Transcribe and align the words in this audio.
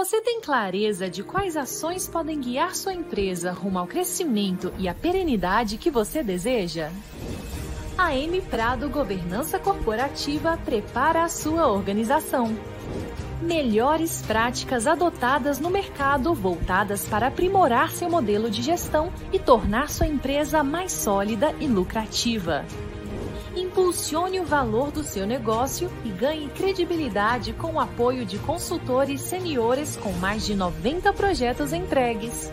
Você 0.00 0.22
tem 0.22 0.40
clareza 0.40 1.10
de 1.10 1.22
quais 1.22 1.58
ações 1.58 2.08
podem 2.08 2.40
guiar 2.40 2.74
sua 2.74 2.94
empresa 2.94 3.52
rumo 3.52 3.78
ao 3.78 3.86
crescimento 3.86 4.72
e 4.78 4.88
à 4.88 4.94
perenidade 4.94 5.76
que 5.76 5.90
você 5.90 6.22
deseja? 6.22 6.90
A 7.98 8.16
M 8.16 8.40
Prado 8.40 8.88
Governança 8.88 9.58
Corporativa 9.58 10.58
prepara 10.64 11.22
a 11.22 11.28
sua 11.28 11.70
organização. 11.70 12.56
Melhores 13.42 14.22
práticas 14.22 14.86
adotadas 14.86 15.60
no 15.60 15.68
mercado 15.68 16.32
voltadas 16.32 17.06
para 17.06 17.26
aprimorar 17.26 17.90
seu 17.90 18.08
modelo 18.08 18.48
de 18.48 18.62
gestão 18.62 19.12
e 19.30 19.38
tornar 19.38 19.90
sua 19.90 20.06
empresa 20.06 20.64
mais 20.64 20.92
sólida 20.92 21.54
e 21.60 21.66
lucrativa. 21.66 22.64
Impulsione 23.56 24.38
o 24.38 24.44
valor 24.44 24.92
do 24.92 25.02
seu 25.02 25.26
negócio 25.26 25.90
e 26.04 26.10
ganhe 26.10 26.48
credibilidade 26.50 27.52
com 27.52 27.72
o 27.72 27.80
apoio 27.80 28.24
de 28.24 28.38
consultores 28.38 29.20
seniores 29.20 29.96
com 29.96 30.12
mais 30.12 30.46
de 30.46 30.54
90 30.54 31.12
projetos 31.12 31.72
entregues. 31.72 32.52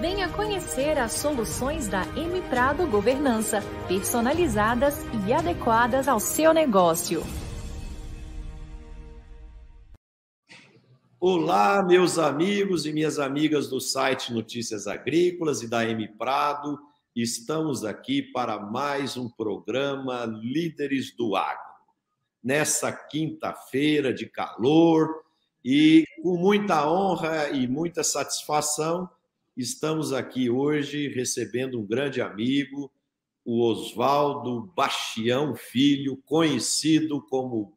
Venha 0.00 0.28
conhecer 0.28 0.98
as 0.98 1.12
soluções 1.12 1.88
da 1.88 2.02
M 2.14 2.42
Prado 2.50 2.86
Governança, 2.86 3.62
personalizadas 3.88 4.94
e 5.26 5.32
adequadas 5.32 6.06
ao 6.06 6.20
seu 6.20 6.52
negócio. 6.52 7.22
Olá, 11.18 11.82
meus 11.82 12.18
amigos 12.18 12.84
e 12.84 12.92
minhas 12.92 13.18
amigas 13.18 13.70
do 13.70 13.80
site 13.80 14.34
Notícias 14.34 14.86
Agrícolas 14.86 15.62
e 15.62 15.66
da 15.66 15.88
M 15.88 16.06
Prado. 16.08 16.78
Estamos 17.14 17.82
aqui 17.82 18.20
para 18.20 18.60
mais 18.60 19.16
um 19.16 19.30
programa 19.30 20.26
Líderes 20.26 21.16
do 21.16 21.34
Agro. 21.34 21.72
Nessa 22.44 22.92
quinta-feira 22.92 24.12
de 24.12 24.26
calor 24.26 25.22
e 25.64 26.04
com 26.22 26.36
muita 26.36 26.86
honra 26.86 27.48
e 27.48 27.66
muita 27.66 28.04
satisfação, 28.04 29.08
Estamos 29.56 30.12
aqui 30.12 30.50
hoje 30.50 31.08
recebendo 31.08 31.80
um 31.80 31.86
grande 31.86 32.20
amigo, 32.20 32.92
o 33.42 33.62
Oswaldo 33.62 34.70
Bastião 34.76 35.56
Filho, 35.56 36.18
conhecido 36.26 37.22
como 37.22 37.72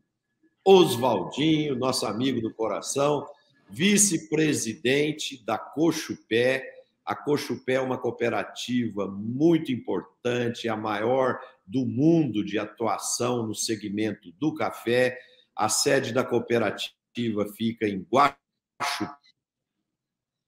Oswaldinho, 0.65 1.77
nosso 1.77 2.05
amigo 2.05 2.41
do 2.41 2.53
coração, 2.53 3.25
vice-presidente 3.69 5.41
da 5.45 5.57
Cochupé. 5.57 6.69
A 7.05 7.15
Cochupé 7.15 7.75
é 7.75 7.81
uma 7.81 7.97
cooperativa 7.97 9.07
muito 9.07 9.71
importante, 9.71 10.67
a 10.67 10.75
maior 10.75 11.39
do 11.65 11.85
mundo 11.85 12.43
de 12.43 12.59
atuação 12.59 13.47
no 13.47 13.55
segmento 13.55 14.33
do 14.33 14.53
café. 14.53 15.17
A 15.55 15.69
sede 15.69 16.11
da 16.11 16.25
cooperativa 16.25 17.47
fica 17.55 17.87
em 17.87 18.05
Guaxupé, 18.11 19.18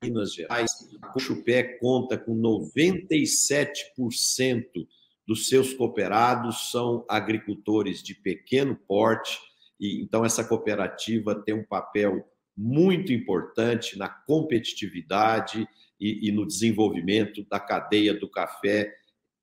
Minas 0.04 0.34
Gerais, 0.34 0.72
a 1.00 1.10
Cochupé 1.10 1.78
conta 1.78 2.18
com 2.18 2.36
97% 2.36 4.66
dos 5.28 5.48
seus 5.48 5.76
cooperados 5.76 6.72
são 6.72 7.06
agricultores 7.08 8.02
de 8.02 8.16
pequeno 8.16 8.76
porte, 8.76 9.38
e 9.80 10.02
então 10.02 10.26
essa 10.26 10.44
cooperativa 10.44 11.36
tem 11.36 11.54
um 11.54 11.64
papel 11.64 12.28
muito 12.58 13.14
importante 13.14 13.96
na 13.96 14.10
competitividade 14.10 15.68
e, 16.00 16.28
e 16.28 16.32
no 16.32 16.48
desenvolvimento 16.48 17.46
da 17.48 17.60
cadeia 17.60 18.16
do 18.16 18.28
café 18.28 18.92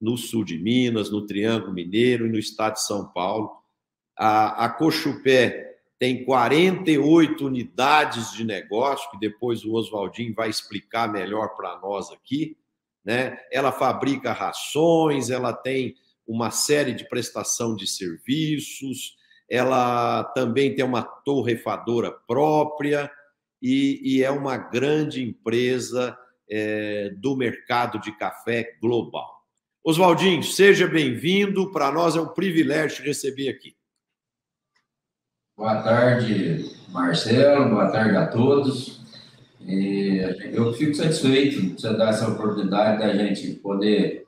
no 0.01 0.17
sul 0.17 0.45
de 0.45 0.59
Minas, 0.59 1.09
no 1.09 1.25
Triângulo 1.25 1.73
Mineiro 1.73 2.27
e 2.27 2.31
no 2.31 2.39
estado 2.39 2.75
de 2.75 2.85
São 2.85 3.07
Paulo. 3.13 3.53
A, 4.17 4.65
a 4.65 4.69
Cochupé 4.69 5.68
tem 5.99 6.25
48 6.25 7.45
unidades 7.45 8.33
de 8.33 8.45
negócio, 8.45 9.11
que 9.11 9.19
depois 9.19 9.65
o 9.65 9.73
Oswaldinho 9.73 10.33
vai 10.35 10.49
explicar 10.49 11.11
melhor 11.11 11.57
para 11.57 11.79
nós 11.81 12.11
aqui. 12.13 12.57
Né? 13.05 13.39
Ela 13.51 13.73
fabrica 13.73 14.33
rações, 14.33 15.29
ela 15.29 15.53
tem 15.53 15.97
uma 16.27 16.51
série 16.51 16.93
de 16.93 17.09
prestação 17.09 17.75
de 17.75 17.87
serviços, 17.87 19.17
ela 19.51 20.25
também 20.35 20.75
tem 20.75 20.85
uma 20.85 21.03
torrefadora 21.03 22.13
própria 22.13 23.11
e, 23.61 24.01
e 24.05 24.23
é 24.23 24.31
uma 24.31 24.57
grande 24.57 25.23
empresa 25.23 26.17
é, 26.49 27.11
do 27.17 27.35
mercado 27.35 27.99
de 27.99 28.17
café 28.17 28.77
global. 28.81 29.39
Oswaldinho, 29.83 30.43
seja 30.43 30.87
bem-vindo. 30.87 31.73
Para 31.73 31.91
nós 31.91 32.15
é 32.15 32.21
um 32.21 32.29
privilégio 32.29 32.99
te 32.99 33.03
receber 33.03 33.49
aqui. 33.49 33.78
Boa 35.59 35.83
tarde, 35.83 36.71
Marcelo. 36.89 37.71
Boa 37.71 37.91
tarde 37.91 38.17
a 38.17 38.29
todos. 38.29 39.01
E 39.61 40.21
eu 40.53 40.73
fico 40.75 40.95
satisfeito 40.95 41.61
de 41.61 41.73
você 41.73 41.93
dar 41.95 42.11
essa 42.11 42.29
oportunidade 42.29 43.01
da 43.01 43.13
gente 43.13 43.55
poder 43.55 44.25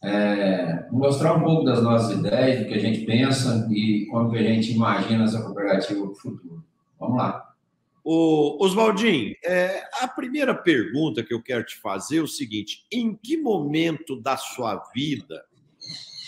é, 0.00 0.86
mostrar 0.92 1.34
um 1.34 1.42
pouco 1.42 1.64
das 1.64 1.82
nossas 1.82 2.16
ideias, 2.16 2.60
do 2.60 2.68
que 2.68 2.74
a 2.74 2.78
gente 2.78 3.04
pensa 3.04 3.66
e 3.68 4.06
como 4.06 4.30
que 4.30 4.38
a 4.38 4.44
gente 4.44 4.70
imagina 4.70 5.24
essa 5.24 5.42
cooperativa 5.42 6.00
para 6.02 6.12
o 6.12 6.14
futuro. 6.14 6.64
Vamos 7.00 7.16
lá. 7.16 7.52
O 8.04 8.64
Oswaldinho, 8.64 9.34
é, 9.44 9.82
a 10.00 10.06
primeira 10.06 10.54
pergunta 10.54 11.24
que 11.24 11.34
eu 11.34 11.42
quero 11.42 11.64
te 11.64 11.74
fazer 11.80 12.18
é 12.18 12.22
o 12.22 12.28
seguinte: 12.28 12.86
em 12.92 13.16
que 13.16 13.36
momento 13.36 14.14
da 14.22 14.36
sua 14.36 14.76
vida, 14.94 15.44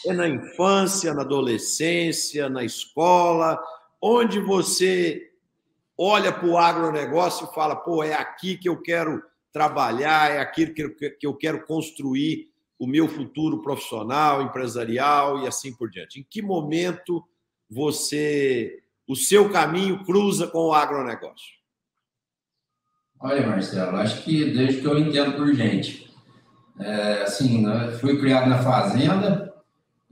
é 0.04 0.12
na 0.12 0.28
infância, 0.28 1.14
na 1.14 1.22
adolescência, 1.22 2.48
na 2.48 2.64
escola, 2.64 3.56
onde 4.06 4.38
você 4.38 5.32
olha 5.98 6.32
para 6.32 6.46
o 6.46 6.56
agronegócio 6.56 7.48
e 7.50 7.54
fala, 7.54 7.74
pô, 7.74 8.04
é 8.04 8.14
aqui 8.14 8.56
que 8.56 8.68
eu 8.68 8.80
quero 8.80 9.20
trabalhar, 9.52 10.30
é 10.30 10.38
aqui 10.38 10.66
que 10.66 11.26
eu 11.26 11.34
quero 11.34 11.66
construir 11.66 12.48
o 12.78 12.86
meu 12.86 13.08
futuro 13.08 13.62
profissional, 13.62 14.42
empresarial 14.42 15.42
e 15.42 15.48
assim 15.48 15.74
por 15.74 15.90
diante. 15.90 16.20
Em 16.20 16.26
que 16.28 16.40
momento 16.40 17.24
você, 17.68 18.80
o 19.08 19.16
seu 19.16 19.50
caminho 19.50 20.04
cruza 20.04 20.46
com 20.46 20.68
o 20.68 20.74
agronegócio? 20.74 21.56
Olha, 23.18 23.44
Marcelo, 23.46 23.96
acho 23.96 24.22
que 24.22 24.44
desde 24.52 24.82
que 24.82 24.86
eu 24.86 24.98
entendo 24.98 25.36
por 25.36 25.52
gente. 25.52 26.06
É, 26.78 27.22
assim, 27.22 27.64
né, 27.66 27.96
fui 27.98 28.20
criado 28.20 28.48
na 28.48 28.62
fazenda, 28.62 29.54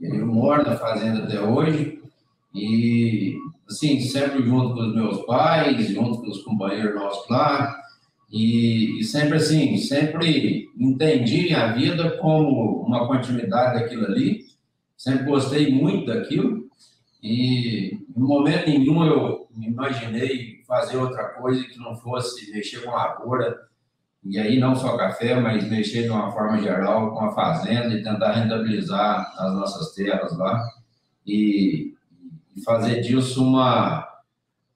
eu 0.01 0.25
moro 0.25 0.63
na 0.63 0.75
fazenda 0.75 1.23
até 1.23 1.39
hoje, 1.39 2.01
e 2.51 3.37
assim, 3.67 3.99
sempre 4.01 4.43
junto 4.43 4.73
com 4.73 4.81
os 4.81 4.95
meus 4.95 5.25
pais, 5.25 5.89
junto 5.89 6.21
com 6.21 6.29
os 6.29 6.43
companheiros 6.43 6.95
nossos 6.95 7.29
lá, 7.29 7.75
e, 8.31 8.99
e, 8.99 9.03
sempre 9.03 9.37
assim, 9.37 9.77
sempre 9.77 10.69
entendi 10.77 11.53
a 11.53 11.73
vida 11.73 12.17
como 12.17 12.81
uma 12.81 13.07
continuidade 13.07 13.79
daquilo 13.79 14.05
ali, 14.05 14.45
sempre 14.97 15.25
gostei 15.25 15.71
muito 15.71 16.05
daquilo, 16.07 16.65
e 17.21 17.99
em 18.15 18.21
momento 18.21 18.69
nenhum 18.69 19.05
eu 19.05 19.47
me 19.55 19.67
imaginei 19.67 20.63
fazer 20.67 20.97
outra 20.97 21.29
coisa 21.29 21.63
que 21.63 21.79
não 21.79 21.95
fosse 21.95 22.51
mexer 22.51 22.83
com 22.83 22.91
lavoura, 22.91 23.65
e 24.23 24.39
aí 24.39 24.59
não 24.59 24.75
só 24.75 24.97
café, 24.97 25.39
mas 25.39 25.69
mexer 25.69 26.03
de 26.03 26.09
uma 26.09 26.31
forma 26.31 26.57
geral 26.57 27.13
com 27.13 27.25
a 27.25 27.31
fazenda 27.33 27.93
e 27.93 28.03
tentar 28.03 28.31
rentabilizar 28.31 29.31
as 29.37 29.53
nossas 29.53 29.93
terras 29.93 30.35
lá. 30.35 30.59
E, 31.25 31.94
e 32.55 32.63
fazer 32.63 33.01
disso 33.01 33.43
uma, 33.43 34.07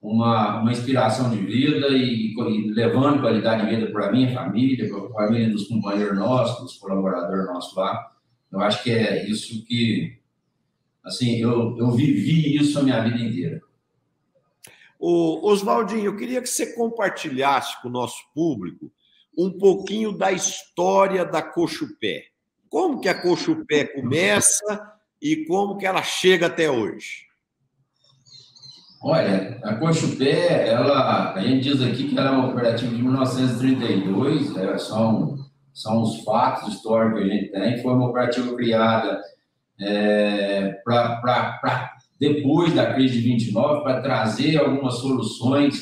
uma, 0.00 0.60
uma 0.60 0.72
inspiração 0.72 1.30
de 1.30 1.38
vida 1.38 1.88
e, 1.88 2.34
e 2.34 2.70
levando 2.72 3.20
qualidade 3.20 3.64
de 3.64 3.74
vida 3.74 3.92
para 3.92 4.08
a 4.08 4.12
minha 4.12 4.32
família, 4.32 4.88
para 4.88 5.06
a 5.06 5.26
família 5.26 5.50
dos 5.50 5.68
companheiros 5.68 6.18
nossos, 6.18 6.60
dos 6.60 6.76
colaboradores 6.78 7.46
nossos 7.46 7.74
lá. 7.76 8.10
Eu 8.52 8.60
acho 8.60 8.82
que 8.82 8.90
é 8.90 9.28
isso 9.28 9.64
que, 9.64 10.18
assim, 11.04 11.36
eu, 11.36 11.76
eu 11.78 11.90
vivi 11.92 12.56
isso 12.56 12.78
a 12.78 12.82
minha 12.82 13.02
vida 13.02 13.18
inteira. 13.18 13.60
O 14.98 15.48
Oswaldinho, 15.48 16.06
eu 16.06 16.16
queria 16.16 16.42
que 16.42 16.48
você 16.48 16.74
compartilhasse 16.74 17.80
com 17.80 17.88
o 17.88 17.92
nosso 17.92 18.22
público 18.34 18.92
um 19.36 19.50
pouquinho 19.50 20.12
da 20.12 20.30
história 20.30 21.24
da 21.24 21.40
Cochupé. 21.42 22.24
Como 22.68 23.00
que 23.00 23.08
a 23.08 23.14
Cochupé 23.14 23.84
começa 23.86 24.92
e 25.22 25.44
como 25.46 25.78
que 25.78 25.86
ela 25.86 26.02
chega 26.02 26.46
até 26.46 26.70
hoje? 26.70 27.29
Olha, 29.02 29.58
a 29.62 29.74
Cochupé, 29.76 30.68
ela, 30.68 31.32
a 31.32 31.40
gente 31.40 31.70
diz 31.70 31.82
aqui 31.82 32.08
que 32.08 32.18
ela 32.18 32.28
é 32.28 32.32
uma 32.32 32.46
cooperativa 32.48 32.94
de 32.94 33.02
1932, 33.02 34.56
é 34.58 34.76
só 34.76 35.10
um, 35.10 35.38
são 35.72 36.02
os 36.02 36.22
fatos 36.22 36.74
históricos 36.74 37.22
que 37.22 37.30
a 37.30 37.34
gente 37.34 37.50
tem. 37.50 37.82
Foi 37.82 37.94
uma 37.94 38.04
cooperativa 38.04 38.54
criada 38.54 39.20
é, 39.80 40.80
para 40.84 41.92
depois 42.20 42.74
da 42.74 42.92
crise 42.92 43.18
de 43.18 43.28
29, 43.28 43.82
para 43.82 44.02
trazer 44.02 44.58
algumas 44.58 44.96
soluções 44.96 45.80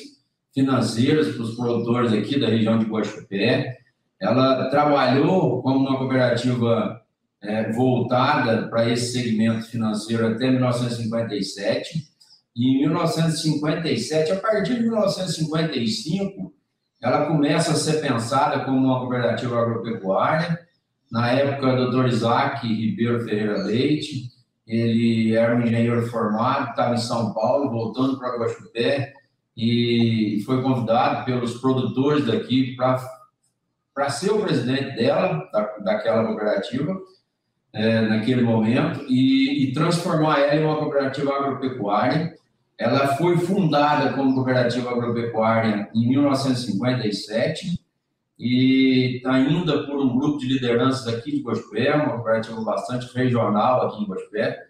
financeiras 0.55 1.35
para 1.35 1.43
os 1.43 1.57
produtores 1.57 2.13
aqui 2.13 2.39
da 2.39 2.47
região 2.47 2.79
de 2.79 2.87
Guaxupé. 2.87 3.79
Ela 4.21 4.71
trabalhou 4.71 5.61
como 5.63 5.81
uma 5.81 5.99
cooperativa 5.99 7.01
é, 7.43 7.73
voltada 7.73 8.69
para 8.69 8.89
esse 8.89 9.13
segmento 9.13 9.65
financeiro 9.65 10.29
até 10.29 10.49
1957. 10.49 12.07
Em 12.59 12.81
1957, 12.81 14.33
a 14.33 14.37
partir 14.41 14.75
de 14.75 14.83
1955, 14.83 16.53
ela 17.01 17.27
começa 17.27 17.71
a 17.71 17.77
ser 17.77 18.01
pensada 18.01 18.65
como 18.65 18.79
uma 18.79 18.99
cooperativa 18.99 19.63
agropecuária. 19.63 20.59
Na 21.09 21.31
época, 21.31 21.73
o 21.73 21.77
doutor 21.77 22.09
Isaac 22.09 22.67
Ribeiro 22.67 23.21
Ferreira 23.21 23.63
Leite, 23.63 24.25
ele 24.67 25.37
era 25.37 25.55
um 25.55 25.63
engenheiro 25.63 26.05
formado, 26.09 26.71
estava 26.71 26.95
em 26.95 26.99
São 26.99 27.33
Paulo, 27.33 27.71
voltando 27.71 28.19
para 28.19 28.37
Guaxupé, 28.37 29.13
e 29.57 30.43
foi 30.45 30.61
convidado 30.61 31.25
pelos 31.25 31.61
produtores 31.61 32.27
daqui 32.27 32.75
para 32.75 34.11
ser 34.11 34.33
o 34.33 34.41
presidente 34.41 34.97
dela, 34.97 35.49
da, 35.53 35.77
daquela 35.85 36.27
cooperativa, 36.27 36.93
é, 37.73 38.01
naquele 38.01 38.43
momento, 38.43 39.05
e, 39.09 39.69
e 39.69 39.73
transformar 39.73 40.41
ela 40.41 40.57
em 40.57 40.65
uma 40.65 40.77
cooperativa 40.79 41.33
agropecuária 41.33 42.37
ela 42.79 43.17
foi 43.17 43.37
fundada 43.39 44.13
como 44.13 44.35
cooperativa 44.35 44.91
agropecuária 44.91 45.91
em 45.93 46.09
1957 46.09 47.81
e 48.39 49.17
está 49.17 49.33
ainda 49.33 49.85
por 49.85 49.97
um 49.97 50.17
grupo 50.17 50.39
de 50.39 50.47
lideranças 50.47 51.13
aqui 51.13 51.33
de 51.33 51.43
Gospé, 51.43 51.93
uma 51.97 52.15
cooperativa 52.15 52.63
bastante 52.63 53.13
regional 53.13 53.89
aqui 53.89 54.05
em 54.05 54.07
Gospé, 54.07 54.69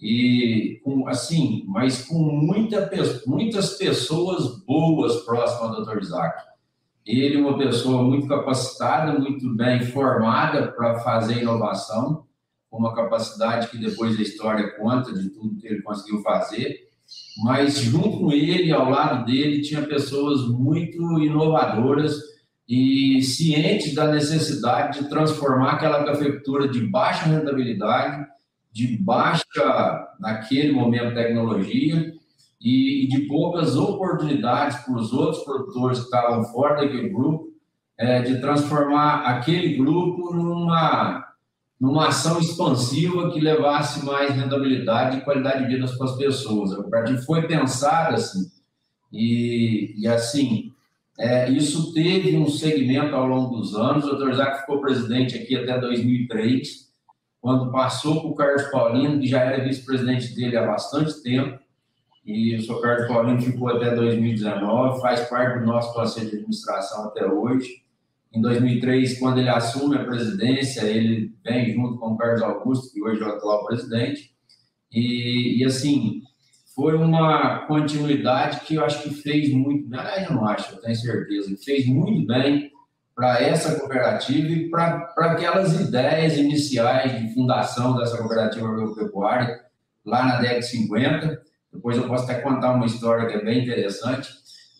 e 0.00 0.80
com, 0.82 1.06
assim, 1.06 1.64
mas 1.68 2.06
com 2.06 2.18
muita, 2.18 2.90
muitas 3.26 3.74
pessoas 3.74 4.64
boas 4.64 5.16
próximas 5.24 5.76
ao 5.76 5.84
Dr. 5.84 5.98
Isaac. 6.00 6.42
Ele 7.04 7.36
é 7.36 7.38
uma 7.38 7.58
pessoa 7.58 8.02
muito 8.02 8.26
capacitada, 8.26 9.18
muito 9.18 9.54
bem 9.54 9.82
formada 9.82 10.72
para 10.72 11.00
fazer 11.00 11.42
inovação, 11.42 12.24
com 12.70 12.78
uma 12.78 12.94
capacidade 12.94 13.68
que 13.68 13.76
depois 13.76 14.18
a 14.18 14.22
história 14.22 14.74
conta 14.76 15.12
de 15.12 15.28
tudo 15.28 15.56
que 15.56 15.66
ele 15.66 15.82
conseguiu 15.82 16.22
fazer 16.22 16.91
mas 17.42 17.78
junto 17.78 18.18
com 18.18 18.32
ele, 18.32 18.72
ao 18.72 18.90
lado 18.90 19.24
dele, 19.24 19.62
tinha 19.62 19.82
pessoas 19.82 20.46
muito 20.48 21.18
inovadoras 21.18 22.16
e 22.68 23.22
cientes 23.22 23.94
da 23.94 24.12
necessidade 24.12 25.00
de 25.00 25.08
transformar 25.08 25.72
aquela 25.72 26.04
cafeicultura 26.04 26.68
de 26.68 26.80
baixa 26.86 27.24
rentabilidade, 27.24 28.26
de 28.72 28.96
baixa, 28.98 29.44
naquele 30.18 30.72
momento, 30.72 31.14
tecnologia 31.14 32.12
e 32.60 33.08
de 33.08 33.22
poucas 33.26 33.76
oportunidades 33.76 34.78
para 34.84 34.94
os 34.94 35.12
outros 35.12 35.42
produtores 35.44 35.98
que 35.98 36.04
estavam 36.04 36.44
fora 36.44 36.76
daquele 36.76 37.08
grupo, 37.08 37.48
é, 37.98 38.22
de 38.22 38.40
transformar 38.40 39.24
aquele 39.24 39.76
grupo 39.76 40.32
numa 40.32 41.31
numa 41.82 42.06
ação 42.06 42.38
expansiva 42.38 43.32
que 43.32 43.40
levasse 43.40 44.06
mais 44.06 44.32
rentabilidade 44.32 45.18
e 45.18 45.20
qualidade 45.22 45.64
de 45.64 45.74
vida 45.74 45.92
para 45.98 46.06
as 46.06 46.16
pessoas. 46.16 46.72
A 46.72 46.76
cooperativa 46.76 47.20
foi 47.22 47.48
pensada 47.48 48.14
assim, 48.14 48.48
e, 49.12 49.92
e 49.98 50.06
assim, 50.06 50.72
é, 51.18 51.50
isso 51.50 51.92
teve 51.92 52.36
um 52.36 52.48
segmento 52.48 53.16
ao 53.16 53.26
longo 53.26 53.56
dos 53.56 53.74
anos. 53.74 54.04
O 54.04 54.14
Dr. 54.14 54.30
Isaac 54.30 54.60
ficou 54.60 54.80
presidente 54.80 55.36
aqui 55.36 55.56
até 55.56 55.76
2003, 55.80 56.88
quando 57.40 57.72
passou 57.72 58.20
para 58.20 58.30
o 58.30 58.34
Carlos 58.36 58.62
Paulino, 58.70 59.18
que 59.18 59.26
já 59.26 59.40
era 59.40 59.64
vice-presidente 59.64 60.36
dele 60.36 60.56
há 60.56 60.64
bastante 60.64 61.20
tempo, 61.20 61.58
e 62.24 62.54
o 62.54 62.62
Sr. 62.62 62.80
Carlos 62.80 63.08
Paulino 63.08 63.42
ficou 63.42 63.68
até 63.68 63.92
2019, 63.92 65.00
faz 65.00 65.28
parte 65.28 65.58
do 65.58 65.66
nosso 65.66 65.92
conselho 65.92 66.30
de 66.30 66.36
administração 66.36 67.06
até 67.06 67.26
hoje. 67.26 67.81
Em 68.34 68.40
2003, 68.40 69.18
quando 69.18 69.38
ele 69.38 69.50
assume 69.50 69.96
a 69.96 70.04
presidência, 70.04 70.82
ele 70.82 71.34
vem 71.44 71.74
junto 71.74 71.98
com 71.98 72.12
o 72.12 72.16
Carlos 72.16 72.42
Augusto, 72.42 72.92
que 72.92 73.02
hoje 73.02 73.22
é 73.22 73.26
o 73.26 73.28
atual 73.28 73.66
presidente, 73.66 74.32
e, 74.90 75.60
e 75.60 75.64
assim, 75.64 76.22
foi 76.74 76.96
uma 76.96 77.66
continuidade 77.66 78.60
que 78.60 78.76
eu 78.76 78.84
acho 78.84 79.02
que 79.02 79.10
fez 79.10 79.52
muito 79.52 79.88
bem, 79.88 80.24
eu 80.24 80.34
não 80.34 80.46
acho, 80.46 80.74
eu 80.74 80.80
tenho 80.80 80.96
certeza, 80.96 81.54
fez 81.62 81.86
muito 81.86 82.26
bem 82.26 82.72
para 83.14 83.42
essa 83.42 83.78
cooperativa 83.78 84.48
e 84.48 84.70
para 84.70 85.12
aquelas 85.18 85.78
ideias 85.78 86.38
iniciais 86.38 87.20
de 87.20 87.34
fundação 87.34 87.96
dessa 87.96 88.16
cooperativa 88.16 88.66
agropecuária, 88.66 89.60
lá 90.04 90.24
na 90.24 90.40
década 90.40 90.60
de 90.60 90.66
50. 90.66 91.42
Depois 91.72 91.96
eu 91.96 92.08
posso 92.08 92.24
até 92.24 92.40
contar 92.40 92.72
uma 92.72 92.86
história 92.86 93.26
que 93.26 93.34
é 93.34 93.44
bem 93.44 93.62
interessante. 93.62 94.30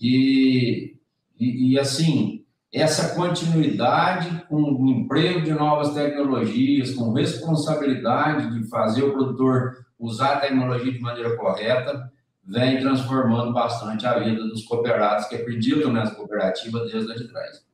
E, 0.00 0.96
e, 1.38 1.72
e 1.72 1.78
assim, 1.78 2.41
essa 2.72 3.14
continuidade 3.14 4.46
com 4.48 4.62
o 4.62 4.88
emprego 4.88 5.42
de 5.42 5.52
novas 5.52 5.92
tecnologias, 5.92 6.94
com 6.94 7.12
responsabilidade 7.12 8.58
de 8.58 8.68
fazer 8.68 9.02
o 9.02 9.12
produtor 9.12 9.84
usar 9.98 10.34
a 10.34 10.40
tecnologia 10.40 10.92
de 10.92 11.00
maneira 11.00 11.36
correta, 11.36 12.10
vem 12.42 12.80
transformando 12.80 13.52
bastante 13.52 14.06
a 14.06 14.18
vida 14.18 14.42
dos 14.44 14.64
cooperados 14.64 15.26
que 15.26 15.36
acreditam 15.36 15.92
nessa 15.92 16.14
cooperativa 16.14 16.80
desde 16.86 17.14
de 17.14 17.28
trás. 17.28 17.64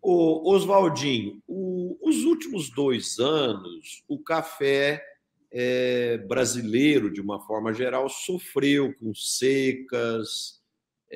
O 0.00 0.52
Oswaldinho, 0.52 1.42
o, 1.48 1.96
os 2.02 2.24
últimos 2.24 2.70
dois 2.70 3.18
anos, 3.18 4.04
o 4.06 4.18
café 4.18 5.02
é, 5.50 6.18
brasileiro, 6.18 7.10
de 7.10 7.22
uma 7.22 7.40
forma 7.40 7.72
geral, 7.72 8.08
sofreu 8.08 8.94
com 8.94 9.14
secas, 9.14 10.60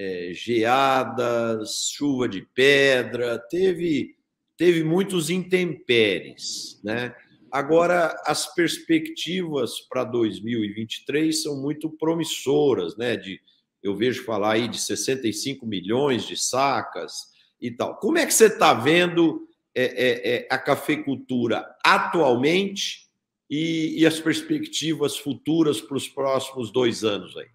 é, 0.00 0.31
geadas, 0.33 1.91
chuva 1.93 2.29
de 2.29 2.43
pedra, 2.55 3.37
teve, 3.37 4.15
teve 4.56 4.85
muitos 4.85 5.29
intempéries. 5.29 6.81
Né? 6.85 7.12
Agora, 7.50 8.15
as 8.25 8.55
perspectivas 8.55 9.81
para 9.81 10.05
2023 10.05 11.43
são 11.43 11.61
muito 11.61 11.91
promissoras, 11.91 12.97
né? 12.97 13.17
De, 13.17 13.41
eu 13.83 13.97
vejo 13.97 14.25
falar 14.25 14.53
aí 14.53 14.69
de 14.69 14.81
65 14.81 15.67
milhões 15.67 16.25
de 16.25 16.37
sacas 16.37 17.33
e 17.61 17.69
tal. 17.69 17.97
Como 17.97 18.19
é 18.19 18.27
que 18.27 18.33
você 18.35 18.47
está 18.47 18.75
vendo 18.75 19.49
é, 19.75 19.83
é, 19.83 20.37
é, 20.37 20.49
a 20.49 20.59
cafeicultura 20.59 21.67
atualmente 21.85 23.09
e, 23.51 24.01
e, 24.01 24.06
as 24.06 24.21
perspectivas 24.21 25.17
futuras 25.17 25.81
para 25.81 25.96
os 25.96 26.06
próximos 26.06 26.70
dois 26.70 27.03
anos 27.03 27.37
aí? 27.37 27.49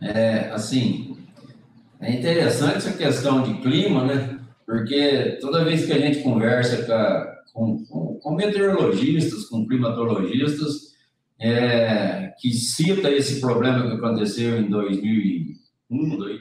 É, 0.00 0.50
assim, 0.50 1.16
é 2.00 2.12
interessante 2.12 2.76
essa 2.76 2.92
questão 2.92 3.42
de 3.42 3.60
clima, 3.60 4.04
né? 4.04 4.40
Porque 4.64 5.38
toda 5.40 5.64
vez 5.64 5.86
que 5.86 5.92
a 5.92 5.98
gente 5.98 6.22
conversa 6.22 6.84
com, 7.52 7.84
com, 7.86 8.14
com 8.14 8.34
meteorologistas, 8.34 9.46
com 9.46 9.66
climatologistas, 9.66 10.96
é, 11.40 12.32
que 12.38 12.52
cita 12.52 13.10
esse 13.10 13.40
problema 13.40 13.86
que 13.86 13.96
aconteceu 13.96 14.60
em 14.60 14.68
2001, 14.68 15.56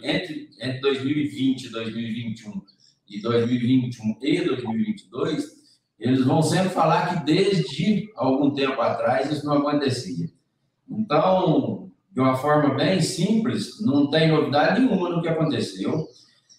entre, 0.03 0.49
entre 0.61 0.81
2020 0.81 1.63
e 1.63 1.69
2021, 1.69 2.61
e 3.09 3.21
2021 3.21 4.17
e 4.21 4.41
2022, 4.45 5.57
eles 5.99 6.23
vão 6.25 6.43
sempre 6.43 6.69
falar 6.69 7.07
que 7.07 7.25
desde 7.25 8.11
algum 8.15 8.51
tempo 8.51 8.79
atrás 8.81 9.31
isso 9.31 9.45
não 9.45 9.53
acontecia. 9.53 10.29
Então, 10.89 11.86
de 12.17 12.21
uma 12.21 12.35
forma 12.35 12.73
bem 12.73 12.99
simples, 12.99 13.79
não 13.79 14.09
tem 14.09 14.31
novidade 14.31 14.81
nenhuma 14.81 15.07
no 15.07 15.21
que 15.21 15.27
aconteceu. 15.27 16.07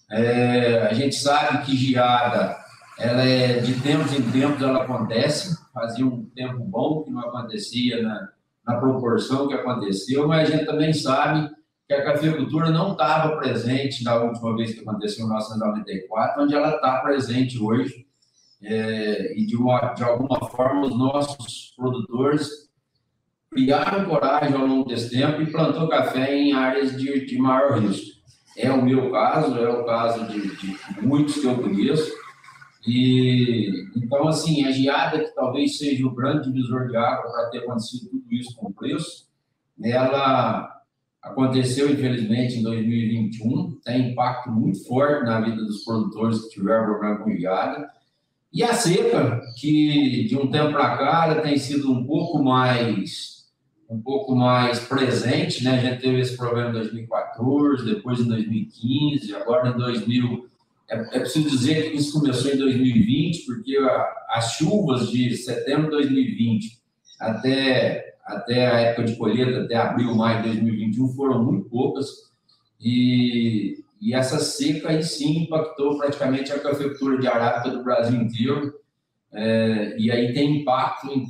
É, 0.09 0.87
a 0.89 0.93
gente 0.93 1.15
sabe 1.15 1.65
que 1.65 1.75
geada, 1.75 2.55
ela 2.97 3.25
é 3.25 3.59
de 3.59 3.73
tempos 3.81 4.13
em 4.13 4.21
tempos 4.31 4.61
ela 4.61 4.83
acontece, 4.83 5.57
fazia 5.73 6.05
um 6.05 6.23
tempo 6.33 6.63
bom 6.63 7.03
que 7.03 7.11
não 7.11 7.19
acontecia 7.19 8.01
na, 8.01 8.29
na 8.65 8.79
proporção 8.79 9.49
que 9.49 9.53
aconteceu, 9.53 10.29
mas 10.29 10.47
a 10.47 10.51
gente 10.53 10.65
também 10.65 10.93
sabe 10.93 11.51
que 11.85 11.93
a 11.93 12.05
cafeicultura 12.05 12.69
não 12.69 12.93
estava 12.93 13.35
presente 13.35 14.01
na 14.01 14.15
última 14.15 14.55
vez 14.55 14.73
que 14.73 14.79
aconteceu 14.79 15.25
em 15.25 15.27
1994, 15.27 16.41
onde 16.41 16.55
ela 16.55 16.75
está 16.75 17.01
presente 17.01 17.61
hoje. 17.61 18.07
É, 18.63 19.37
e 19.37 19.45
de, 19.45 19.57
uma, 19.57 19.93
de 19.93 20.03
alguma 20.03 20.39
forma 20.49 20.87
os 20.87 20.97
nossos 20.97 21.73
produtores 21.75 22.68
criaram 23.51 24.05
coragem 24.05 24.55
ao 24.55 24.65
longo 24.65 24.87
desse 24.87 25.09
tempo 25.09 25.41
e 25.41 25.51
plantou 25.51 25.87
café 25.87 26.35
em 26.35 26.53
áreas 26.53 26.95
de, 26.97 27.25
de 27.25 27.37
maior 27.37 27.79
risco. 27.79 28.19
É 28.57 28.71
o 28.71 28.83
meu 28.83 29.11
caso, 29.11 29.57
é 29.57 29.69
o 29.69 29.85
caso 29.85 30.27
de, 30.27 30.55
de 30.55 31.01
muitos 31.01 31.35
que 31.35 31.45
eu 31.45 31.61
conheço. 31.61 32.11
E 32.85 33.69
então, 33.95 34.27
assim, 34.27 34.65
a 34.65 34.71
geada, 34.71 35.19
que 35.19 35.33
talvez 35.35 35.77
seja 35.77 36.05
o 36.05 36.15
grande 36.15 36.51
divisor 36.51 36.87
de 36.87 36.97
água 36.97 37.31
para 37.31 37.49
ter 37.49 37.59
acontecido 37.59 38.09
tudo 38.09 38.25
isso 38.31 38.55
com 38.55 38.67
o 38.67 38.73
preço, 38.73 39.27
ela, 39.81 40.79
Aconteceu, 41.21 41.91
infelizmente, 41.91 42.55
em 42.55 42.63
2021, 42.63 43.77
tem 43.83 44.11
impacto 44.11 44.49
muito 44.49 44.85
forte 44.87 45.25
na 45.25 45.41
vida 45.41 45.57
dos 45.57 45.83
produtores 45.83 46.43
que 46.43 46.51
tiveram 46.51 46.85
problema 46.85 47.17
com 47.17 47.35
geada. 47.35 47.89
E 48.53 48.63
a 48.63 48.73
seca, 48.73 49.41
que 49.57 50.27
de 50.27 50.37
um 50.37 50.49
tempo 50.49 50.71
para 50.71 50.97
cá 50.97 51.41
tem 51.41 51.57
sido 51.57 51.91
um 51.91 52.05
pouco 52.05 52.41
mais 52.41 53.38
um 53.89 53.99
pouco 53.99 54.35
mais 54.35 54.79
presente, 54.79 55.63
né? 55.63 55.71
A 55.71 55.79
gente 55.79 56.01
teve 56.01 56.19
esse 56.19 56.37
problema 56.37 56.69
em 56.69 56.73
2014, 56.73 57.85
depois 57.85 58.19
em 58.19 58.27
2015, 58.27 59.35
agora 59.35 59.69
em 59.69 59.77
2000. 59.77 60.47
É, 60.87 60.95
é 61.17 61.19
preciso 61.19 61.49
dizer 61.49 61.89
que 61.89 61.97
isso 61.97 62.19
começou 62.19 62.51
em 62.51 62.57
2020, 62.57 63.45
porque 63.45 63.77
a, 63.77 64.13
as 64.29 64.53
chuvas 64.53 65.09
de 65.09 65.35
setembro 65.35 65.85
de 65.85 66.03
2020 66.03 66.79
até, 67.19 68.15
até 68.23 68.67
a 68.67 68.79
época 68.79 69.05
de 69.05 69.15
colheita, 69.15 69.61
até 69.61 69.75
abril, 69.75 70.15
maio 70.15 70.43
de 70.43 70.49
2021, 70.49 71.07
foram 71.09 71.43
muito 71.43 71.67
poucas. 71.67 72.29
E, 72.79 73.83
e 73.99 74.13
essa 74.13 74.39
seca 74.39 74.89
aí 74.89 75.03
sim 75.03 75.43
impactou 75.43 75.97
praticamente 75.97 76.51
a 76.51 76.59
cafeicultura 76.59 77.17
de 77.17 77.27
arábica 77.27 77.75
do 77.75 77.83
Brasil 77.83 78.21
inteiro. 78.21 78.75
É, 79.33 79.95
e 79.97 80.11
aí 80.11 80.31
tem 80.33 80.61
impacto 80.61 81.07
em 81.07 81.25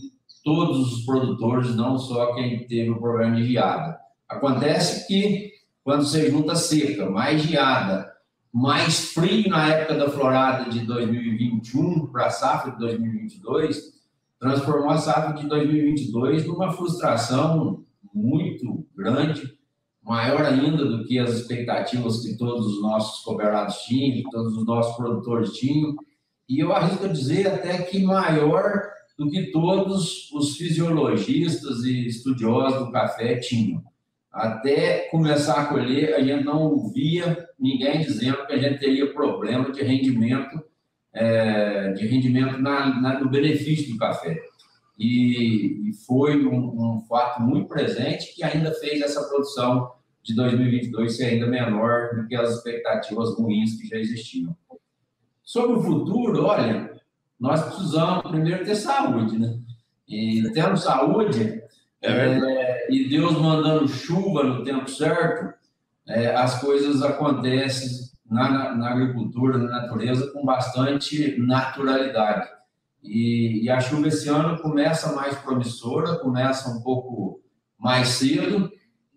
todos 0.49 0.93
os 0.93 1.05
produtores, 1.05 1.75
não 1.75 1.99
só 1.99 2.33
quem 2.33 2.65
teve 2.65 2.89
o 2.89 2.99
problema 2.99 3.35
de 3.35 3.45
geada. 3.45 3.99
Acontece 4.27 5.07
que 5.07 5.51
quando 5.83 6.03
você 6.03 6.31
junta 6.31 6.55
seca, 6.55 7.07
mais 7.07 7.43
geada, 7.43 8.11
mais 8.51 9.11
frio 9.13 9.47
na 9.47 9.67
época 9.67 9.93
da 9.93 10.09
florada 10.09 10.67
de 10.67 10.79
2021 10.79 12.07
para 12.07 12.25
a 12.25 12.29
safra 12.31 12.71
de 12.71 12.79
2022, 12.79 13.93
transformou 14.39 14.89
a 14.89 14.97
safra 14.97 15.33
de 15.35 15.47
2022 15.47 16.47
numa 16.47 16.71
frustração 16.71 17.83
muito 18.11 18.87
grande, 18.97 19.55
maior 20.03 20.41
ainda 20.41 20.83
do 20.83 21.05
que 21.05 21.19
as 21.19 21.29
expectativas 21.29 22.23
que 22.23 22.35
todos 22.37 22.65
os 22.65 22.81
nossos 22.81 23.23
cooperados 23.23 23.83
tinham, 23.83 24.27
todos 24.31 24.57
os 24.57 24.65
nossos 24.65 24.95
produtores 24.95 25.53
tinham, 25.53 25.95
e 26.47 26.59
eu 26.59 26.73
arrisco 26.73 27.07
dizer 27.07 27.45
até 27.45 27.83
que 27.83 28.01
maior 28.01 28.98
do 29.19 29.29
que 29.29 29.51
todos 29.51 30.31
os 30.31 30.55
fisiologistas 30.55 31.83
e 31.83 32.07
estudiosos 32.07 32.85
do 32.85 32.91
café 32.91 33.35
tinham. 33.35 33.83
Até 34.31 35.09
começar 35.09 35.55
a 35.55 35.65
colher, 35.65 36.15
a 36.15 36.23
gente 36.23 36.45
não 36.45 36.61
ouvia 36.61 37.45
ninguém 37.59 37.99
dizendo 37.99 38.47
que 38.47 38.53
a 38.53 38.57
gente 38.57 38.79
teria 38.79 39.13
problema 39.13 39.73
de 39.73 39.83
rendimento, 39.83 40.63
é, 41.13 41.91
de 41.91 42.07
rendimento 42.07 42.59
na, 42.59 43.01
na, 43.01 43.19
no 43.19 43.29
benefício 43.29 43.91
do 43.91 43.97
café. 43.97 44.41
E, 44.97 45.89
e 45.89 45.93
foi 46.05 46.45
um, 46.45 46.95
um, 46.95 47.01
fato 47.01 47.41
muito 47.41 47.67
presente 47.67 48.33
que 48.33 48.41
ainda 48.41 48.71
fez 48.75 49.01
essa 49.01 49.27
produção 49.27 49.91
de 50.23 50.33
2022 50.33 51.17
ser 51.17 51.25
ainda 51.25 51.45
menor 51.45 52.15
do 52.15 52.25
que 52.25 52.37
as 52.37 52.55
expectativas 52.55 53.37
ruins 53.37 53.75
que 53.75 53.85
já 53.85 53.97
existiam. 53.97 54.55
Sobre 55.43 55.75
o 55.77 55.81
futuro, 55.81 56.45
olha, 56.45 56.98
nós 57.39 57.61
precisamos 57.63 58.29
primeiro 58.29 58.65
ter 58.65 58.75
saúde, 58.75 59.39
né? 59.39 59.57
E 60.07 60.49
tendo 60.53 60.75
saúde, 60.75 61.63
é 62.01 62.09
é, 62.11 62.93
e 62.93 63.09
Deus 63.09 63.33
mandando 63.33 63.87
chuva 63.87 64.43
no 64.43 64.63
tempo 64.63 64.89
certo, 64.89 65.53
é, 66.07 66.33
as 66.35 66.59
coisas 66.61 67.01
acontecem 67.01 68.09
na, 68.29 68.49
na, 68.49 68.75
na, 68.75 68.91
agricultura, 68.91 69.57
na 69.57 69.81
natureza, 69.81 70.31
com 70.31 70.45
bastante 70.45 71.37
naturalidade. 71.39 72.47
E, 73.03 73.63
e, 73.63 73.69
a 73.69 73.79
chuva 73.79 74.07
esse 74.07 74.29
ano 74.29 74.61
começa 74.61 75.13
mais 75.13 75.37
promissora, 75.37 76.17
começa 76.17 76.69
um 76.69 76.81
pouco 76.81 77.41
mais 77.77 78.09
cedo, 78.09 78.71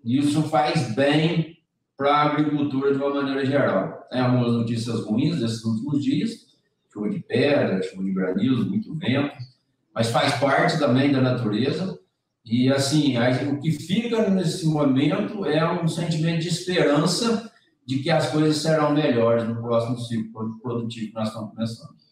e 0.04 0.18
isso 0.18 0.42
faz 0.44 0.94
bem 0.94 1.58
para 1.96 2.14
a 2.14 2.22
agricultura 2.22 2.92
de 2.92 2.98
uma 2.98 3.14
maneira 3.14 3.44
geral. 3.44 4.06
Tem 4.10 4.20
algumas 4.20 4.52
notícias 4.52 5.00
ruins 5.04 5.40
desses 5.40 5.64
últimos 5.64 6.02
dias, 6.02 6.51
chuva 6.92 7.08
de 7.08 7.20
pedra, 7.20 7.82
chuva 7.82 8.04
de 8.04 8.12
granizo, 8.12 8.68
muito 8.68 8.94
vento, 8.94 9.36
mas 9.94 10.10
faz 10.10 10.38
parte 10.38 10.78
também 10.78 11.10
da 11.10 11.20
natureza. 11.20 11.98
E 12.44 12.70
assim, 12.70 13.14
o 13.48 13.60
que 13.60 13.70
fica 13.70 14.28
nesse 14.28 14.66
momento 14.66 15.44
é 15.46 15.80
um 15.80 15.86
sentimento 15.86 16.40
de 16.40 16.48
esperança 16.48 17.50
de 17.86 18.00
que 18.00 18.10
as 18.10 18.30
coisas 18.30 18.56
serão 18.56 18.92
melhores 18.92 19.44
no 19.44 19.60
próximo 19.60 19.98
ciclo 19.98 20.58
produtivo 20.60 21.08
que 21.08 21.14
nós 21.14 21.28
estamos 21.28 21.50
começando. 21.50 22.02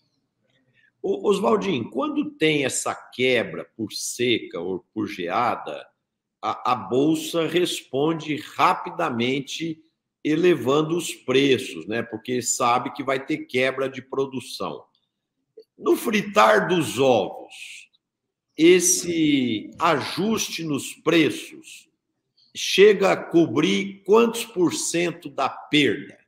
Oswaldinho, 1.02 1.90
quando 1.90 2.30
tem 2.32 2.64
essa 2.64 2.94
quebra 2.94 3.66
por 3.76 3.90
seca 3.92 4.60
ou 4.60 4.84
por 4.92 5.06
geada, 5.06 5.86
a, 6.42 6.72
a 6.72 6.74
bolsa 6.74 7.46
responde 7.46 8.36
rapidamente 8.36 9.82
elevando 10.24 10.96
os 10.96 11.14
preços, 11.14 11.86
né? 11.86 12.02
Porque 12.02 12.42
sabe 12.42 12.92
que 12.92 13.02
vai 13.02 13.24
ter 13.24 13.38
quebra 13.38 13.88
de 13.88 14.02
produção. 14.02 14.84
No 15.78 15.96
fritar 15.96 16.68
dos 16.68 16.98
ovos, 16.98 17.88
esse 18.56 19.70
ajuste 19.78 20.62
nos 20.62 20.92
preços 20.92 21.88
chega 22.54 23.12
a 23.12 23.16
cobrir 23.16 24.02
quantos 24.04 24.44
por 24.44 24.74
cento 24.74 25.30
da 25.30 25.48
perda 25.48 26.18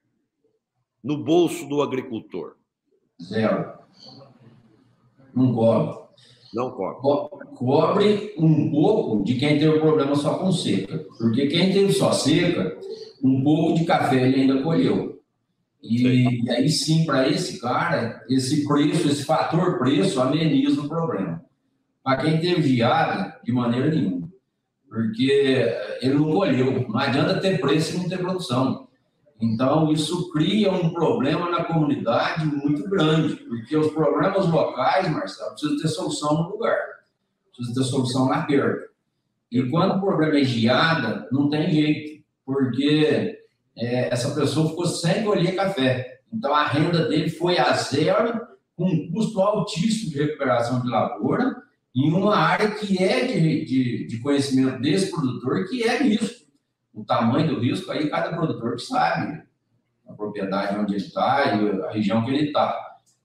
no 1.03 1.19
bolso 1.19 1.67
do 1.67 1.83
agricultor? 1.83 2.57
Zero. 3.21 3.73
Não 5.35 5.55
cobre. 5.55 6.03
Não 6.55 6.71
cobre. 6.71 7.01
Co 7.01 7.29
cobre 7.55 8.35
um 8.39 8.71
pouco 8.71 9.25
de 9.25 9.39
quem 9.39 9.59
teve 9.59 9.81
problema 9.81 10.15
só 10.15 10.39
com 10.39 10.53
seca. 10.53 11.07
Porque 11.19 11.47
quem 11.47 11.73
teve 11.73 11.93
só 11.93 12.13
seca 12.13 12.79
um 13.23 13.43
pouco 13.43 13.79
de 13.79 13.85
café 13.85 14.27
ele 14.27 14.43
ainda 14.43 14.63
colheu. 14.63 15.23
E, 15.83 16.45
e 16.45 16.51
aí 16.51 16.69
sim, 16.69 17.05
para 17.05 17.29
esse 17.29 17.61
cara, 17.61 18.25
esse 18.29 18.67
preço, 18.67 19.09
esse 19.09 19.25
fator 19.25 19.79
preço 19.79 20.21
ameniza 20.21 20.81
o 20.81 20.89
problema. 20.89 21.45
Para 22.03 22.23
quem 22.23 22.41
teve 22.41 22.77
geada, 22.77 23.41
de 23.45 23.53
maneira 23.53 23.89
nenhuma. 23.89 24.29
Porque 24.89 25.73
ele 26.01 26.15
não 26.15 26.33
colheu. 26.33 26.89
Não 26.89 26.99
adianta 26.99 27.41
ter 27.41 27.61
preço 27.61 27.95
e 27.95 27.99
não 27.99 28.09
ter 28.09 28.19
produção. 28.19 28.89
Então, 29.41 29.91
isso 29.91 30.31
cria 30.31 30.71
um 30.71 30.91
problema 30.91 31.51
na 31.51 31.65
comunidade 31.65 32.45
muito 32.47 32.89
grande, 32.89 33.35
porque 33.35 33.77
os 33.77 33.91
problemas 33.93 34.47
locais, 34.49 35.11
Marcelo, 35.11 35.51
precisam 35.51 35.79
ter 35.79 35.89
solução 35.89 36.35
no 36.35 36.51
lugar, 36.51 36.79
precisa 37.53 37.81
ter 37.81 37.89
solução 37.89 38.29
lá 38.29 38.43
perto. 38.43 38.89
E 39.51 39.69
quando 39.69 39.97
o 39.97 40.01
problema 40.01 40.39
é 40.39 40.45
geada, 40.45 41.29
não 41.33 41.51
tem 41.51 41.73
jeito 41.73 42.22
porque 42.53 43.41
é, 43.77 44.13
essa 44.13 44.35
pessoa 44.35 44.69
ficou 44.69 44.85
sem 44.87 45.25
colher 45.25 45.57
café. 45.57 46.21
Então, 46.31 46.55
a 46.55 46.67
renda 46.67 47.09
dele 47.09 47.31
foi 47.31 47.59
a 47.59 47.73
zero, 47.73 48.41
com 48.77 48.85
um 48.85 49.11
custo 49.11 49.41
altíssimo 49.41 50.11
de 50.11 50.19
recuperação 50.19 50.83
de 50.83 50.89
lavoura, 50.89 51.63
em 51.95 52.13
uma 52.13 52.37
área 52.37 52.71
que 52.71 53.03
é 53.03 53.25
de, 53.27 53.65
de, 53.65 54.07
de 54.07 54.19
conhecimento 54.19 54.81
desse 54.81 55.11
produtor, 55.11 55.67
que 55.69 55.83
é 55.83 56.03
risco. 56.03 56.43
O 56.93 57.05
tamanho 57.05 57.55
do 57.55 57.61
risco, 57.61 57.91
aí 57.91 58.11
cada 58.11 58.37
produtor 58.37 58.79
sabe 58.79 59.43
a 60.07 60.13
propriedade 60.13 60.79
onde 60.79 60.95
ele 60.95 61.05
está 61.05 61.55
e 61.55 61.83
a 61.83 61.91
região 61.91 62.25
que 62.25 62.31
ele 62.31 62.49
está. 62.49 62.79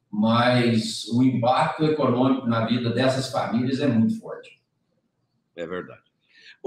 Mas 0.10 1.06
o 1.10 1.22
impacto 1.22 1.84
econômico 1.84 2.48
na 2.48 2.66
vida 2.66 2.92
dessas 2.92 3.30
famílias 3.30 3.82
é 3.82 3.88
muito 3.88 4.20
forte. 4.22 4.58
É 5.54 5.68
verdade. 5.68 6.07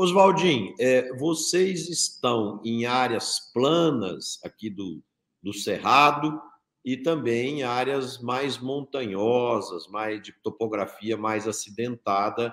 Oswaldinho, 0.02 0.74
é, 0.80 1.12
vocês 1.18 1.90
estão 1.90 2.58
em 2.64 2.86
áreas 2.86 3.38
planas 3.52 4.40
aqui 4.42 4.70
do, 4.70 5.02
do 5.42 5.52
Cerrado 5.52 6.40
e 6.82 6.96
também 6.96 7.58
em 7.58 7.62
áreas 7.64 8.18
mais 8.18 8.56
montanhosas, 8.56 9.86
mais 9.88 10.22
de 10.22 10.32
topografia 10.42 11.18
mais 11.18 11.46
acidentada 11.46 12.50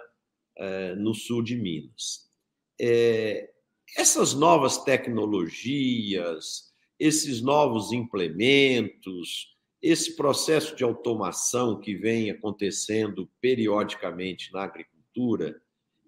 é, 0.58 0.94
no 0.96 1.14
sul 1.14 1.42
de 1.42 1.56
Minas. 1.56 2.30
É, 2.82 3.50
essas 3.96 4.34
novas 4.34 4.84
tecnologias, 4.84 6.74
esses 7.00 7.42
novos 7.42 7.94
implementos, 7.94 9.56
esse 9.82 10.18
processo 10.18 10.76
de 10.76 10.84
automação 10.84 11.80
que 11.80 11.96
vem 11.96 12.30
acontecendo 12.30 13.32
periodicamente 13.40 14.52
na 14.52 14.64
agricultura, 14.64 15.62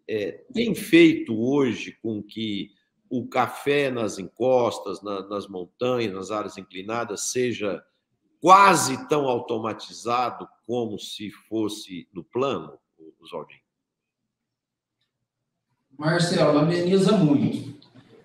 é, 0.10 0.32
tem 0.52 0.74
feito 0.74 1.40
hoje 1.40 1.96
com 2.02 2.24
que 2.24 2.72
o 3.08 3.28
café 3.28 3.92
nas 3.92 4.18
encostas, 4.18 5.04
na, 5.04 5.22
nas 5.28 5.48
montanhas, 5.48 6.12
nas 6.12 6.32
áreas 6.32 6.58
inclinadas, 6.58 7.32
seja 7.32 7.84
quase 8.42 9.08
tão 9.08 9.28
automatizado 9.28 10.48
como 10.66 10.98
se 10.98 11.30
fosse 11.30 12.08
no 12.12 12.24
plano, 12.24 12.80
Oswaldinho? 13.22 13.62
Marcelo, 15.96 16.58
ameniza 16.58 17.12
muito. 17.12 17.78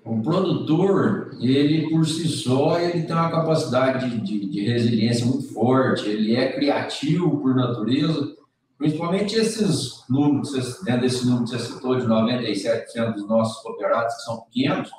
O 0.05 0.23
produtor, 0.23 1.37
ele 1.41 1.91
por 1.91 2.07
si 2.07 2.29
só, 2.29 2.79
ele 2.79 3.03
tem 3.03 3.17
uma 3.17 3.31
capacidade 3.31 4.21
de, 4.21 4.47
de 4.47 4.61
resiliência 4.61 5.27
muito 5.27 5.53
forte, 5.53 6.09
ele 6.09 6.35
é 6.35 6.53
criativo 6.53 7.41
por 7.41 7.55
natureza, 7.55 8.37
Principalmente 8.79 9.37
esses 9.37 10.03
números, 10.09 10.53
dentro 10.85 11.03
desse 11.03 11.25
número 11.27 11.45
que 11.45 11.51
você 11.51 11.59
citou, 11.61 11.97
de 11.97 12.07
97% 12.07 13.15
dos 13.15 13.29
nossos 13.29 13.63
cooperados, 13.63 14.15
que 14.17 14.23
são 14.23 14.41
pequenos, 14.43 14.91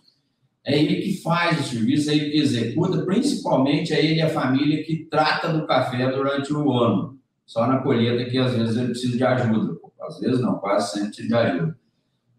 é 0.66 0.80
ele 0.80 1.02
que 1.02 1.22
faz 1.22 1.60
o 1.60 1.64
serviço, 1.64 2.10
é 2.10 2.16
ele 2.16 2.32
que 2.32 2.38
executa, 2.40 3.06
principalmente 3.06 3.94
é 3.94 4.04
ele 4.04 4.16
e 4.16 4.22
a 4.22 4.30
família 4.30 4.84
que 4.84 5.06
trata 5.06 5.50
do 5.50 5.68
café 5.68 6.10
durante 6.10 6.52
o 6.54 6.72
ano. 6.72 7.20
Só 7.46 7.68
na 7.68 7.80
colheita 7.80 8.30
que 8.30 8.38
às 8.38 8.54
vezes 8.54 8.76
ele 8.76 8.88
precisa 8.88 9.18
de 9.18 9.24
ajuda. 9.24 9.78
Às 10.02 10.20
vezes 10.20 10.40
não, 10.40 10.56
quase 10.56 10.92
sempre 10.92 11.08
precisa 11.10 11.28
de 11.28 11.36
ajuda. 11.36 11.78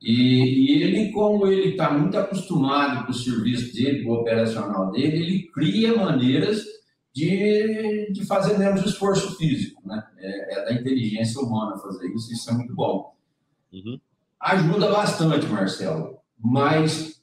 E, 0.02 0.12
e 0.12 0.82
ele, 0.82 1.12
como 1.12 1.46
ele 1.46 1.70
está 1.70 1.90
muito 1.90 2.18
acostumado 2.18 3.04
com 3.04 3.12
o 3.12 3.14
serviço 3.14 3.74
dele, 3.74 4.04
com 4.04 4.10
o 4.10 4.14
operacional 4.14 4.90
dele, 4.90 5.16
ele 5.16 5.42
cria 5.52 5.96
maneiras 5.96 6.64
de, 7.16 8.12
de 8.12 8.26
fazer 8.26 8.58
menos 8.58 8.84
esforço 8.84 9.38
físico. 9.38 9.80
Né? 9.88 10.06
É, 10.18 10.58
é, 10.58 10.64
da 10.66 10.72
inteligência 10.74 11.40
humana 11.40 11.78
fazer 11.78 12.08
isso, 12.08 12.30
isso 12.30 12.50
é 12.50 12.52
muito 12.52 12.74
bom. 12.74 13.14
Uhum. 13.72 13.98
Ajuda 14.38 14.90
bastante, 14.90 15.46
Marcelo, 15.46 16.18
mas 16.38 17.22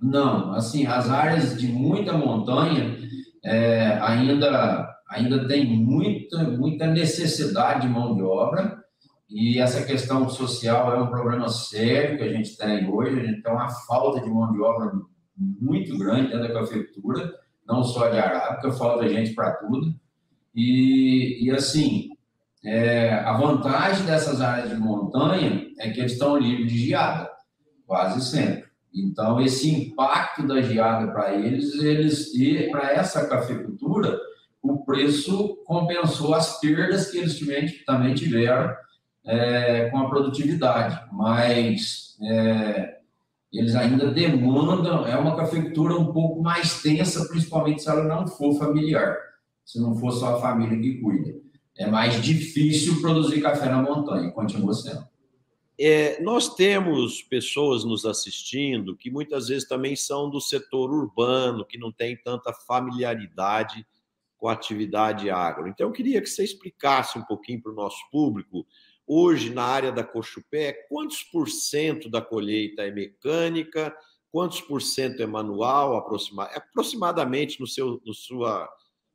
não, 0.00 0.54
assim, 0.54 0.86
as 0.86 1.10
áreas 1.10 1.60
de 1.60 1.68
muita 1.68 2.14
montanha 2.14 2.96
é, 3.44 3.98
ainda, 4.00 4.96
ainda 5.10 5.46
tem 5.46 5.76
muita, 5.76 6.44
muita 6.44 6.86
necessidade 6.86 7.86
de 7.86 7.92
mão 7.92 8.14
de 8.14 8.22
obra 8.22 8.82
e 9.28 9.58
essa 9.58 9.84
questão 9.84 10.26
social 10.30 10.94
é 10.94 11.02
um 11.02 11.08
problema 11.08 11.50
sério 11.50 12.16
que 12.16 12.24
a 12.24 12.32
gente 12.32 12.56
tem 12.56 12.90
hoje, 12.90 13.20
a 13.20 13.24
gente 13.24 13.42
tem 13.42 13.52
uma 13.52 13.68
falta 13.68 14.22
de 14.22 14.30
mão 14.30 14.50
de 14.50 14.58
obra 14.58 14.90
muito 15.36 15.98
grande 15.98 16.30
dentro 16.30 16.48
da 16.48 16.60
cafeicultura, 16.60 17.30
não 17.68 17.84
só 17.84 18.08
de 18.08 18.18
arábica, 18.18 18.72
falta 18.72 19.08
gente 19.08 19.34
para 19.34 19.52
tudo. 19.52 19.94
E, 20.54 21.44
e 21.44 21.50
assim, 21.50 22.08
é, 22.64 23.14
a 23.14 23.34
vantagem 23.34 24.06
dessas 24.06 24.40
áreas 24.40 24.70
de 24.70 24.76
montanha 24.76 25.68
é 25.78 25.90
que 25.90 26.00
eles 26.00 26.12
estão 26.12 26.38
livres 26.38 26.72
de 26.72 26.78
geada, 26.86 27.30
quase 27.86 28.24
sempre. 28.24 28.68
Então, 28.92 29.40
esse 29.40 29.70
impacto 29.70 30.46
da 30.46 30.62
geada 30.62 31.12
para 31.12 31.34
eles, 31.34 31.74
eles 31.74 32.34
e 32.34 32.68
para 32.70 32.90
essa 32.92 33.28
cafeicultura, 33.28 34.18
o 34.62 34.84
preço 34.84 35.56
compensou 35.64 36.34
as 36.34 36.58
perdas 36.58 37.10
que 37.10 37.18
eles 37.18 37.38
também 37.84 38.14
tiveram 38.14 38.74
é, 39.24 39.90
com 39.90 39.98
a 39.98 40.08
produtividade, 40.08 41.00
mas 41.12 42.16
é, 42.22 42.97
eles 43.52 43.74
ainda 43.74 44.10
demandam, 44.10 45.06
é 45.06 45.16
uma 45.16 45.36
cafeicultura 45.36 45.96
um 45.96 46.12
pouco 46.12 46.42
mais 46.42 46.82
tensa, 46.82 47.26
principalmente 47.28 47.82
se 47.82 47.88
ela 47.88 48.04
não 48.04 48.26
for 48.26 48.54
familiar, 48.58 49.16
se 49.64 49.80
não 49.80 49.94
for 49.94 50.12
só 50.12 50.36
a 50.36 50.40
família 50.40 50.78
que 50.78 51.00
cuida. 51.00 51.34
É 51.76 51.86
mais 51.86 52.20
difícil 52.20 53.00
produzir 53.00 53.40
café 53.40 53.66
na 53.66 53.80
montanha, 53.82 54.30
continua 54.32 54.74
sendo. 54.74 55.06
É, 55.80 56.20
nós 56.20 56.54
temos 56.56 57.22
pessoas 57.22 57.84
nos 57.84 58.04
assistindo 58.04 58.96
que 58.96 59.10
muitas 59.10 59.46
vezes 59.46 59.66
também 59.66 59.94
são 59.94 60.28
do 60.28 60.40
setor 60.40 60.90
urbano, 60.90 61.64
que 61.64 61.78
não 61.78 61.92
tem 61.92 62.16
tanta 62.16 62.52
familiaridade 62.52 63.86
com 64.36 64.48
a 64.48 64.52
atividade 64.52 65.30
agro. 65.30 65.68
Então, 65.68 65.86
eu 65.86 65.92
queria 65.92 66.20
que 66.20 66.28
você 66.28 66.42
explicasse 66.42 67.16
um 67.16 67.22
pouquinho 67.22 67.62
para 67.62 67.72
o 67.72 67.74
nosso 67.74 67.98
público, 68.10 68.66
hoje 69.08 69.52
na 69.52 69.64
área 69.64 69.90
da 69.90 70.04
Cochupé, 70.04 70.72
quantos 70.88 71.22
por 71.22 71.48
cento 71.48 72.10
da 72.10 72.20
colheita 72.20 72.82
é 72.82 72.90
mecânica, 72.90 73.96
quantos 74.30 74.60
por 74.60 74.82
cento 74.82 75.22
é 75.22 75.26
manual, 75.26 75.96
aproximadamente 75.96 77.58
no 77.58 77.66
seu, 77.66 78.00
no 78.04 78.12
sua, 78.12 78.68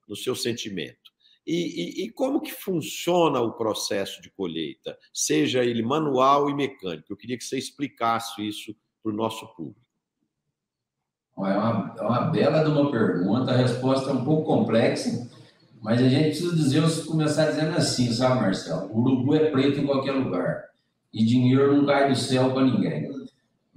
no 0.08 0.16
seu 0.16 0.36
sentimento? 0.36 1.14
E, 1.46 1.56
e, 1.56 2.06
e, 2.06 2.12
como 2.12 2.42
que 2.42 2.52
funciona 2.52 3.42
o 3.42 3.52
processo 3.52 4.22
de 4.22 4.32
colheita, 4.32 4.98
seja 5.14 5.64
ele 5.64 5.84
manual 5.84 6.50
e 6.50 6.56
mecânico? 6.56 7.12
Eu 7.12 7.18
queria 7.18 7.38
que 7.38 7.44
você 7.44 7.58
explicasse 7.58 8.48
isso 8.48 8.74
para 9.04 9.12
o 9.12 9.16
nosso 9.16 9.46
público. 9.54 9.82
É 11.38 11.42
uma, 11.42 11.96
é 11.98 12.02
uma 12.02 12.22
bela 12.32 12.64
de 12.64 12.70
uma 12.70 12.90
pergunta, 12.90 13.52
a 13.52 13.58
resposta 13.58 14.10
é 14.10 14.14
um 14.14 14.24
pouco 14.24 14.46
complexa, 14.46 15.30
mas 15.84 16.02
a 16.02 16.08
gente 16.08 16.28
precisa 16.28 16.56
dizer, 16.56 17.06
começar 17.06 17.48
dizendo 17.48 17.76
assim, 17.76 18.10
sabe, 18.10 18.40
Marcelo? 18.40 18.90
O 18.94 19.02
urubu 19.02 19.36
é 19.36 19.52
preto 19.52 19.82
em 19.82 19.86
qualquer 19.86 20.14
lugar 20.14 20.64
e 21.14 21.26
dinheiro 21.26 21.76
não 21.76 21.86
cai 21.86 22.10
do 22.10 22.16
céu 22.16 22.54
para 22.54 22.64
ninguém. 22.64 23.12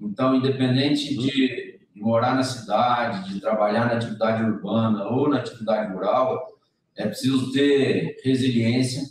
Então, 0.00 0.36
independente 0.36 1.16
de, 1.16 1.80
de 1.92 2.00
morar 2.00 2.36
na 2.36 2.44
cidade, 2.44 3.34
de 3.34 3.40
trabalhar 3.40 3.86
na 3.86 3.94
atividade 3.94 4.44
urbana 4.44 5.02
ou 5.08 5.28
na 5.28 5.38
atividade 5.38 5.92
rural, 5.92 6.46
é 6.94 7.08
preciso 7.08 7.52
ter 7.52 8.20
resiliência, 8.22 9.02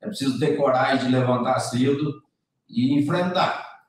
é 0.00 0.06
preciso 0.06 0.38
ter 0.38 0.56
coragem 0.56 1.06
de 1.06 1.12
levantar 1.12 1.58
cedo 1.58 2.22
e 2.68 2.94
enfrentar, 2.94 3.82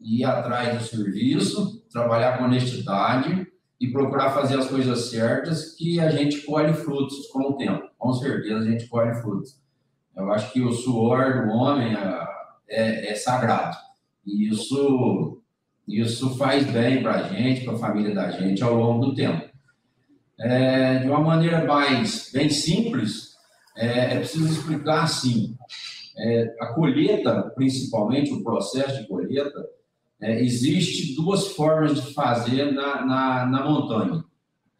ir 0.00 0.24
atrás 0.24 0.76
do 0.76 0.84
serviço, 0.84 1.84
trabalhar 1.88 2.36
com 2.36 2.44
honestidade 2.46 3.46
e 3.80 3.88
procurar 3.90 4.30
fazer 4.30 4.58
as 4.58 4.68
coisas 4.68 5.10
certas 5.10 5.74
que 5.74 6.00
a 6.00 6.10
gente 6.10 6.42
colhe 6.42 6.72
frutos 6.72 7.28
com 7.28 7.50
o 7.50 7.56
tempo. 7.56 7.88
Com 7.96 8.12
certeza 8.12 8.58
a 8.58 8.70
gente 8.70 8.86
colhe 8.88 9.14
frutos. 9.14 9.60
Eu 10.16 10.32
acho 10.32 10.52
que 10.52 10.60
o 10.60 10.72
suor 10.72 11.46
do 11.46 11.52
homem 11.52 11.94
é, 11.94 12.26
é, 12.68 13.12
é 13.12 13.14
sagrado. 13.14 13.76
E 14.26 14.48
isso, 14.48 15.40
isso 15.86 16.36
faz 16.36 16.68
bem 16.70 17.02
para 17.02 17.14
a 17.14 17.22
gente, 17.22 17.64
para 17.64 17.74
a 17.74 17.78
família 17.78 18.14
da 18.14 18.30
gente 18.30 18.62
ao 18.62 18.74
longo 18.74 19.06
do 19.06 19.14
tempo. 19.14 19.48
É, 20.40 20.98
de 20.98 21.06
uma 21.06 21.20
maneira 21.20 21.64
mais 21.64 22.30
bem 22.32 22.50
simples, 22.50 23.36
é, 23.76 24.14
é 24.14 24.18
preciso 24.18 24.52
explicar 24.52 25.04
assim: 25.04 25.56
a 26.60 26.66
colheita, 26.74 27.52
principalmente 27.54 28.32
o 28.32 28.42
processo 28.42 29.00
de 29.00 29.08
colheita, 29.08 29.68
é, 30.20 30.42
existe 30.42 31.14
duas 31.14 31.48
formas 31.48 31.94
de 31.94 32.12
fazer 32.12 32.72
na, 32.72 33.04
na, 33.04 33.46
na, 33.46 33.64
montanha. 33.64 34.24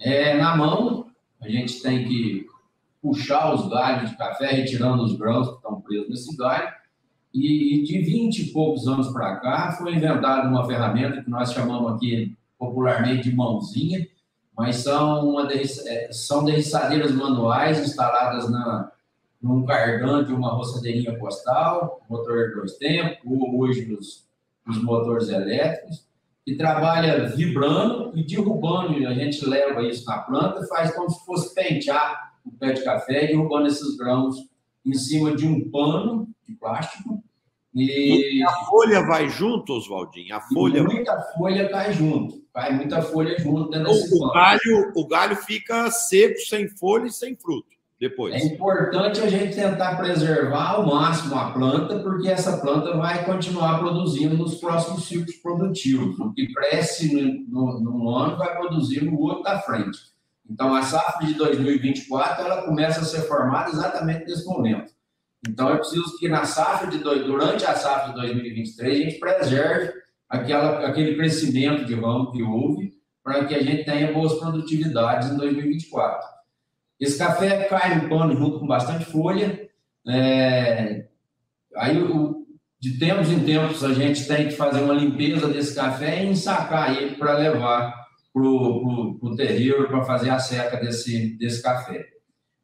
É, 0.00 0.36
na 0.36 0.56
mão, 0.56 1.06
a 1.40 1.48
gente 1.48 1.80
tem 1.80 2.06
que 2.06 2.46
puxar 3.00 3.54
os 3.54 3.68
galhos 3.68 4.10
de 4.10 4.16
café, 4.16 4.48
retirando 4.48 5.02
os 5.02 5.16
grãos 5.16 5.48
que 5.48 5.54
estão 5.56 5.80
presos 5.80 6.08
nesse 6.08 6.36
galho. 6.36 6.68
E, 7.32 7.76
e 7.76 7.84
de 7.84 7.98
20 8.00 8.38
e 8.38 8.52
poucos 8.52 8.88
anos 8.88 9.08
para 9.08 9.36
cá, 9.36 9.72
foi 9.72 9.94
inventada 9.94 10.48
uma 10.48 10.66
ferramenta 10.66 11.22
que 11.22 11.30
nós 11.30 11.52
chamamos 11.52 11.92
aqui 11.92 12.36
popularmente 12.58 13.30
de 13.30 13.36
mãozinha, 13.36 14.08
mas 14.56 14.76
são, 14.76 15.30
uma 15.30 15.48
é, 15.52 16.08
são 16.10 16.44
derriçadeiras 16.44 17.12
manuais 17.12 17.78
instaladas 17.78 18.50
na, 18.50 18.90
num 19.40 19.64
cardan 19.64 20.24
de 20.24 20.32
uma 20.32 20.50
roçadeirinha 20.50 21.16
postal, 21.16 22.04
motor 22.10 22.54
dois 22.56 22.72
tempos, 22.72 23.18
hoje 23.24 23.94
os, 23.94 24.27
os 24.68 24.82
motores 24.82 25.28
elétricos, 25.28 26.06
que 26.44 26.54
trabalha 26.54 27.28
vibrando 27.28 28.12
e 28.16 28.24
derrubando, 28.24 29.06
a 29.06 29.14
gente 29.14 29.44
leva 29.44 29.82
isso 29.82 30.04
na 30.06 30.18
planta, 30.18 30.66
faz 30.66 30.94
como 30.94 31.10
se 31.10 31.24
fosse 31.24 31.54
pentear 31.54 32.32
o 32.44 32.50
pé 32.52 32.72
de 32.72 32.84
café, 32.84 33.26
derrubando 33.26 33.66
esses 33.66 33.96
grãos 33.96 34.36
em 34.84 34.94
cima 34.94 35.34
de 35.34 35.46
um 35.46 35.70
pano 35.70 36.28
de 36.46 36.54
plástico, 36.54 37.22
e... 37.74 38.42
a 38.42 38.52
folha 38.64 39.06
vai 39.06 39.28
junto, 39.28 39.74
Oswaldinho? 39.74 40.34
A 40.34 40.40
folha... 40.40 40.82
muita 40.82 41.20
folha 41.36 41.68
cai 41.68 41.92
junto. 41.92 42.42
Cai 42.52 42.74
muita 42.74 43.02
folha 43.02 43.38
junto 43.38 43.70
dentro 43.70 43.92
desse 43.92 44.14
o, 44.14 44.32
galho, 44.32 44.92
o 44.96 45.06
galho 45.06 45.36
fica 45.36 45.88
seco, 45.90 46.40
sem 46.40 46.68
folha 46.68 47.06
e 47.06 47.12
sem 47.12 47.36
fruto 47.36 47.77
depois. 48.00 48.34
É 48.34 48.38
importante 48.38 49.20
a 49.20 49.28
gente 49.28 49.56
tentar 49.56 49.96
preservar 49.96 50.74
ao 50.74 50.86
máximo 50.86 51.34
a 51.34 51.50
planta, 51.50 51.98
porque 51.98 52.28
essa 52.28 52.58
planta 52.58 52.96
vai 52.96 53.24
continuar 53.24 53.78
produzindo 53.80 54.36
nos 54.36 54.56
próximos 54.56 55.06
ciclos 55.06 55.36
produtivos. 55.36 56.18
O 56.18 56.32
que 56.32 56.52
cresce 56.52 57.12
no, 57.48 57.80
no, 57.80 57.80
no 57.80 58.16
ano 58.16 58.36
vai 58.36 58.56
produzir 58.56 59.04
no 59.04 59.18
outro 59.18 59.42
da 59.42 59.58
frente. 59.60 59.98
Então, 60.48 60.74
a 60.74 60.82
safra 60.82 61.26
de 61.26 61.34
2024 61.34 62.44
ela 62.44 62.62
começa 62.62 63.00
a 63.00 63.04
ser 63.04 63.22
formada 63.22 63.70
exatamente 63.70 64.24
nesse 64.24 64.46
momento. 64.46 64.92
Então, 65.46 65.68
é 65.70 65.76
preciso 65.76 66.16
que 66.18 66.28
na 66.28 66.44
safra 66.44 66.88
de 66.88 66.98
durante 66.98 67.64
a 67.64 67.74
safra 67.74 68.12
de 68.12 68.20
2023 68.20 68.92
a 68.92 69.04
gente 69.04 69.18
preserve 69.18 69.92
aquela, 70.28 70.86
aquele 70.86 71.16
crescimento 71.16 71.84
de 71.84 71.94
ramo 71.94 72.32
que 72.32 72.42
houve 72.42 72.92
para 73.22 73.44
que 73.44 73.54
a 73.54 73.62
gente 73.62 73.84
tenha 73.84 74.12
boas 74.12 74.34
produtividades 74.34 75.30
em 75.30 75.36
2024. 75.36 76.37
Esse 77.00 77.18
café 77.18 77.64
cai 77.64 77.96
no 77.96 78.08
pano 78.08 78.36
junto 78.36 78.60
com 78.60 78.66
bastante 78.66 79.04
folha. 79.04 79.68
É, 80.06 81.06
aí, 81.76 82.00
o, 82.00 82.46
de 82.80 82.98
tempos 82.98 83.30
em 83.30 83.40
tempos, 83.40 83.84
a 83.84 83.92
gente 83.92 84.26
tem 84.26 84.48
que 84.48 84.54
fazer 84.54 84.80
uma 84.80 84.94
limpeza 84.94 85.48
desse 85.48 85.74
café 85.74 86.22
e 86.22 86.28
ensacar 86.28 86.96
ele 86.96 87.16
para 87.16 87.38
levar 87.38 88.08
para 88.32 88.42
o 88.42 89.34
terreiro 89.36 89.88
para 89.88 90.04
fazer 90.04 90.30
a 90.30 90.38
seca 90.38 90.76
desse, 90.76 91.36
desse 91.38 91.62
café. 91.62 92.06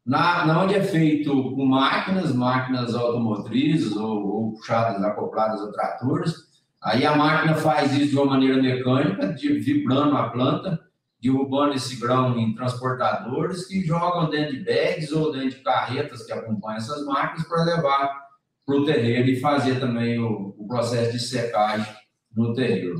Na, 0.05 0.45
na 0.45 0.63
onde 0.63 0.75
é 0.75 0.83
feito 0.83 1.51
com 1.55 1.65
máquinas, 1.65 2.33
máquinas 2.33 2.93
automotrizes 2.93 3.95
ou, 3.95 4.27
ou 4.27 4.53
puxadas, 4.53 5.03
acopladas 5.03 5.61
a 5.61 5.71
tratores, 5.71 6.35
aí 6.81 7.05
a 7.05 7.15
máquina 7.15 7.55
faz 7.55 7.91
isso 7.97 8.09
de 8.09 8.15
uma 8.15 8.25
maneira 8.25 8.61
mecânica, 8.61 9.33
de, 9.33 9.59
vibrando 9.59 10.15
a 10.15 10.29
planta, 10.29 10.79
derrubando 11.25 11.73
esse 11.73 11.95
grão 11.99 12.37
em 12.37 12.53
transportadores 12.53 13.65
que 13.65 13.81
jogam 13.81 14.29
dentro 14.29 14.55
de 14.55 14.63
bags 14.63 15.11
ou 15.11 15.31
dentro 15.31 15.49
de 15.49 15.63
carretas 15.63 16.23
que 16.23 16.31
acompanham 16.31 16.77
essas 16.77 17.03
máquinas 17.03 17.47
para 17.47 17.63
levar 17.63 18.25
para 18.63 18.75
o 18.75 18.85
terreiro 18.85 19.27
e 19.29 19.39
fazer 19.39 19.79
também 19.79 20.19
o, 20.19 20.55
o, 20.55 20.67
processo 20.67 21.11
de 21.11 21.19
secagem 21.19 21.91
no 22.35 22.53
terreiro. 22.53 22.95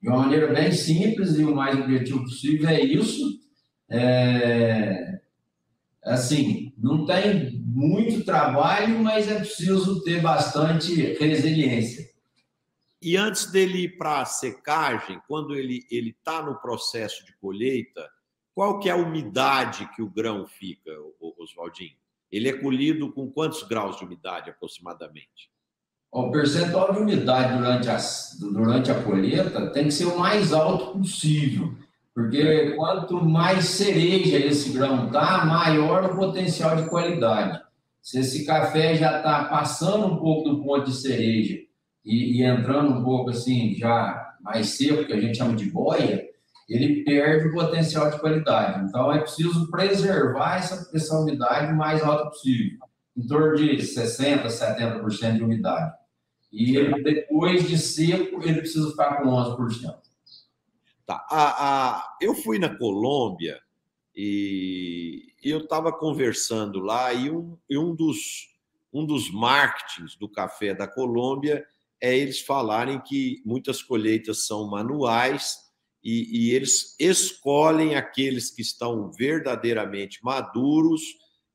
de 0.00 0.08
uma 0.08 0.18
maneira 0.18 0.52
bem 0.52 0.70
simples 0.70 1.36
e 1.36 1.44
o 1.44 1.54
mais 1.54 1.78
objetivo 1.78 2.20
possível 2.20 2.68
é 2.68 2.80
isso. 2.80 3.40
É, 3.90 5.20
assim, 6.04 6.72
não 6.78 7.04
tem 7.04 7.60
muito 7.64 8.24
trabalho, 8.24 9.00
mas 9.00 9.28
é 9.28 9.36
preciso 9.36 10.02
ter 10.02 10.20
bastante 10.20 11.14
resiliência. 11.14 12.04
E 13.04 13.18
antes 13.18 13.44
dele 13.44 13.82
ir 13.82 13.98
para 13.98 14.22
a 14.22 14.24
secagem, 14.24 15.20
quando 15.28 15.54
ele 15.54 15.86
ele 15.90 16.16
está 16.18 16.40
no 16.40 16.54
processo 16.54 17.22
de 17.26 17.36
colheita, 17.36 18.08
qual 18.54 18.78
que 18.78 18.88
é 18.88 18.92
a 18.92 18.96
umidade 18.96 19.86
que 19.94 20.00
o 20.00 20.08
grão 20.08 20.46
fica, 20.46 20.90
Oswaldinho? 21.38 21.98
Ele 22.32 22.48
é 22.48 22.54
colhido 22.54 23.12
com 23.12 23.30
quantos 23.30 23.62
graus 23.62 23.98
de 23.98 24.06
umidade 24.06 24.48
aproximadamente? 24.48 25.50
O 26.10 26.30
percentual 26.30 26.94
de 26.94 27.00
umidade 27.00 27.58
durante 27.58 27.90
a, 27.90 27.98
durante 28.40 28.90
a 28.90 29.02
colheita 29.02 29.70
tem 29.70 29.84
que 29.84 29.92
ser 29.92 30.06
o 30.06 30.18
mais 30.18 30.54
alto 30.54 30.98
possível, 30.98 31.74
porque 32.14 32.70
quanto 32.70 33.22
mais 33.22 33.66
cereja 33.66 34.38
esse 34.38 34.70
grão 34.70 35.10
tá, 35.10 35.44
maior 35.44 36.06
o 36.06 36.16
potencial 36.16 36.74
de 36.74 36.88
qualidade. 36.88 37.62
Se 38.00 38.20
esse 38.20 38.46
café 38.46 38.94
já 38.94 39.18
está 39.18 39.44
passando 39.44 40.06
um 40.06 40.16
pouco 40.16 40.48
do 40.48 40.64
ponto 40.64 40.86
de 40.86 40.96
cereja 40.96 41.64
e, 42.04 42.38
e, 42.38 42.42
entrando 42.42 42.90
um 42.92 43.04
pouco 43.04 43.30
assim, 43.30 43.74
já 43.74 44.36
mais 44.40 44.70
seco, 44.70 45.06
que 45.06 45.12
a 45.12 45.20
gente 45.20 45.38
chama 45.38 45.56
de 45.56 45.70
boia, 45.70 46.28
ele 46.68 47.02
perde 47.04 47.48
o 47.48 47.52
potencial 47.52 48.10
de 48.10 48.18
qualidade. 48.18 48.84
Então, 48.84 49.12
é 49.12 49.20
preciso 49.20 49.70
preservar 49.70 50.58
essa, 50.58 50.90
essa 50.94 51.18
umidade 51.18 51.72
o 51.72 51.76
mais 51.76 52.02
alta 52.02 52.30
possível, 52.30 52.78
em 53.16 53.26
torno 53.26 53.56
de 53.56 53.76
60%, 53.76 54.46
70% 54.46 55.36
de 55.36 55.42
umidade. 55.42 55.94
E 56.52 56.76
ele, 56.76 57.02
depois 57.02 57.66
de 57.68 57.78
seco, 57.78 58.42
ele 58.42 58.60
precisa 58.60 58.90
ficar 58.90 59.16
com 59.16 59.28
11%. 59.28 59.96
Tá. 61.06 61.26
A, 61.28 61.66
a, 61.66 62.16
eu 62.20 62.34
fui 62.34 62.58
na 62.58 62.74
Colômbia 62.74 63.60
e, 64.16 65.32
eu 65.42 65.58
estava 65.58 65.92
conversando 65.92 66.80
lá 66.80 67.12
e 67.12 67.30
um, 67.30 67.58
e 67.68 67.76
um, 67.76 67.94
dos, 67.94 68.56
um 68.92 69.04
dos 69.04 69.30
marketings 69.30 70.16
do 70.16 70.28
café 70.28 70.74
da 70.74 70.86
Colômbia 70.86 71.66
é 72.04 72.14
eles 72.14 72.42
falarem 72.42 73.00
que 73.00 73.40
muitas 73.46 73.82
colheitas 73.82 74.46
são 74.46 74.68
manuais 74.68 75.56
e, 76.04 76.50
e 76.50 76.50
eles 76.54 76.94
escolhem 77.00 77.94
aqueles 77.94 78.50
que 78.50 78.60
estão 78.60 79.10
verdadeiramente 79.10 80.22
maduros 80.22 81.00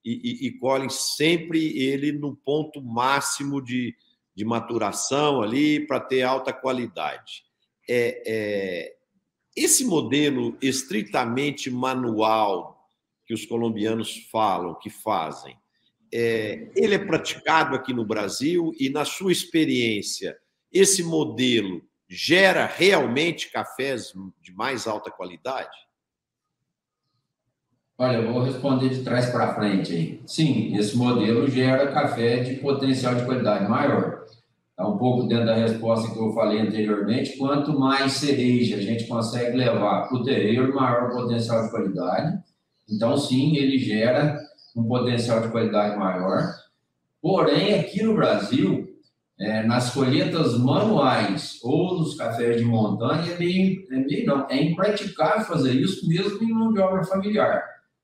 e, 0.04 0.48
e, 0.48 0.52
colhem 0.58 0.90
sempre 0.90 1.78
ele 1.78 2.12
no 2.12 2.36
ponto 2.36 2.82
máximo 2.82 3.62
de, 3.62 3.96
de 4.36 4.44
maturação 4.44 5.44
ali 5.44 5.86
para 5.86 6.00
ter 6.00 6.24
alta 6.24 6.52
qualidade. 6.52 7.44
É, 7.88 8.24
é, 8.26 8.96
esse 9.56 9.86
modelo 9.86 10.58
estritamente 10.60 11.70
manual 11.70 12.90
que 13.24 13.36
os 13.36 13.46
colombianos 13.46 14.28
falam, 14.32 14.74
que 14.80 14.90
fazem, 14.90 15.56
é, 16.14 16.72
ele 16.76 16.96
é 16.96 17.00
praticado 17.00 17.76
aqui 17.76 17.94
no 17.94 18.06
Brasil 18.06 18.74
e, 18.80 18.90
na 18.90 19.06
sua 19.06 19.32
experiência, 19.32 20.38
esse 20.72 21.04
modelo 21.04 21.82
gera 22.08 22.66
realmente 22.66 23.52
cafés 23.52 24.14
de 24.42 24.54
mais 24.54 24.88
alta 24.88 25.12
qualidade? 25.12 25.78
Olha, 27.98 28.18
eu 28.18 28.34
vou 28.34 28.42
responder 28.42 28.90
de 28.90 29.04
trás 29.04 29.30
para 29.30 29.54
frente 29.54 29.94
aí. 29.94 30.22
Sim, 30.26 30.76
esse 30.78 30.96
modelo 30.96 31.48
gera 31.50 31.92
café 31.92 32.38
de 32.38 32.56
potencial 32.56 33.14
de 33.14 33.26
qualidade 33.26 33.70
maior. 33.70 34.24
Está 34.72 34.88
um 34.88 34.98
pouco 34.98 35.28
dentro 35.28 35.46
da 35.46 35.56
resposta 35.56 36.10
que 36.10 36.18
eu 36.18 36.32
falei 36.32 36.62
anteriormente. 36.62 37.38
Quanto 37.38 37.78
mais 37.78 38.14
cereja 38.14 38.78
a 38.78 38.82
gente 38.82 39.06
consegue 39.06 39.58
levar 39.58 40.08
para 40.08 40.18
o 40.18 40.24
terreiro, 40.24 40.74
maior 40.74 41.10
o 41.10 41.16
potencial 41.18 41.66
de 41.66 41.72
qualidade. 41.72 42.40
Então, 42.90 43.18
sim, 43.18 43.58
ele 43.58 43.78
gera 43.78 44.40
um 44.80 44.88
potencial 44.88 45.42
de 45.42 45.50
qualidade 45.50 45.98
maior. 45.98 46.44
Porém, 47.22 47.80
aqui 47.80 48.02
no 48.04 48.16
Brasil, 48.16 48.88
é, 49.40 49.64
nas 49.64 49.94
colheitas 49.94 50.58
manuais 50.58 51.60
ou 51.64 52.00
nos 52.00 52.16
cafés 52.16 52.58
de 52.58 52.66
montanha, 52.66 53.34
é 53.34 53.38
meio, 53.38 53.88
é 53.92 53.96
meio 53.98 54.26
não, 54.26 54.48
é 54.50 54.62
impraticável 54.62 55.46
fazer 55.46 55.74
isso 55.74 56.08
mesmo 56.08 56.44
em 56.44 56.52
mão 56.52 56.74
de 56.74 56.80
obra 56.80 57.04
familiar, 57.04 57.64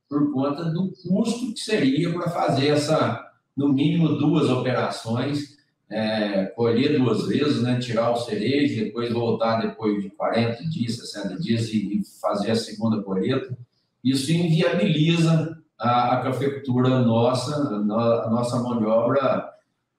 por 0.10 0.32
conta 0.32 0.66
do 0.66 0.92
custo 1.04 1.54
que 1.54 1.60
seria 1.60 2.12
para 2.14 2.30
fazer 2.30 2.68
essa, 2.68 3.26
no 3.56 3.70
mínimo, 3.72 4.18
duas 4.18 4.50
operações 4.50 5.56
é, 5.90 6.46
colher 6.48 6.98
duas 6.98 7.28
vezes, 7.28 7.62
né, 7.62 7.80
tirar 7.80 8.12
o 8.12 8.18
cerejo, 8.18 8.84
depois 8.84 9.12
voltar 9.12 9.62
depois 9.62 10.02
de 10.02 10.10
40 10.10 10.64
dias, 10.66 10.98
60 10.98 11.40
dias 11.40 11.70
e, 11.70 12.00
e 12.00 12.04
fazer 12.20 12.52
a 12.52 12.56
segunda 12.56 13.02
colheita. 13.04 13.56
Isso 14.04 14.32
inviabiliza 14.32 15.55
a, 15.78 16.14
a 16.14 16.22
cafeicultura 16.24 17.00
nossa, 17.00 17.56
a 17.56 18.30
nossa 18.30 18.60
mão 18.60 18.78
de 18.80 18.86
obra, 18.86 19.54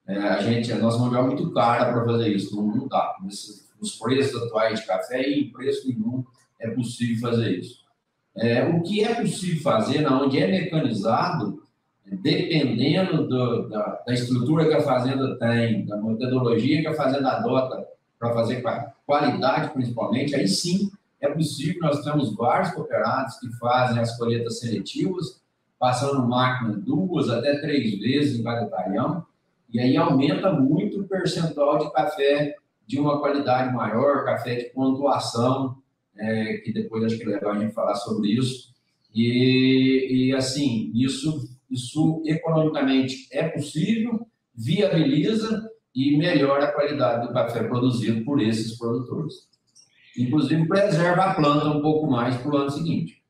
é, 0.07 0.17
a 0.17 0.41
gente, 0.41 0.71
a 0.71 0.77
nossa 0.77 0.97
mão 0.97 1.09
de 1.09 1.15
obra 1.15 1.31
é 1.31 1.35
muito 1.35 1.53
cara 1.53 1.91
para 1.91 2.05
fazer 2.05 2.29
isso, 2.29 2.55
não, 2.55 2.75
não 2.75 2.87
dá. 2.87 3.15
Os 3.79 3.95
preços 3.95 4.41
atuais 4.43 4.79
de 4.79 4.87
café, 4.87 5.21
em 5.21 5.51
preço 5.51 5.87
nenhum 5.87 6.23
é 6.59 6.69
possível 6.69 7.29
fazer 7.29 7.59
isso. 7.59 7.85
É, 8.35 8.63
o 8.63 8.81
que 8.83 9.03
é 9.03 9.15
possível 9.15 9.61
fazer, 9.61 10.01
na 10.01 10.21
onde 10.21 10.39
é 10.39 10.47
mecanizado, 10.47 11.63
dependendo 12.05 13.27
do, 13.27 13.67
da, 13.67 14.01
da, 14.05 14.13
estrutura 14.13 14.67
que 14.67 14.73
a 14.73 14.81
fazenda 14.81 15.37
tem, 15.37 15.85
da 15.85 15.97
metodologia 15.97 16.81
que 16.81 16.87
a 16.87 16.93
fazenda 16.93 17.31
adota 17.31 17.85
para 18.17 18.33
fazer 18.33 18.63
qualidade, 19.05 19.73
principalmente, 19.73 20.35
aí 20.35 20.47
sim 20.47 20.89
é 21.19 21.29
possível. 21.29 21.81
Nós 21.81 22.03
temos 22.03 22.35
vários 22.35 22.71
cooperados 22.71 23.37
que 23.39 23.49
fazem 23.57 23.99
as 23.99 24.17
colheitas 24.17 24.59
seletivas, 24.59 25.41
passando 25.79 26.27
máquina 26.27 26.77
duas 26.77 27.29
até 27.29 27.59
três 27.59 27.99
vezes 27.99 28.39
em 28.39 28.43
cada 28.43 28.65
talhão, 28.67 29.25
e 29.71 29.79
aí 29.79 29.97
aumenta 29.97 30.51
muito 30.51 31.01
o 31.01 31.07
percentual 31.07 31.77
de 31.77 31.91
café 31.91 32.55
de 32.85 32.99
uma 32.99 33.19
qualidade 33.19 33.73
maior, 33.73 34.23
café 34.23 34.55
de 34.55 34.65
pontuação, 34.69 35.77
é, 36.17 36.57
que 36.57 36.71
depois 36.71 37.03
acho 37.03 37.17
que 37.17 37.23
é 37.23 37.27
legal 37.27 37.51
a 37.51 37.59
gente 37.59 37.73
falar 37.73 37.95
sobre 37.95 38.29
isso. 38.29 38.73
E, 39.13 40.29
e 40.29 40.33
assim, 40.33 40.91
isso 40.95 41.57
isso 41.69 42.21
economicamente 42.25 43.27
é 43.31 43.47
possível, 43.47 44.25
viabiliza 44.55 45.69
e 45.93 46.17
melhora 46.17 46.65
a 46.65 46.71
qualidade 46.71 47.27
do 47.27 47.33
café 47.33 47.63
produzido 47.63 48.23
por 48.23 48.41
esses 48.41 48.77
produtores. 48.77 49.47
Inclusive, 50.17 50.67
preserva 50.67 51.23
a 51.23 51.33
planta 51.35 51.67
um 51.67 51.81
pouco 51.81 52.09
mais 52.09 52.35
para 52.37 52.51
o 52.51 52.57
ano 52.57 52.71
seguinte. 52.71 53.21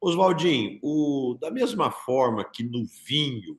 Oswaldinho, 0.00 0.78
o, 0.82 1.36
da 1.40 1.50
mesma 1.50 1.90
forma 1.90 2.44
que 2.44 2.62
no 2.62 2.84
vinho, 3.06 3.58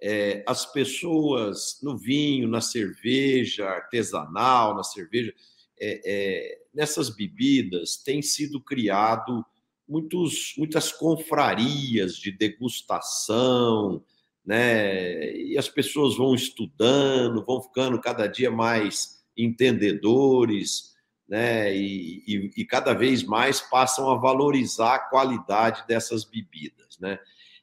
é, 0.00 0.44
as 0.46 0.70
pessoas, 0.70 1.78
no 1.82 1.96
vinho, 1.96 2.48
na 2.48 2.60
cerveja 2.60 3.66
artesanal, 3.66 4.74
na 4.74 4.82
cerveja, 4.82 5.34
é, 5.80 6.00
é, 6.04 6.58
nessas 6.72 7.10
bebidas, 7.10 7.96
tem 7.96 8.22
sido 8.22 8.60
criado 8.60 9.44
muitos, 9.88 10.54
muitas 10.56 10.92
confrarias 10.92 12.16
de 12.16 12.30
degustação, 12.32 14.02
né? 14.44 15.34
E 15.34 15.56
as 15.56 15.68
pessoas 15.68 16.16
vão 16.16 16.34
estudando, 16.34 17.44
vão 17.44 17.62
ficando 17.62 18.00
cada 18.00 18.26
dia 18.26 18.50
mais 18.50 19.24
entendedores, 19.36 20.93
né? 21.34 21.76
E, 21.76 22.22
e, 22.28 22.50
e 22.58 22.64
cada 22.64 22.94
vez 22.94 23.24
mais 23.24 23.60
passam 23.60 24.08
a 24.08 24.14
valorizar 24.14 24.94
a 24.94 24.98
qualidade 25.00 25.84
dessas 25.84 26.24
bebidas, 26.24 26.96
né? 27.00 27.18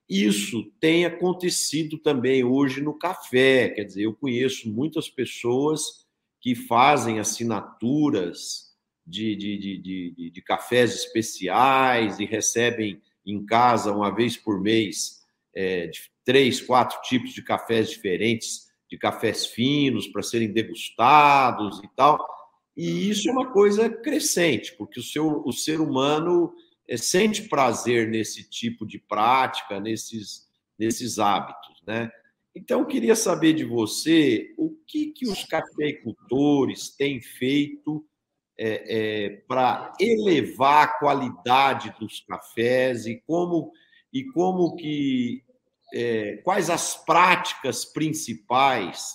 Isso 0.10 0.70
tem 0.78 1.06
acontecido 1.06 1.98
também 1.98 2.44
hoje 2.44 2.82
no 2.82 2.94
café, 2.94 3.70
quer 3.70 3.86
dizer, 3.86 4.04
eu 4.04 4.14
conheço 4.14 4.70
muitas 4.70 5.08
pessoas 5.08 6.06
que 6.42 6.54
fazem 6.54 7.18
assinaturas 7.18 8.76
de, 9.08 9.38
de, 9.38 9.58
de, 9.58 9.78
de, 9.78 10.30
de 10.32 10.42
cafés 10.42 10.94
especiais 10.94 12.20
e 12.20 12.26
recebem 12.26 13.02
em 13.26 13.46
casa 13.46 13.94
uma 13.94 14.14
vez 14.14 14.36
por 14.36 14.60
mês 14.60 15.22
é, 15.56 15.90
três, 16.26 16.60
quatro 16.60 17.02
tipos 17.04 17.32
de 17.32 17.42
cafés 17.42 17.90
diferentes, 17.90 18.70
de 18.90 18.98
cafés 18.98 19.46
finos 19.46 20.08
para 20.08 20.24
serem 20.24 20.52
degustados 20.52 21.80
e 21.82 21.88
tal. 21.96 22.20
E 22.76 23.10
isso 23.10 23.30
é 23.30 23.32
uma 23.32 23.52
coisa 23.52 23.90
crescente, 23.90 24.76
porque 24.78 25.00
o, 25.00 25.04
seu, 25.04 25.44
o 25.46 25.52
ser 25.52 25.80
humano 25.80 26.54
é, 26.88 26.96
sente 26.98 27.48
prazer 27.50 28.08
nesse 28.08 28.50
tipo 28.50 28.86
de 28.86 28.98
prática, 28.98 29.80
nesses, 29.80 30.48
nesses 30.78 31.20
hábitos, 31.20 31.82
né? 31.86 32.10
Então, 32.54 32.82
eu 32.82 32.86
queria 32.86 33.16
saber 33.16 33.54
de 33.54 33.64
você 33.64 34.54
o 34.58 34.76
que, 34.86 35.08
que 35.08 35.26
os 35.26 35.46
cafeicultores 35.46 36.90
têm 36.90 37.22
feito 37.22 38.06
é, 38.58 39.24
é, 39.24 39.30
para 39.48 39.94
elevar 40.00 40.84
a 40.84 41.00
qualidade 41.00 41.96
dos 42.00 42.20
cafés 42.22 43.06
e 43.06 43.22
como 43.26 43.72
e 44.14 44.26
como 44.26 44.76
que 44.76 45.44
é, 45.94 46.38
quais 46.44 46.70
as 46.70 46.96
práticas 47.06 47.86
principais 47.86 49.14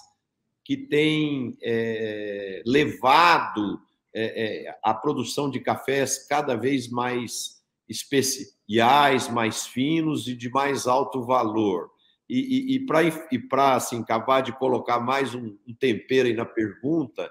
que 0.66 0.76
têm 0.76 1.56
é, 1.62 2.60
levado 2.66 3.80
é, 4.12 4.64
é, 4.66 4.78
a 4.82 4.92
produção 4.92 5.48
de 5.48 5.60
cafés 5.60 6.26
cada 6.26 6.56
vez 6.56 6.90
mais 6.90 7.62
especiais, 7.88 9.28
mais 9.28 9.64
finos 9.64 10.26
e 10.26 10.34
de 10.34 10.50
mais 10.50 10.88
alto 10.88 11.22
valor. 11.22 11.88
E, 12.28 12.74
e, 12.74 12.84
e 13.30 13.38
para 13.38 13.76
assim, 13.76 14.00
acabar 14.00 14.40
de 14.40 14.58
colocar 14.58 14.98
mais 14.98 15.36
um, 15.36 15.56
um 15.68 15.72
tempero 15.72 16.26
aí 16.26 16.34
na 16.34 16.44
pergunta, 16.44 17.30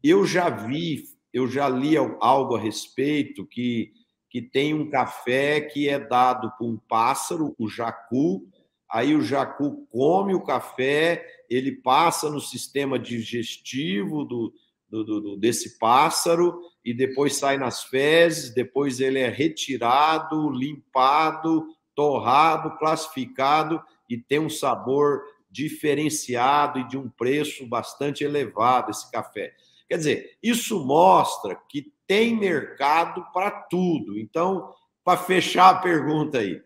eu 0.00 0.24
já 0.24 0.48
vi, 0.48 1.02
eu 1.32 1.48
já 1.48 1.68
li 1.68 1.96
algo 1.96 2.54
a 2.54 2.60
respeito 2.60 3.44
que, 3.44 3.92
que 4.30 4.40
tem 4.40 4.72
um 4.72 4.88
café 4.88 5.60
que 5.62 5.88
é 5.88 5.98
dado 5.98 6.52
por 6.56 6.68
um 6.68 6.76
pássaro, 6.76 7.56
o 7.58 7.68
jacu, 7.68 8.46
aí 8.88 9.16
o 9.16 9.20
jacu 9.20 9.84
come 9.90 10.32
o 10.32 10.44
café, 10.44 11.37
ele 11.48 11.72
passa 11.72 12.30
no 12.30 12.40
sistema 12.40 12.98
digestivo 12.98 14.24
do, 14.24 14.52
do, 14.88 15.04
do, 15.04 15.36
desse 15.36 15.78
pássaro 15.78 16.60
e 16.84 16.94
depois 16.94 17.36
sai 17.36 17.58
nas 17.58 17.84
fezes, 17.84 18.54
depois 18.54 19.00
ele 19.00 19.18
é 19.18 19.28
retirado, 19.28 20.50
limpado, 20.50 21.66
torrado, 21.94 22.76
classificado 22.78 23.82
e 24.08 24.16
tem 24.16 24.38
um 24.38 24.50
sabor 24.50 25.22
diferenciado 25.50 26.78
e 26.78 26.88
de 26.88 26.96
um 26.96 27.08
preço 27.08 27.66
bastante 27.66 28.22
elevado 28.22 28.90
esse 28.90 29.10
café. 29.10 29.54
Quer 29.88 29.96
dizer, 29.96 30.38
isso 30.42 30.84
mostra 30.84 31.58
que 31.68 31.92
tem 32.06 32.36
mercado 32.36 33.24
para 33.32 33.50
tudo. 33.50 34.18
Então, 34.18 34.72
para 35.02 35.18
fechar 35.18 35.70
a 35.70 35.78
pergunta 35.78 36.38
aí, 36.38 36.62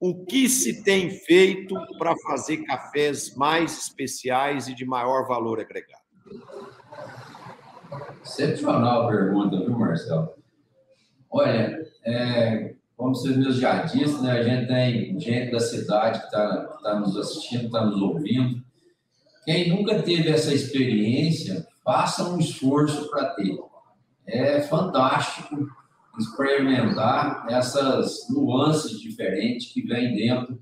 o 0.00 0.24
que 0.24 0.48
se 0.48 0.82
tem 0.82 1.10
feito 1.10 1.74
para 1.98 2.14
fazer 2.18 2.58
cafés 2.58 3.34
mais 3.34 3.78
especiais 3.78 4.68
e 4.68 4.74
de 4.74 4.84
maior 4.84 5.26
valor 5.26 5.60
agregado? 5.60 6.02
Excepcional 8.22 9.08
pergunta, 9.08 9.56
viu, 9.58 9.78
Marcelo? 9.78 10.34
Olha, 11.30 11.86
é, 12.04 12.74
como 12.96 13.14
vocês 13.14 13.36
mesmos 13.36 13.56
já 13.56 13.82
disseram, 13.82 14.22
né, 14.22 14.32
a 14.32 14.42
gente 14.42 14.66
tem 14.68 15.20
gente 15.20 15.52
da 15.52 15.60
cidade 15.60 16.20
que 16.20 16.26
está 16.26 16.64
tá 16.82 17.00
nos 17.00 17.16
assistindo, 17.16 17.66
está 17.66 17.84
nos 17.84 18.00
ouvindo. 18.00 18.62
Quem 19.44 19.70
nunca 19.70 20.02
teve 20.02 20.28
essa 20.28 20.54
experiência, 20.54 21.66
faça 21.84 22.28
um 22.28 22.38
esforço 22.38 23.10
para 23.10 23.30
ter. 23.30 23.58
É 24.26 24.60
fantástico 24.60 25.56
experimentar 26.18 27.46
essas 27.48 28.28
nuances 28.30 29.00
diferentes 29.00 29.72
que 29.72 29.82
vêm 29.82 30.14
dentro 30.14 30.58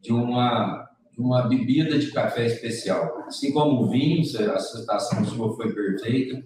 de 0.00 0.12
uma, 0.12 0.88
uma 1.16 1.48
bebida 1.48 1.98
de 1.98 2.10
café 2.10 2.46
especial. 2.46 3.24
Assim 3.26 3.52
como 3.52 3.82
o 3.82 3.90
vinho, 3.90 4.22
a 4.52 4.58
citação 4.58 5.24
sua 5.24 5.54
foi 5.56 5.72
perfeita, 5.72 6.42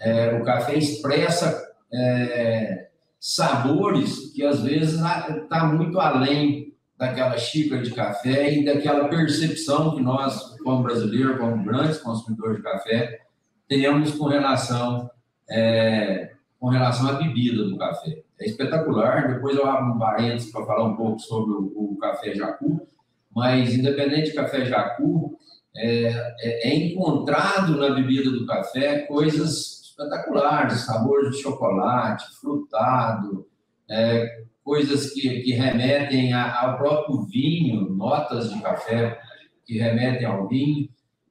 é, 0.00 0.34
o 0.34 0.44
café 0.44 0.76
expressa 0.76 1.62
é, 1.92 2.88
sabores 3.18 4.32
que 4.34 4.44
às 4.44 4.62
vezes 4.62 4.94
está 4.94 5.66
muito 5.66 6.00
além 6.00 6.74
daquela 6.96 7.36
xícara 7.38 7.82
de 7.82 7.92
café 7.92 8.52
e 8.52 8.64
daquela 8.64 9.08
percepção 9.08 9.94
que 9.94 10.02
nós, 10.02 10.56
como 10.62 10.82
brasileiros, 10.82 11.38
como 11.38 11.64
grandes 11.64 11.98
consumidores 11.98 12.58
de 12.58 12.62
café, 12.62 13.20
temos 13.66 14.12
com 14.12 14.26
relação, 14.26 15.10
é, 15.48 16.32
com 16.60 16.68
relação 16.68 17.08
à 17.08 17.14
bebida 17.14 17.64
do 17.64 17.78
café. 17.78 18.22
É 18.38 18.44
espetacular. 18.44 19.34
Depois 19.34 19.56
eu 19.56 19.66
abro 19.66 19.94
um 19.94 19.98
parênteses 19.98 20.52
para 20.52 20.66
falar 20.66 20.84
um 20.84 20.94
pouco 20.94 21.18
sobre 21.18 21.54
o, 21.54 21.72
o, 21.74 21.96
café 21.98 22.34
jacu, 22.34 22.86
mas 23.34 23.74
independente 23.74 24.30
de 24.30 24.36
café 24.36 24.66
jacu, 24.66 25.38
é, 25.74 26.08
é, 26.40 26.68
é 26.68 26.74
encontrado 26.74 27.78
na 27.78 27.94
bebida 27.94 28.30
do 28.30 28.44
café 28.44 29.00
coisas 29.06 29.80
espetaculares, 29.82 30.80
sabores 30.80 31.36
de 31.36 31.42
chocolate, 31.42 32.26
frutado, 32.40 33.46
é, 33.88 34.44
coisas 34.62 35.10
que, 35.12 35.40
que 35.40 35.52
remetem 35.52 36.34
a, 36.34 36.60
ao 36.62 36.76
próprio 36.76 37.22
vinho, 37.22 37.88
notas 37.90 38.52
de 38.52 38.60
café 38.60 39.18
que 39.64 39.78
remetem 39.78 40.26
ao 40.26 40.46
vinho. 40.46 40.88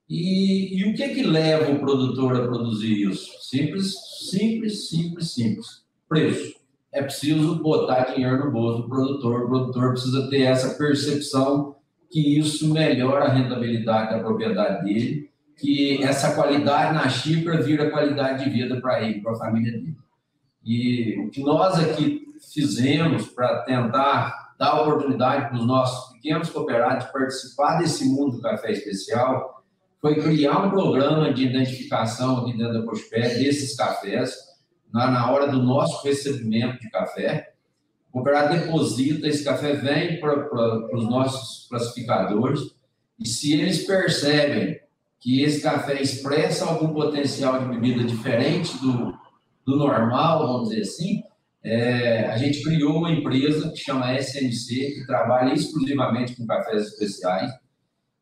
E, 0.09 0.79
e 0.79 0.89
o 0.89 0.95
que 0.95 1.09
que 1.09 1.23
leva 1.23 1.71
o 1.71 1.79
produtor 1.79 2.35
a 2.35 2.47
produzir 2.47 3.09
isso? 3.09 3.31
Simples, 3.41 3.95
simples, 4.29 4.89
simples, 4.89 5.31
simples. 5.31 5.83
Preço. 6.07 6.57
É 6.91 7.03
preciso 7.03 7.61
botar 7.61 8.13
dinheiro 8.13 8.45
no 8.45 8.51
bolso 8.51 8.81
do 8.81 8.89
produtor. 8.89 9.43
O 9.43 9.47
produtor 9.47 9.91
precisa 9.91 10.27
ter 10.29 10.41
essa 10.41 10.75
percepção 10.75 11.75
que 12.09 12.39
isso 12.39 12.73
melhora 12.73 13.25
a 13.25 13.33
rentabilidade 13.33 14.15
da 14.15 14.19
propriedade 14.19 14.83
dele 14.83 15.29
que 15.59 16.01
essa 16.01 16.33
qualidade 16.33 16.93
na 16.93 17.09
xícara 17.09 17.61
vira 17.61 17.91
qualidade 17.91 18.45
de 18.45 18.49
vida 18.49 18.79
para 18.79 19.03
ele, 19.03 19.21
para 19.21 19.33
a 19.33 19.37
família 19.37 19.73
dele. 19.73 19.97
E 20.63 21.19
o 21.19 21.29
que 21.29 21.41
nós 21.43 21.77
aqui 21.77 22.25
fizemos 22.53 23.27
para 23.27 23.63
tentar 23.63 24.53
dar 24.57 24.81
oportunidade 24.81 25.49
para 25.49 25.57
os 25.57 25.65
nossos 25.65 26.13
pequenos 26.13 26.49
cooperados 26.49 27.07
participar 27.07 27.77
desse 27.77 28.05
mundo 28.05 28.37
do 28.37 28.41
café 28.41 28.71
especial 28.71 29.58
foi 30.01 30.15
criar 30.21 30.65
um 30.65 30.69
programa 30.69 31.33
de 31.33 31.45
identificação 31.45 32.37
aqui 32.37 32.57
dentro 32.57 32.73
da 32.73 32.85
Cospé 32.85 33.35
desses 33.35 33.75
cafés 33.75 34.33
na, 34.91 35.11
na 35.11 35.31
hora 35.31 35.47
do 35.47 35.61
nosso 35.61 36.03
recebimento 36.03 36.79
de 36.79 36.89
café. 36.89 37.53
O 38.09 38.13
cooperado 38.13 38.57
deposita, 38.57 39.27
esse 39.27 39.43
café 39.43 39.73
vem 39.73 40.19
para, 40.19 40.95
os 40.95 41.03
nossos 41.05 41.67
classificadores 41.69 42.59
e 43.19 43.27
se 43.27 43.53
eles 43.53 43.85
percebem 43.85 44.79
que 45.19 45.43
esse 45.43 45.61
café 45.61 46.01
expressa 46.01 46.65
algum 46.65 46.93
potencial 46.93 47.59
de 47.59 47.65
bebida 47.65 48.03
diferente 48.05 48.77
do, 48.77 49.13
do 49.65 49.75
normal, 49.75 50.47
vamos 50.47 50.69
dizer 50.69 50.81
assim, 50.81 51.21
é, 51.61 52.27
a 52.27 52.37
gente 52.37 52.63
criou 52.63 52.97
uma 52.97 53.11
empresa 53.11 53.69
que 53.69 53.77
chama 53.77 54.17
SNC, 54.17 54.93
que 54.93 55.05
trabalha 55.05 55.53
exclusivamente 55.53 56.35
com 56.35 56.47
cafés 56.47 56.87
especiais, 56.87 57.51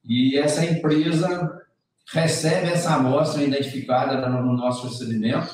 e 0.03 0.37
essa 0.37 0.65
empresa 0.65 1.66
recebe 2.13 2.69
essa 2.69 2.95
amostra 2.95 3.43
identificada 3.43 4.27
no 4.29 4.53
nosso 4.53 4.87
recebimento 4.87 5.53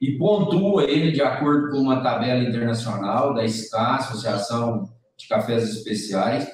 e 0.00 0.18
pontua 0.18 0.84
ele 0.84 1.12
de 1.12 1.22
acordo 1.22 1.70
com 1.70 1.78
uma 1.78 2.02
tabela 2.02 2.42
internacional 2.42 3.32
da 3.32 3.46
SCA, 3.46 3.96
Associação 3.96 4.90
de 5.16 5.28
Cafés 5.28 5.62
Especiais, 5.70 6.48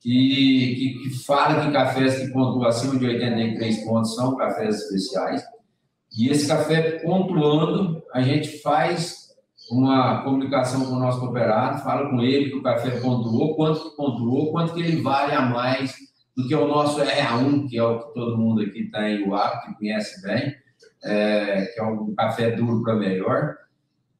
que, 0.00 0.10
que, 0.10 0.98
que 1.02 1.24
fala 1.24 1.64
que 1.64 1.72
cafés 1.72 2.18
que 2.18 2.32
pontuam 2.32 2.66
acima 2.66 2.96
de 2.96 3.06
83 3.06 3.84
pontos 3.84 4.14
são 4.14 4.36
cafés 4.36 4.82
especiais. 4.82 5.44
E 6.16 6.28
esse 6.28 6.48
café 6.48 6.98
pontuando, 7.00 8.02
a 8.12 8.20
gente 8.20 8.58
faz 8.58 9.28
uma 9.70 10.22
comunicação 10.22 10.84
com 10.86 10.94
o 10.94 10.98
nosso 10.98 11.20
cooperado, 11.20 11.82
fala 11.82 12.08
com 12.08 12.20
ele 12.20 12.50
que 12.50 12.56
o 12.56 12.62
café 12.62 12.90
pontuou, 13.00 13.54
quanto 13.54 13.94
pontuou, 13.96 14.50
quanto 14.50 14.74
que 14.74 14.80
ele 14.80 15.02
vale 15.02 15.34
a 15.34 15.42
mais 15.42 16.07
do 16.38 16.46
que 16.46 16.54
o 16.54 16.68
nosso 16.68 17.00
RA1, 17.00 17.68
que 17.68 17.76
é 17.76 17.82
o 17.82 17.98
que 17.98 18.14
todo 18.14 18.38
mundo 18.38 18.62
aqui 18.62 18.84
tem 18.92 19.28
o 19.28 19.34
hábito, 19.34 19.66
que 19.66 19.78
conhece 19.78 20.22
bem, 20.22 20.54
é, 21.02 21.66
que 21.66 21.80
é 21.80 21.82
um 21.82 22.14
café 22.14 22.52
duro 22.52 22.80
para 22.80 22.94
melhor 22.94 23.56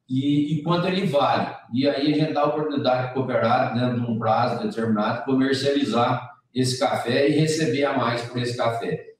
e, 0.09 0.55
e, 0.55 0.63
quanto 0.63 0.85
ele 0.87 1.05
vale. 1.05 1.47
E 1.73 1.87
aí 1.87 2.13
a 2.13 2.17
gente 2.17 2.33
dá 2.33 2.41
a 2.41 2.47
oportunidade 2.47 3.03
para 3.03 3.11
o 3.11 3.13
cooperado, 3.13 3.79
dentro 3.79 4.01
de 4.01 4.11
um 4.11 4.19
prazo 4.19 4.61
determinado, 4.61 5.23
comercializar 5.23 6.29
esse 6.53 6.77
café 6.77 7.29
e 7.29 7.39
receber 7.39 7.85
a 7.85 7.97
mais 7.97 8.21
por 8.23 8.37
esse 8.41 8.57
café. 8.57 9.13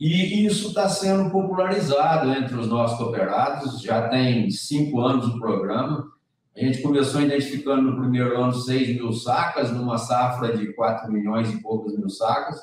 E 0.00 0.44
isso 0.44 0.68
está 0.68 0.88
sendo 0.88 1.30
popularizado 1.30 2.28
entre 2.32 2.56
os 2.56 2.66
nossos 2.66 2.98
cooperados, 2.98 3.80
já 3.80 4.08
tem 4.08 4.50
cinco 4.50 5.00
anos 5.00 5.28
o 5.28 5.38
programa. 5.38 6.10
A 6.56 6.60
gente 6.60 6.82
começou 6.82 7.22
identificando 7.22 7.82
no 7.82 7.98
primeiro 7.98 8.38
ano 8.38 8.52
6 8.52 8.96
mil 8.96 9.12
sacas, 9.12 9.70
numa 9.70 9.96
safra 9.96 10.54
de 10.56 10.72
4 10.74 11.10
milhões 11.10 11.52
e 11.52 11.62
poucos 11.62 11.96
mil 11.96 12.10
sacas. 12.10 12.60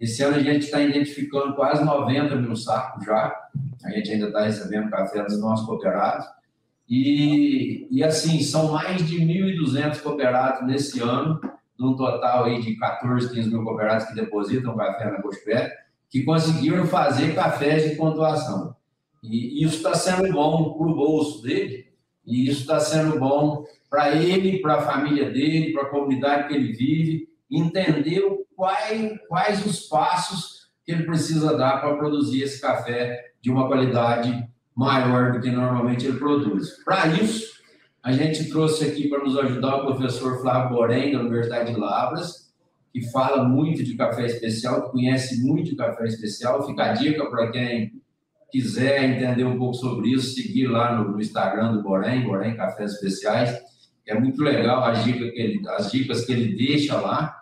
Esse 0.00 0.22
ano 0.22 0.36
a 0.36 0.42
gente 0.42 0.64
está 0.64 0.80
identificando 0.80 1.54
quase 1.54 1.84
90 1.84 2.36
mil 2.36 2.56
sacos 2.56 3.04
já. 3.04 3.34
A 3.84 3.90
gente 3.90 4.10
ainda 4.10 4.28
está 4.28 4.42
recebendo 4.42 4.90
café 4.90 5.22
dos 5.22 5.38
nossos 5.38 5.66
cooperados. 5.66 6.26
E, 6.88 7.86
e 7.90 8.02
assim, 8.02 8.40
são 8.42 8.72
mais 8.72 9.06
de 9.06 9.18
1.200 9.18 10.00
cooperados 10.00 10.66
nesse 10.66 11.00
ano, 11.00 11.40
num 11.78 11.96
total 11.96 12.44
aí 12.44 12.60
de 12.60 12.76
14, 12.76 13.32
15 13.32 13.50
mil 13.50 13.64
cooperados 13.64 14.06
que 14.06 14.14
depositam 14.14 14.76
café 14.76 15.10
na 15.10 15.20
Cospé, 15.20 15.72
que 16.08 16.22
conseguiram 16.22 16.86
fazer 16.86 17.34
cafés 17.34 17.90
de 17.90 17.96
pontuação. 17.96 18.74
E 19.22 19.62
isso 19.64 19.76
está 19.76 19.94
sendo 19.94 20.32
bom 20.32 20.74
para 20.74 20.86
o 20.86 20.94
bolso 20.94 21.42
dele, 21.42 21.85
e 22.26 22.48
isso 22.48 22.62
está 22.62 22.80
sendo 22.80 23.18
bom 23.18 23.64
para 23.88 24.16
ele, 24.16 24.58
para 24.58 24.76
a 24.76 24.82
família 24.82 25.30
dele, 25.30 25.72
para 25.72 25.84
a 25.84 25.90
comunidade 25.90 26.48
que 26.48 26.54
ele 26.54 26.72
vive, 26.72 27.28
entender 27.50 28.22
quais, 28.56 29.18
quais 29.28 29.64
os 29.64 29.80
passos 29.82 30.68
que 30.84 30.92
ele 30.92 31.04
precisa 31.04 31.56
dar 31.56 31.80
para 31.80 31.96
produzir 31.96 32.42
esse 32.42 32.60
café 32.60 33.32
de 33.40 33.50
uma 33.50 33.66
qualidade 33.66 34.48
maior 34.74 35.32
do 35.32 35.40
que 35.40 35.50
normalmente 35.50 36.06
ele 36.06 36.18
produz. 36.18 36.82
Para 36.84 37.06
isso, 37.08 37.56
a 38.02 38.12
gente 38.12 38.48
trouxe 38.48 38.84
aqui 38.84 39.08
para 39.08 39.22
nos 39.22 39.36
ajudar 39.38 39.76
o 39.76 39.86
professor 39.86 40.40
Flávio 40.40 40.76
Borém, 40.76 41.12
da 41.12 41.20
Universidade 41.20 41.72
de 41.72 41.80
Lavras, 41.80 42.52
que 42.92 43.10
fala 43.10 43.44
muito 43.44 43.82
de 43.84 43.96
café 43.96 44.26
especial, 44.26 44.90
conhece 44.90 45.42
muito 45.42 45.70
de 45.70 45.76
café 45.76 46.04
especial. 46.06 46.66
Fica 46.66 46.84
a 46.84 46.92
dica 46.92 47.28
para 47.28 47.50
quem 47.50 48.00
quiser 48.50 49.04
entender 49.04 49.44
um 49.44 49.58
pouco 49.58 49.74
sobre 49.74 50.10
isso, 50.10 50.34
seguir 50.34 50.66
lá 50.66 50.96
no, 50.96 51.12
no 51.12 51.20
Instagram 51.20 51.72
do 51.72 51.82
Borém, 51.82 52.22
Borém 52.22 52.56
Cafés 52.56 52.92
Especiais. 52.94 53.58
É 54.06 54.18
muito 54.18 54.42
legal 54.42 54.84
as 54.84 55.04
dicas 55.04 55.30
que 55.30 55.40
ele, 55.40 55.68
as 55.68 55.90
dicas 55.90 56.24
que 56.24 56.32
ele 56.32 56.56
deixa 56.56 57.00
lá. 57.00 57.36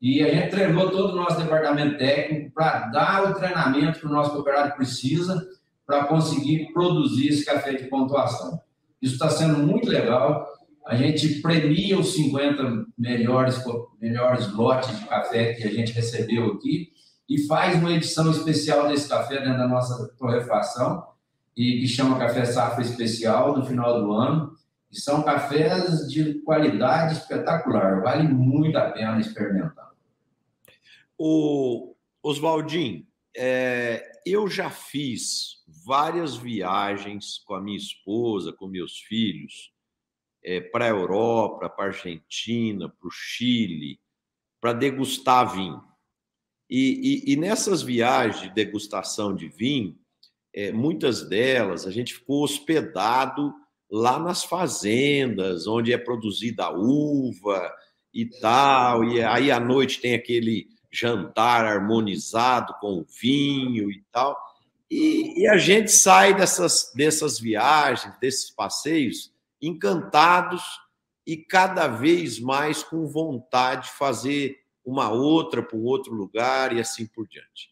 E 0.00 0.22
a 0.22 0.32
gente 0.32 0.50
treinou 0.50 0.90
todo 0.90 1.12
o 1.12 1.16
nosso 1.16 1.38
departamento 1.38 1.98
técnico 1.98 2.52
para 2.54 2.88
dar 2.88 3.30
o 3.30 3.34
treinamento 3.34 4.00
que 4.00 4.06
o 4.06 4.10
nosso 4.10 4.32
cooperado 4.32 4.74
precisa 4.74 5.46
para 5.86 6.04
conseguir 6.04 6.72
produzir 6.72 7.28
esse 7.28 7.44
café 7.44 7.74
de 7.74 7.84
pontuação. 7.84 8.60
Isso 9.02 9.14
está 9.14 9.28
sendo 9.28 9.58
muito 9.58 9.88
legal. 9.88 10.46
A 10.86 10.94
gente 10.94 11.40
premia 11.40 11.98
os 11.98 12.14
50 12.14 12.86
melhores, 12.96 13.62
melhores 14.00 14.52
lotes 14.52 14.98
de 14.98 15.06
café 15.06 15.54
que 15.54 15.64
a 15.64 15.70
gente 15.70 15.92
recebeu 15.92 16.52
aqui 16.52 16.92
e 17.30 17.46
faz 17.46 17.76
uma 17.76 17.92
edição 17.92 18.28
especial 18.28 18.88
desse 18.88 19.08
café 19.08 19.40
dentro 19.40 19.58
da 19.58 19.68
nossa 19.68 20.08
torrefação, 20.18 21.06
e 21.56 21.78
que 21.78 21.86
chama 21.86 22.18
Café 22.18 22.44
Safra 22.44 22.82
Especial, 22.82 23.56
no 23.56 23.64
final 23.64 24.02
do 24.02 24.12
ano. 24.12 24.56
E 24.90 24.98
são 24.98 25.22
cafés 25.22 26.10
de 26.10 26.40
qualidade 26.40 27.14
espetacular, 27.14 28.02
vale 28.02 28.26
muito 28.26 28.76
a 28.76 28.90
pena 28.90 29.20
experimentar. 29.20 29.90
O 31.16 31.94
Oswaldinho, 32.20 33.06
é, 33.36 34.10
eu 34.26 34.48
já 34.48 34.68
fiz 34.68 35.62
várias 35.86 36.36
viagens 36.36 37.38
com 37.46 37.54
a 37.54 37.60
minha 37.60 37.76
esposa, 37.78 38.52
com 38.52 38.66
meus 38.66 38.98
filhos, 38.98 39.72
é, 40.42 40.60
para 40.60 40.86
a 40.86 40.88
Europa, 40.88 41.68
para 41.68 41.84
a 41.84 41.88
Argentina, 41.88 42.88
para 42.88 43.06
o 43.06 43.12
Chile, 43.12 44.00
para 44.60 44.72
degustar 44.72 45.54
vinho. 45.54 45.89
E, 46.70 47.24
e, 47.26 47.32
e, 47.32 47.36
nessas 47.36 47.82
viagens 47.82 48.42
de 48.42 48.54
degustação 48.54 49.34
de 49.34 49.48
vinho, 49.48 49.98
é, 50.54 50.70
muitas 50.70 51.28
delas 51.28 51.84
a 51.84 51.90
gente 51.90 52.14
ficou 52.14 52.44
hospedado 52.44 53.52
lá 53.90 54.20
nas 54.20 54.44
fazendas, 54.44 55.66
onde 55.66 55.92
é 55.92 55.98
produzida 55.98 56.66
a 56.66 56.70
uva 56.70 57.72
e 58.14 58.24
tal, 58.40 59.02
e 59.04 59.20
aí 59.20 59.50
à 59.50 59.58
noite 59.58 60.00
tem 60.00 60.14
aquele 60.14 60.68
jantar 60.92 61.64
harmonizado 61.64 62.72
com 62.80 63.00
o 63.00 63.06
vinho 63.20 63.90
e 63.90 64.04
tal. 64.12 64.38
E, 64.88 65.42
e, 65.42 65.48
a 65.48 65.56
gente 65.56 65.90
sai 65.90 66.34
dessas, 66.34 66.92
dessas 66.94 67.40
viagens, 67.40 68.16
desses 68.20 68.50
passeios, 68.50 69.32
encantados 69.60 70.62
e 71.26 71.36
cada 71.36 71.88
vez 71.88 72.38
mais 72.38 72.82
com 72.82 73.06
vontade 73.06 73.86
de 73.86 73.92
fazer 73.92 74.59
uma 74.90 75.10
outra 75.10 75.62
para 75.62 75.78
um 75.78 75.84
outro 75.84 76.12
lugar 76.12 76.76
e 76.76 76.80
assim 76.80 77.06
por 77.06 77.26
diante. 77.28 77.70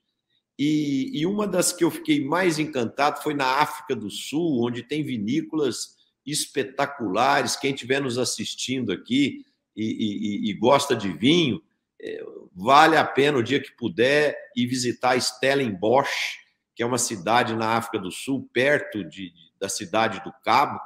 E, 0.58 1.10
e, 1.20 1.26
uma 1.26 1.46
das 1.46 1.72
que 1.72 1.84
eu 1.84 1.90
fiquei 1.90 2.24
mais 2.24 2.58
encantado 2.58 3.22
foi 3.22 3.32
na 3.32 3.46
África 3.60 3.94
do 3.94 4.10
Sul, 4.10 4.66
onde 4.66 4.82
tem 4.82 5.04
vinícolas 5.04 5.96
espetaculares. 6.26 7.54
Quem 7.54 7.72
estiver 7.72 8.00
nos 8.00 8.18
assistindo 8.18 8.90
aqui 8.90 9.44
e, 9.76 10.46
e, 10.46 10.50
e 10.50 10.54
gosta 10.54 10.96
de 10.96 11.12
vinho, 11.12 11.62
é, 12.00 12.24
vale 12.52 12.96
a 12.96 13.04
pena 13.04 13.38
o 13.38 13.42
dia 13.42 13.60
que 13.60 13.70
puder 13.76 14.36
ir 14.56 14.66
visitar 14.66 15.20
Stellenbosch, 15.20 16.38
que 16.74 16.82
é 16.82 16.86
uma 16.86 16.98
cidade 16.98 17.54
na 17.54 17.76
África 17.76 17.98
do 17.98 18.10
Sul, 18.10 18.48
perto 18.52 19.04
de, 19.04 19.32
da 19.60 19.68
cidade 19.68 20.22
do 20.24 20.32
Cabo, 20.44 20.80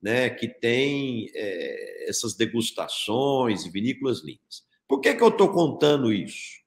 né, 0.00 0.30
que 0.30 0.48
tem 0.48 1.30
é, 1.34 2.08
essas 2.08 2.34
degustações 2.34 3.64
e 3.64 3.70
vinícolas 3.70 4.22
lindas. 4.22 4.64
Por 4.88 5.00
que, 5.00 5.14
que 5.14 5.22
eu 5.22 5.28
estou 5.28 5.52
contando 5.52 6.12
isso? 6.12 6.64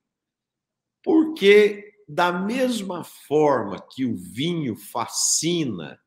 Porque, 1.03 1.93
da 2.07 2.31
mesma 2.31 3.03
forma 3.03 3.79
que 3.79 4.05
o 4.05 4.15
vinho 4.15 4.75
fascina 4.75 5.99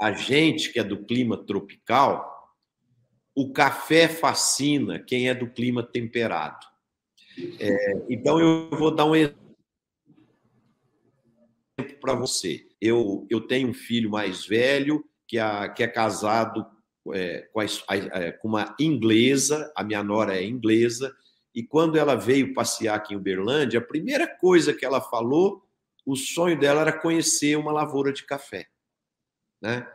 a 0.00 0.12
gente 0.12 0.72
que 0.72 0.80
é 0.80 0.84
do 0.84 1.04
clima 1.04 1.36
tropical, 1.36 2.56
o 3.34 3.52
café 3.52 4.08
fascina 4.08 4.98
quem 4.98 5.28
é 5.28 5.34
do 5.34 5.50
clima 5.50 5.82
temperado. 5.82 6.66
É, 7.58 8.06
então, 8.08 8.38
eu 8.40 8.70
vou 8.70 8.94
dar 8.94 9.04
um 9.06 9.14
exemplo 9.14 9.38
para 12.00 12.14
você. 12.14 12.66
Eu, 12.80 13.26
eu 13.30 13.40
tenho 13.40 13.68
um 13.68 13.74
filho 13.74 14.10
mais 14.10 14.46
velho 14.46 15.04
que, 15.26 15.38
a, 15.38 15.68
que 15.68 15.82
é 15.82 15.88
casado 15.88 16.66
é, 17.12 17.48
com, 17.52 17.60
a, 17.60 17.64
a, 17.64 18.32
com 18.32 18.48
uma 18.48 18.74
inglesa, 18.78 19.72
a 19.76 19.82
minha 19.82 20.02
nora 20.02 20.36
é 20.36 20.44
inglesa, 20.44 21.14
e 21.54 21.62
quando 21.62 21.96
ela 21.96 22.14
veio 22.14 22.54
passear 22.54 22.96
aqui 22.96 23.14
em 23.14 23.16
Uberlândia, 23.16 23.80
a 23.80 23.84
primeira 23.84 24.26
coisa 24.26 24.72
que 24.72 24.84
ela 24.84 25.00
falou, 25.00 25.64
o 26.06 26.14
sonho 26.16 26.58
dela 26.58 26.82
era 26.82 26.92
conhecer 26.92 27.56
uma 27.56 27.72
lavoura 27.72 28.12
de 28.12 28.24
café. 28.24 28.66
Né? 29.60 29.86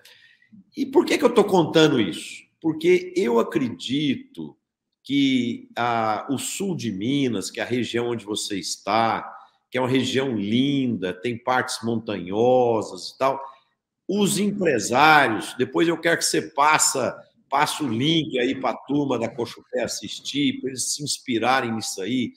E 0.75 0.85
por 0.85 1.05
que, 1.05 1.17
que 1.17 1.23
eu 1.23 1.29
estou 1.29 1.45
contando 1.45 1.99
isso? 1.99 2.43
Porque 2.61 3.13
eu 3.15 3.39
acredito 3.39 4.57
que 5.03 5.69
a, 5.77 6.27
o 6.29 6.37
sul 6.37 6.75
de 6.75 6.91
Minas, 6.91 7.51
que 7.51 7.59
é 7.59 7.63
a 7.63 7.67
região 7.67 8.09
onde 8.09 8.25
você 8.25 8.57
está, 8.57 9.31
que 9.69 9.77
é 9.77 9.81
uma 9.81 9.89
região 9.89 10.35
linda, 10.35 11.13
tem 11.13 11.37
partes 11.37 11.79
montanhosas 11.83 13.09
e 13.09 13.17
tal, 13.17 13.41
os 14.07 14.37
empresários, 14.37 15.53
depois 15.57 15.87
eu 15.87 15.99
quero 15.99 16.17
que 16.17 16.25
você 16.25 16.41
passa, 16.41 17.17
passe 17.49 17.83
o 17.83 17.87
link 17.87 18.37
aí 18.37 18.53
para 18.53 18.71
a 18.71 18.77
turma 18.77 19.17
da 19.17 19.27
Cochupé 19.27 19.83
assistir, 19.83 20.59
para 20.59 20.69
eles 20.69 20.93
se 20.93 21.03
inspirarem 21.03 21.73
nisso 21.73 22.01
aí. 22.01 22.33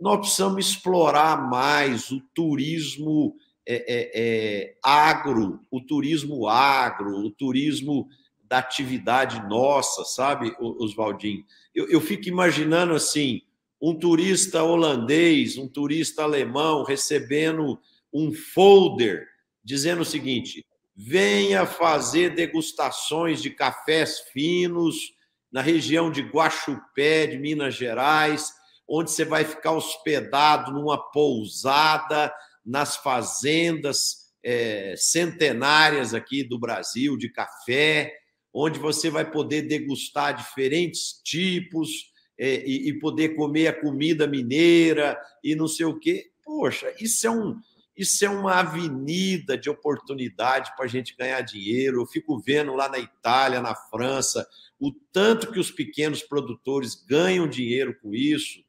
Nós 0.00 0.20
precisamos 0.20 0.66
explorar 0.66 1.48
mais 1.48 2.10
o 2.10 2.20
turismo 2.34 3.36
é, 3.66 3.74
é, 3.74 4.10
é, 4.14 4.76
agro, 4.82 5.60
o 5.70 5.80
turismo 5.80 6.48
agro, 6.48 7.18
o 7.18 7.30
turismo 7.30 8.08
da 8.42 8.58
atividade 8.58 9.46
nossa, 9.48 10.04
sabe, 10.04 10.54
Oswaldinho? 10.58 11.44
Eu, 11.74 11.88
eu 11.88 12.00
fico 12.00 12.28
imaginando 12.28 12.94
assim, 12.94 13.42
um 13.80 13.94
turista 13.94 14.62
holandês, 14.62 15.56
um 15.56 15.68
turista 15.68 16.22
alemão 16.22 16.82
recebendo 16.82 17.78
um 18.12 18.32
folder 18.32 19.28
dizendo 19.62 20.02
o 20.02 20.06
seguinte: 20.06 20.64
venha 21.02 21.64
fazer 21.64 22.34
degustações 22.34 23.40
de 23.40 23.48
cafés 23.48 24.20
finos 24.32 25.14
na 25.50 25.62
região 25.62 26.10
de 26.10 26.20
Guaxupé, 26.20 27.26
de 27.26 27.38
Minas 27.38 27.74
Gerais, 27.74 28.52
onde 28.86 29.10
você 29.10 29.24
vai 29.24 29.44
ficar 29.44 29.72
hospedado 29.72 30.72
numa 30.72 30.98
pousada 31.10 32.30
nas 32.64 32.96
fazendas 32.96 34.30
é, 34.44 34.94
centenárias 34.96 36.12
aqui 36.12 36.44
do 36.44 36.58
Brasil 36.58 37.16
de 37.16 37.30
café, 37.30 38.12
onde 38.52 38.78
você 38.78 39.08
vai 39.08 39.28
poder 39.28 39.62
degustar 39.62 40.36
diferentes 40.36 41.20
tipos 41.24 42.10
é, 42.38 42.62
e, 42.66 42.90
e, 42.90 42.98
poder 42.98 43.36
comer 43.36 43.68
a 43.68 43.80
comida 43.80 44.26
mineira 44.26 45.18
e 45.42 45.54
não 45.54 45.66
sei 45.66 45.86
o 45.86 45.98
quê. 45.98 46.26
Poxa, 46.44 46.92
isso 47.00 47.26
é 47.26 47.30
um. 47.30 47.58
Isso 47.96 48.24
é 48.24 48.30
uma 48.30 48.60
avenida 48.60 49.58
de 49.58 49.68
oportunidade 49.68 50.74
para 50.76 50.84
a 50.84 50.88
gente 50.88 51.16
ganhar 51.16 51.40
dinheiro. 51.42 52.00
Eu 52.00 52.06
fico 52.06 52.38
vendo 52.38 52.74
lá 52.74 52.88
na 52.88 52.98
Itália, 52.98 53.60
na 53.60 53.74
França, 53.74 54.46
o 54.78 54.92
tanto 55.12 55.50
que 55.50 55.60
os 55.60 55.70
pequenos 55.70 56.22
produtores 56.22 56.94
ganham 56.94 57.46
dinheiro 57.46 57.94
com 58.00 58.14
isso. 58.14 58.60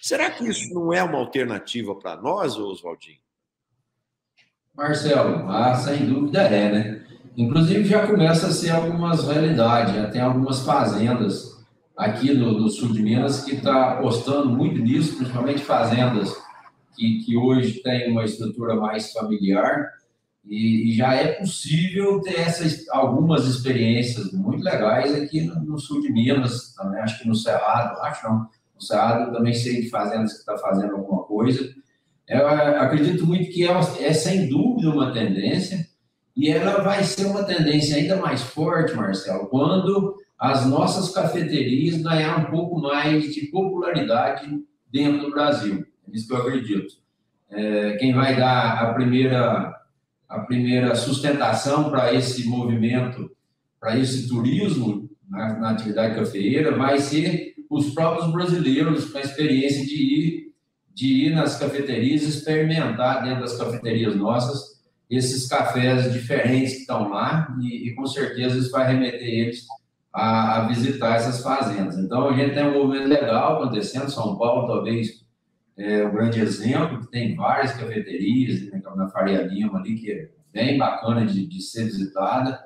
Será 0.00 0.30
que 0.30 0.48
isso 0.48 0.72
não 0.72 0.92
é 0.92 1.02
uma 1.02 1.18
alternativa 1.18 1.94
para 1.94 2.16
nós, 2.16 2.56
Oswaldinho? 2.56 3.18
Marcelo, 4.74 5.50
ah, 5.50 5.74
sem 5.74 6.06
dúvida 6.06 6.42
é, 6.42 6.72
né? 6.72 7.06
Inclusive 7.36 7.84
já 7.84 8.06
começa 8.06 8.46
a 8.46 8.50
ser 8.50 8.70
algumas 8.70 9.26
realidades, 9.26 9.94
já 9.94 10.10
tem 10.10 10.20
algumas 10.20 10.60
fazendas 10.64 11.64
aqui 11.96 12.32
no, 12.32 12.52
no 12.58 12.68
sul 12.68 12.92
de 12.92 13.02
Minas 13.02 13.44
que 13.44 13.56
está 13.56 13.92
apostando 13.92 14.48
muito 14.48 14.80
nisso, 14.80 15.16
principalmente 15.16 15.62
fazendas 15.62 16.34
que, 16.96 17.24
que 17.24 17.36
hoje 17.36 17.82
têm 17.82 18.10
uma 18.10 18.24
estrutura 18.24 18.74
mais 18.74 19.12
familiar 19.12 19.88
e, 20.44 20.90
e 20.90 20.92
já 20.96 21.14
é 21.14 21.32
possível 21.32 22.20
ter 22.20 22.40
essas 22.40 22.88
algumas 22.88 23.46
experiências 23.46 24.32
muito 24.32 24.64
legais 24.64 25.14
aqui 25.14 25.42
no, 25.42 25.60
no, 25.62 25.78
sul 25.78 26.00
de 26.00 26.10
Minas, 26.10 26.74
também 26.74 27.00
acho 27.00 27.20
que 27.20 27.28
no 27.28 27.34
Cerrado, 27.34 28.00
acho 28.00 28.26
não, 28.26 28.48
no 28.74 28.82
Cerrado 28.82 29.32
também 29.32 29.52
sei 29.52 29.82
de 29.82 29.90
fazendas 29.90 30.32
que 30.32 30.38
está 30.40 30.56
fazendo 30.58 30.96
alguma 30.96 31.24
coisa. 31.24 31.68
Eu 32.26 32.46
acredito 32.46 33.26
muito 33.26 33.50
que 33.50 33.66
é, 33.66 33.72
é 34.00 34.12
sem 34.12 34.48
dúvida 34.48 34.90
uma 34.90 35.12
tendência 35.12 35.86
e 36.36 36.48
ela 36.48 36.82
vai 36.82 37.02
ser 37.02 37.26
uma 37.26 37.44
tendência 37.44 37.96
ainda 37.96 38.16
mais 38.16 38.40
forte, 38.40 38.94
Marcelo, 38.94 39.48
quando 39.48 40.16
as 40.38 40.64
nossas 40.64 41.12
cafeterias 41.12 42.00
ganhar 42.00 42.38
um 42.38 42.50
pouco 42.50 42.80
mais 42.80 43.34
de 43.34 43.46
popularidade 43.48 44.48
dentro 44.90 45.26
do 45.26 45.30
Brasil. 45.30 45.84
Isso 46.12 46.26
que 46.26 46.34
eu 46.34 46.38
acredito. 46.38 46.94
É, 47.50 47.96
quem 47.96 48.12
vai 48.12 48.36
dar 48.36 48.82
a 48.82 48.94
primeira, 48.94 49.74
a 50.28 50.40
primeira 50.40 50.94
sustentação 50.94 51.90
para 51.90 52.14
esse 52.14 52.46
movimento, 52.46 53.30
para 53.80 53.98
esse 53.98 54.28
turismo 54.28 55.10
na, 55.28 55.58
na 55.58 55.70
atividade 55.70 56.14
cafeeira, 56.14 56.76
vai 56.76 56.98
ser 56.98 57.54
os 57.68 57.90
próprios 57.94 58.30
brasileiros 58.32 59.10
com 59.10 59.18
a 59.18 59.22
experiência 59.22 59.84
de 59.84 59.94
ir 59.94 60.50
de 60.92 61.26
ir 61.28 61.34
nas 61.34 61.58
cafeterias, 61.58 62.24
experimentar 62.24 63.22
dentro 63.22 63.40
das 63.40 63.56
cafeterias 63.56 64.14
nossas 64.14 64.80
esses 65.08 65.48
cafés 65.48 66.12
diferentes 66.12 66.74
que 66.74 66.80
estão 66.80 67.08
lá 67.08 67.56
e, 67.60 67.88
e 67.88 67.94
com 67.94 68.06
certeza 68.06 68.58
isso 68.58 68.70
vai 68.70 68.92
remeter 68.92 69.22
eles 69.22 69.66
a, 70.12 70.58
a, 70.58 70.68
visitar 70.68 71.16
essas 71.16 71.42
fazendas. 71.42 71.98
Então, 71.98 72.28
a 72.28 72.36
gente 72.36 72.54
tem 72.54 72.66
um 72.66 72.74
movimento 72.74 73.08
legal 73.08 73.56
acontecendo. 73.56 74.10
São 74.10 74.36
Paulo, 74.36 74.68
talvez, 74.68 75.24
é 75.76 76.04
um 76.06 76.12
grande 76.12 76.40
exemplo, 76.40 77.00
que 77.00 77.10
tem 77.10 77.34
várias 77.34 77.72
cafeterias, 77.72 78.70
né, 78.70 78.82
na 78.96 79.08
Faria 79.08 79.42
Lima 79.42 79.78
ali, 79.78 79.94
que 79.94 80.10
é 80.10 80.28
bem 80.52 80.76
bacana 80.78 81.24
de, 81.24 81.46
de 81.46 81.62
ser 81.62 81.84
visitada. 81.84 82.60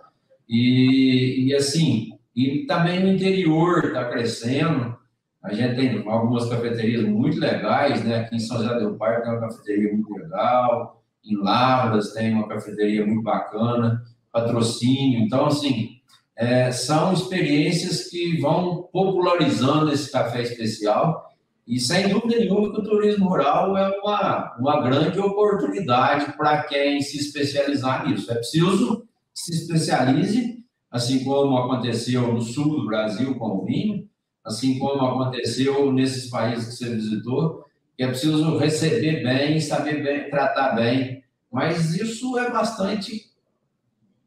E, 0.49 1.47
e, 1.47 1.55
assim, 1.55 2.19
e 2.35 2.67
também 2.67 3.01
no 3.01 3.13
interior 3.13 3.85
está 3.85 4.05
crescendo. 4.07 4.97
A 5.43 5.53
gente 5.53 5.77
tem 5.77 6.09
algumas 6.09 6.49
cafeterias 6.49 7.05
muito 7.05 7.39
legais, 7.39 8.03
né? 8.05 8.21
Aqui 8.21 8.37
em 8.37 8.39
São 8.39 8.59
José 8.59 8.81
do 8.81 8.97
Parque 8.97 9.23
tem 9.23 9.33
uma 9.33 9.41
cafeteria 9.41 9.93
muito 9.93 10.13
legal, 10.15 11.03
em 11.25 11.37
Lavras 11.37 12.13
tem 12.13 12.33
uma 12.33 12.49
cafeteria 12.49 13.07
muito 13.07 13.23
bacana, 13.23 14.03
patrocínio. 14.33 15.21
Então, 15.21 15.47
assim, 15.47 15.99
é, 16.37 16.73
são 16.73 17.13
experiências 17.13 18.09
que 18.09 18.41
vão 18.41 18.89
popularizando 18.93 19.93
esse 19.93 20.11
café 20.11 20.43
especial 20.43 21.34
e, 21.67 21.81
sem 21.81 22.09
dúvida 22.09 22.39
nenhuma, 22.39 22.71
que 22.71 22.81
o 22.81 22.85
turismo 22.85 23.29
rural 23.29 23.77
é 23.77 23.89
uma, 24.01 24.55
uma 24.59 24.83
grande 24.83 25.19
oportunidade 25.19 26.37
para 26.37 26.63
quem 26.65 27.01
se 27.01 27.19
especializar 27.19 28.07
nisso. 28.07 28.31
É 28.31 28.35
preciso 28.35 29.01
que 29.01 29.41
se 29.41 29.53
especialize, 29.53 30.63
assim 30.91 31.25
como 31.25 31.57
aconteceu 31.57 32.33
no 32.33 32.41
sul 32.41 32.81
do 32.81 32.87
Brasil 32.87 33.35
com 33.37 33.47
o 33.47 33.65
vinho, 33.65 34.07
assim 34.45 34.79
como 34.79 35.07
aconteceu 35.07 35.91
nesses 35.91 36.29
países 36.29 36.69
que 36.69 36.85
você 36.85 36.95
visitou, 36.95 37.65
que 37.97 38.05
é 38.05 38.09
preciso 38.09 38.59
receber 38.59 39.23
bem, 39.23 39.59
saber 39.59 40.03
bem, 40.03 40.29
tratar 40.29 40.75
bem. 40.75 41.25
Mas 41.51 41.95
isso 41.95 42.39
é 42.39 42.51
bastante 42.51 43.33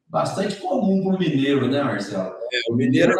bastante 0.09 0.55
comum 0.55 1.03
para 1.03 1.17
o 1.17 1.19
mineiro, 1.19 1.69
né, 1.69 1.83
Marcelo? 1.83 2.33
É, 2.51 2.71
o 2.71 2.75
mineiro 2.75 3.13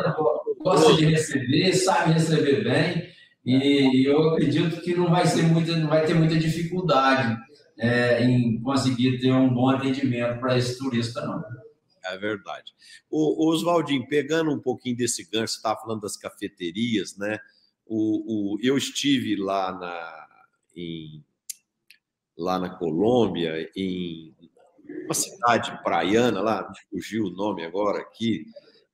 gosta 0.59 0.93
de 0.93 1.05
receber, 1.05 1.74
sabe 1.74 2.13
receber 2.13 2.63
bem, 2.63 3.09
e 3.55 4.05
eu 4.05 4.29
acredito 4.29 4.81
que 4.81 4.93
não 4.93 5.09
vai, 5.09 5.25
ser 5.25 5.43
muita, 5.43 5.75
não 5.77 5.87
vai 5.87 6.05
ter 6.05 6.13
muita 6.13 6.37
dificuldade 6.37 7.37
é, 7.77 8.23
em 8.23 8.61
conseguir 8.61 9.19
ter 9.19 9.31
um 9.31 9.53
bom 9.53 9.69
atendimento 9.69 10.39
para 10.39 10.57
esse 10.57 10.77
turista, 10.77 11.25
não. 11.25 11.41
É 12.03 12.17
verdade. 12.17 12.73
O, 13.09 13.49
Oswaldinho, 13.49 14.07
pegando 14.07 14.51
um 14.51 14.59
pouquinho 14.59 14.97
desse 14.97 15.23
gancho, 15.23 15.53
você 15.53 15.57
estava 15.59 15.79
falando 15.79 16.01
das 16.01 16.17
cafeterias, 16.17 17.15
né? 17.17 17.39
O, 17.85 18.55
o, 18.55 18.59
eu 18.61 18.77
estive 18.77 19.35
lá 19.37 19.71
na, 19.71 20.27
em, 20.75 21.23
lá 22.37 22.59
na 22.59 22.69
Colômbia, 22.69 23.69
em 23.75 24.35
uma 25.05 25.13
cidade 25.13 25.81
praiana 25.83 26.41
lá, 26.41 26.69
fugiu 26.89 27.25
o 27.25 27.31
nome 27.31 27.63
agora 27.63 27.99
aqui, 27.99 28.45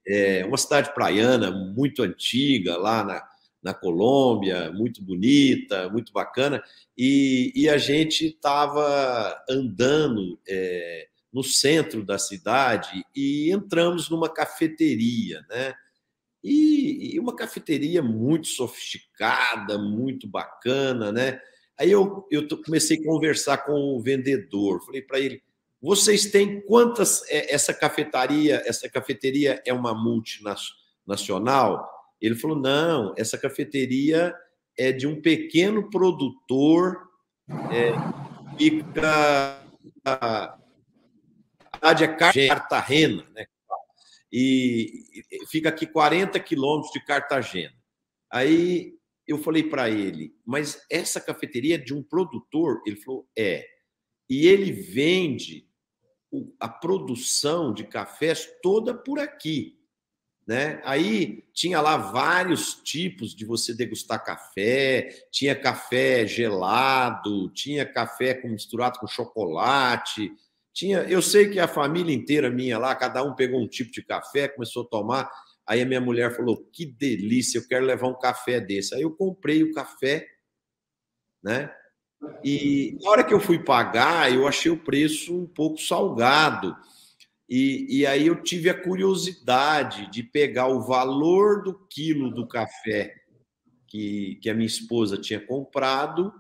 é 0.06 0.46
uma 0.46 0.58
cidade 0.58 0.94
praiana 0.94 1.50
muito 1.50 2.04
antiga 2.04 2.78
lá 2.78 3.04
na, 3.04 3.33
na 3.64 3.74
Colômbia, 3.74 4.72
muito 4.72 5.02
bonita, 5.02 5.90
muito 5.90 6.12
bacana, 6.12 6.62
e, 6.98 7.52
e 7.56 7.70
a 7.70 7.78
gente 7.78 8.28
estava 8.28 9.42
andando 9.50 10.38
é, 10.48 11.08
no 11.32 11.44
centro 11.44 12.06
da 12.06 12.20
cidade 12.20 13.04
e 13.16 13.52
entramos 13.52 14.10
numa 14.10 14.30
cafeteria, 14.30 15.44
né? 15.50 15.74
E, 16.44 17.16
e, 17.16 17.20
uma 17.20 17.34
cafeteria 17.34 18.04
muito 18.04 18.48
sofisticada, 18.48 19.78
muito 19.78 20.28
bacana, 20.28 21.10
né? 21.10 21.40
Aí 21.80 21.90
eu, 21.90 22.28
eu 22.30 22.46
comecei 22.64 23.00
a 23.00 23.04
conversar 23.04 23.60
com 23.60 23.72
o 23.72 24.02
vendedor, 24.02 24.84
falei 24.86 25.02
para 25.02 25.20
ele, 25.20 25.42
vocês 25.82 26.32
têm 26.32 26.62
quantas 26.62 27.24
é, 27.30 27.54
essa 27.54 27.74
cafetaria, 27.74 28.62
essa 28.66 28.90
cafeteria 28.90 29.62
é 29.66 29.74
uma 29.74 29.94
multinacional? 29.94 31.93
Ele 32.24 32.36
falou: 32.36 32.58
"Não, 32.58 33.14
essa 33.18 33.38
cafeteria 33.38 34.34
é 34.78 34.92
de 34.92 35.06
um 35.06 35.22
pequeno 35.22 35.90
produtor 35.90 37.10
é, 37.72 37.92
fica 38.58 39.62
a 40.06 40.58
cidade 41.76 42.04
é 42.04 42.48
Cartagena, 42.48 43.28
né? 43.32 43.46
E 44.32 45.04
fica 45.50 45.70
aqui 45.70 45.86
40 45.86 46.40
quilômetros 46.40 46.92
de 46.92 47.04
Cartagena. 47.06 47.76
Aí 48.32 48.94
eu 49.28 49.38
falei 49.38 49.64
para 49.64 49.90
ele, 49.90 50.34
mas 50.46 50.84
essa 50.90 51.22
cafeteria 51.22 51.76
é 51.76 51.78
de 51.78 51.94
um 51.94 52.02
produtor? 52.02 52.82
Ele 52.86 52.96
falou, 52.96 53.28
é. 53.38 53.66
E 54.30 54.48
ele 54.48 54.72
vende 54.72 55.68
a 56.60 56.68
produção 56.68 57.74
de 57.74 57.84
cafés 57.84 58.50
toda 58.64 58.94
por 58.94 59.20
aqui. 59.20 59.78
Né? 60.46 60.82
Aí 60.84 61.44
tinha 61.54 61.80
lá 61.80 61.96
vários 61.96 62.74
tipos 62.84 63.34
de 63.34 63.46
você 63.46 63.74
degustar 63.74 64.24
café, 64.24 65.08
tinha 65.32 65.56
café 65.56 66.28
gelado, 66.28 67.50
tinha 67.52 67.86
café 67.86 68.42
misturado 68.44 69.00
com 69.00 69.08
chocolate, 69.08 70.30
tinha, 70.74 71.04
eu 71.04 71.22
sei 71.22 71.50
que 71.50 71.60
a 71.60 71.68
família 71.68 72.14
inteira 72.14 72.50
minha 72.50 72.78
lá, 72.78 72.94
cada 72.96 73.24
um 73.24 73.36
pegou 73.36 73.62
um 73.62 73.68
tipo 73.68 73.92
de 73.92 74.04
café, 74.04 74.48
começou 74.48 74.84
a 74.84 74.88
tomar. 74.88 75.32
Aí 75.66 75.82
a 75.82 75.86
minha 75.86 76.02
mulher 76.02 76.36
falou: 76.36 76.58
"Que 76.74 76.86
delícia, 76.86 77.60
eu 77.60 77.68
quero 77.68 77.86
levar 77.86 78.08
um 78.08 78.20
café 78.20 78.60
desse". 78.60 78.94
Aí 78.96 79.04
eu 79.04 79.12
comprei 79.12 79.64
o 79.64 79.72
café, 79.72 80.28
né? 81.44 81.72
E 82.44 82.98
na 83.02 83.10
hora 83.12 83.24
que 83.24 83.34
eu 83.34 83.40
fui 83.40 83.60
pagar, 83.60 84.34
eu 84.34 84.48
achei 84.48 84.72
o 84.72 84.78
preço 84.78 85.38
um 85.38 85.46
pouco 85.46 85.78
salgado. 85.78 86.76
E, 87.56 88.00
e 88.00 88.08
aí 88.08 88.26
eu 88.26 88.42
tive 88.42 88.68
a 88.68 88.74
curiosidade 88.74 90.10
de 90.10 90.24
pegar 90.24 90.70
o 90.70 90.82
valor 90.82 91.62
do 91.62 91.86
quilo 91.88 92.32
do 92.32 92.48
café 92.48 93.14
que, 93.86 94.40
que 94.42 94.50
a 94.50 94.56
minha 94.56 94.66
esposa 94.66 95.20
tinha 95.20 95.40
comprado 95.40 96.34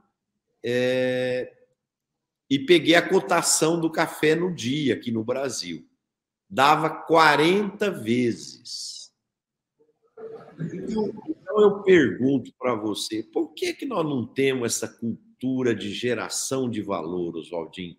é, 0.66 1.53
e 2.49 2.57
peguei 2.57 2.95
a 2.95 3.07
cotação 3.07 3.80
do 3.80 3.91
café 3.91 4.34
no 4.34 4.55
dia 4.55 4.95
aqui 4.95 5.11
no 5.11 5.24
Brasil. 5.24 5.88
Dava 6.49 6.89
40 6.89 7.91
vezes. 7.91 9.14
Então, 10.59 11.14
então 11.28 11.61
eu 11.61 11.84
pergunto 11.84 12.51
para 12.57 12.74
você, 12.74 13.22
por 13.22 13.53
que, 13.53 13.72
que 13.76 13.86
nós 13.86 14.03
não 14.03 14.26
temos 14.26 14.78
essa 14.78 14.88
cultura? 14.88 15.24
de 15.76 15.93
geração 15.93 16.70
de 16.70 16.82
valor, 16.82 17.36
Oswaldinho. 17.36 17.97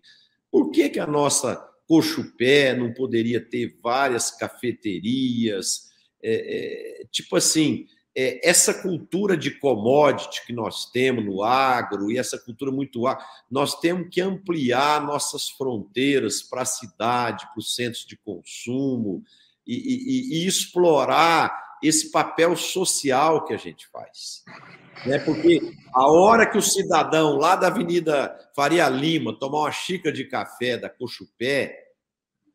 Por 0.51 0.71
que, 0.71 0.89
que 0.89 0.99
a 0.99 1.05
nossa 1.05 1.74
Cochupé 1.87 2.75
não 2.75 2.93
poderia 2.93 3.39
ter 3.39 3.77
várias 3.81 4.31
cafeterias? 4.31 5.89
É, 6.21 7.01
é, 7.01 7.05
tipo 7.11 7.35
assim, 7.35 7.87
é, 8.15 8.47
essa 8.47 8.73
cultura 8.73 9.35
de 9.35 9.51
commodity 9.51 10.45
que 10.45 10.53
nós 10.53 10.89
temos 10.91 11.25
no 11.25 11.43
agro 11.43 12.11
e 12.11 12.17
essa 12.17 12.37
cultura 12.37 12.71
muito 12.71 13.03
nós 13.51 13.79
temos 13.79 14.07
que 14.09 14.21
ampliar 14.21 15.05
nossas 15.05 15.49
fronteiras 15.49 16.41
para 16.41 16.61
a 16.61 16.65
cidade, 16.65 17.45
para 17.47 17.59
os 17.59 17.75
centros 17.75 18.05
de 18.05 18.17
consumo 18.17 19.23
e, 19.67 19.75
e, 19.75 20.43
e 20.43 20.47
explorar 20.47 21.77
esse 21.83 22.09
papel 22.09 22.55
social 22.55 23.45
que 23.45 23.53
a 23.53 23.57
gente 23.57 23.85
faz 23.87 24.43
né? 25.05 25.19
Porque 25.19 25.61
a 25.93 26.11
hora 26.11 26.45
que 26.45 26.57
o 26.57 26.61
cidadão 26.61 27.37
lá 27.37 27.55
da 27.55 27.67
Avenida 27.67 28.37
Faria 28.55 28.89
Lima 28.89 29.37
tomar 29.37 29.61
uma 29.61 29.71
xícara 29.71 30.13
de 30.13 30.25
café 30.25 30.77
da 30.77 30.89
Cochupé, 30.89 31.93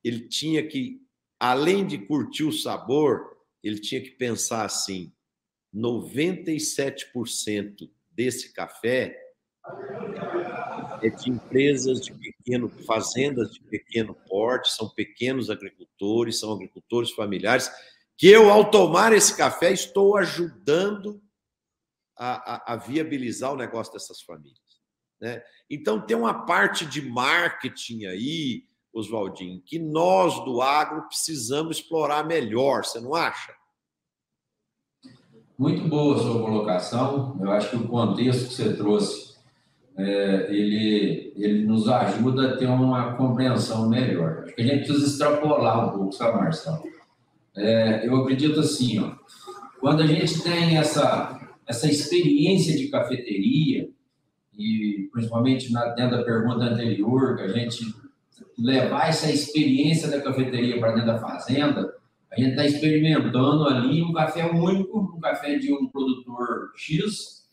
ele 0.05 0.29
tinha 0.29 0.67
que, 0.67 1.01
além 1.39 1.87
de 1.87 1.99
curtir 1.99 2.45
o 2.45 2.53
sabor, 2.53 3.37
ele 3.63 3.79
tinha 3.79 4.01
que 4.01 4.11
pensar 4.11 4.65
assim: 4.65 5.13
97% 5.75 7.91
desse 8.11 8.53
café 8.53 9.17
é 11.03 11.09
de 11.09 11.31
empresas 11.31 12.01
de 12.01 12.13
pequeno, 12.13 12.69
fazendas 12.87 13.53
de 13.53 13.61
pequeno 13.63 14.15
porte, 14.29 14.71
são 14.71 14.89
pequenos 14.89 15.51
agricultores, 15.51 16.39
são 16.39 16.53
agricultores 16.53 17.11
familiares, 17.11 17.71
que 18.19 18.29
eu, 18.29 18.51
ao 18.51 18.71
tomar 18.71 19.13
esse 19.13 19.35
café, 19.35 19.73
estou 19.73 20.17
ajudando 20.17 21.23
a, 22.21 22.73
a, 22.73 22.75
a 22.75 22.77
viabilizar 22.77 23.51
o 23.51 23.57
negócio 23.57 23.95
dessas 23.95 24.21
famílias. 24.21 24.61
Né? 25.19 25.43
Então, 25.71 25.99
tem 25.99 26.15
uma 26.15 26.45
parte 26.45 26.85
de 26.85 27.01
marketing 27.01 28.05
aí, 28.05 28.65
Oswaldinho, 28.93 29.63
que 29.65 29.79
nós 29.79 30.45
do 30.45 30.61
agro 30.61 31.07
precisamos 31.09 31.79
explorar 31.79 32.27
melhor, 32.27 32.85
você 32.85 33.01
não 33.01 33.15
acha? 33.15 33.55
Muito 35.59 35.89
boa 35.89 36.17
a 36.17 36.19
sua 36.19 36.43
colocação. 36.43 37.39
Eu 37.41 37.51
acho 37.53 37.71
que 37.71 37.77
o 37.77 37.89
contexto 37.89 38.49
que 38.49 38.55
você 38.55 38.77
trouxe, 38.77 39.37
é, 39.97 40.47
ele, 40.51 41.33
ele 41.37 41.65
nos 41.65 41.89
ajuda 41.89 42.51
a 42.51 42.57
ter 42.57 42.67
uma 42.67 43.15
compreensão 43.17 43.89
melhor. 43.89 44.45
Acho 44.45 44.55
que 44.55 44.63
a 44.63 44.67
gente 44.67 44.87
precisa 44.87 45.07
extrapolar 45.07 45.89
um 45.89 45.99
pouco, 45.99 46.13
sabe, 46.13 46.39
Marcelo? 46.39 46.83
É, 47.57 48.07
eu 48.07 48.17
acredito 48.17 48.61
assim, 48.61 49.01
ó, 49.01 49.15
quando 49.81 50.03
a 50.03 50.07
gente 50.07 50.43
tem 50.43 50.79
essa 50.79 51.40
essa 51.71 51.87
experiência 51.87 52.77
de 52.77 52.89
cafeteria, 52.89 53.89
e 54.59 55.09
principalmente 55.13 55.73
na, 55.73 55.87
dentro 55.91 56.19
da 56.19 56.25
pergunta 56.25 56.65
anterior, 56.65 57.37
que 57.37 57.43
a 57.43 57.49
gente 57.49 57.85
levar 58.59 59.09
essa 59.09 59.31
experiência 59.31 60.09
da 60.11 60.21
cafeteria 60.21 60.81
para 60.81 60.93
dentro 60.93 61.07
da 61.07 61.19
fazenda, 61.19 61.95
a 62.31 62.41
gente 62.41 62.51
está 62.51 62.67
experimentando 62.67 63.65
ali 63.67 64.03
um 64.03 64.13
café 64.13 64.47
único, 64.47 64.99
um 65.17 65.21
café 65.21 65.59
de 65.59 65.73
um 65.73 65.87
produtor 65.87 66.73
X, 66.77 67.45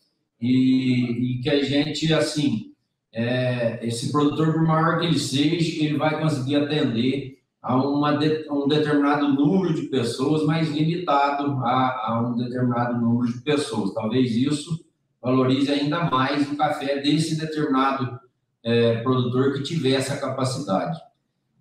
e, 0.41 1.35
e 1.35 1.39
que 1.39 1.49
a 1.49 1.63
gente, 1.63 2.11
assim, 2.11 2.73
é, 3.13 3.79
esse 3.85 4.11
produtor, 4.11 4.51
por 4.53 4.63
maior 4.63 4.99
que 4.99 5.05
ele 5.05 5.19
seja, 5.19 5.83
ele 5.83 5.97
vai 5.97 6.19
conseguir 6.19 6.55
atender 6.55 7.36
a, 7.67 8.11
de, 8.13 8.47
um 8.49 8.67
determinado 8.67 9.27
número 9.27 9.73
de 9.73 9.83
pessoas, 9.83 10.45
mas 10.45 10.69
limitado 10.69 11.59
a, 11.63 12.07
a, 12.07 12.21
um 12.21 12.35
determinado 12.35 12.99
número 12.99 13.31
de 13.31 13.41
pessoas. 13.41 13.93
Talvez 13.93 14.35
isso 14.35 14.85
valorize 15.21 15.69
ainda 15.71 16.05
mais 16.09 16.49
o 16.49 16.55
café 16.55 16.99
desse 17.01 17.37
determinado 17.37 18.19
é, 18.63 19.01
produtor 19.01 19.53
que 19.53 19.63
tiver 19.63 19.93
essa 19.93 20.17
capacidade. 20.17 20.97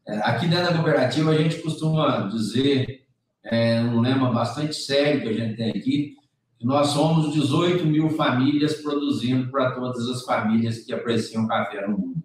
É, 0.06 0.18
aqui 0.18 0.46
dentro 0.46 0.66
da 0.66 0.74
cooperativa, 0.74 1.32
a 1.32 1.36
gente 1.36 1.60
costuma 1.60 2.28
dizer, 2.28 3.04
é, 3.44 3.80
um 3.80 4.00
lema 4.00 4.32
bastante 4.32 4.74
sério 4.76 5.22
que 5.22 5.28
a 5.28 5.32
gente 5.32 5.56
tem 5.56 5.70
aqui, 5.70 6.16
que 6.58 6.64
nós 6.64 6.88
somos 6.88 7.32
18 7.32 7.84
mil 7.84 8.10
famílias 8.10 8.74
produzindo 8.74 9.50
para 9.50 9.72
todas 9.72 10.08
as 10.08 10.22
famílias 10.22 10.78
que 10.78 10.92
apreciam 10.92 11.48
café 11.48 11.86
no 11.86 11.98
mundo. 11.98 12.22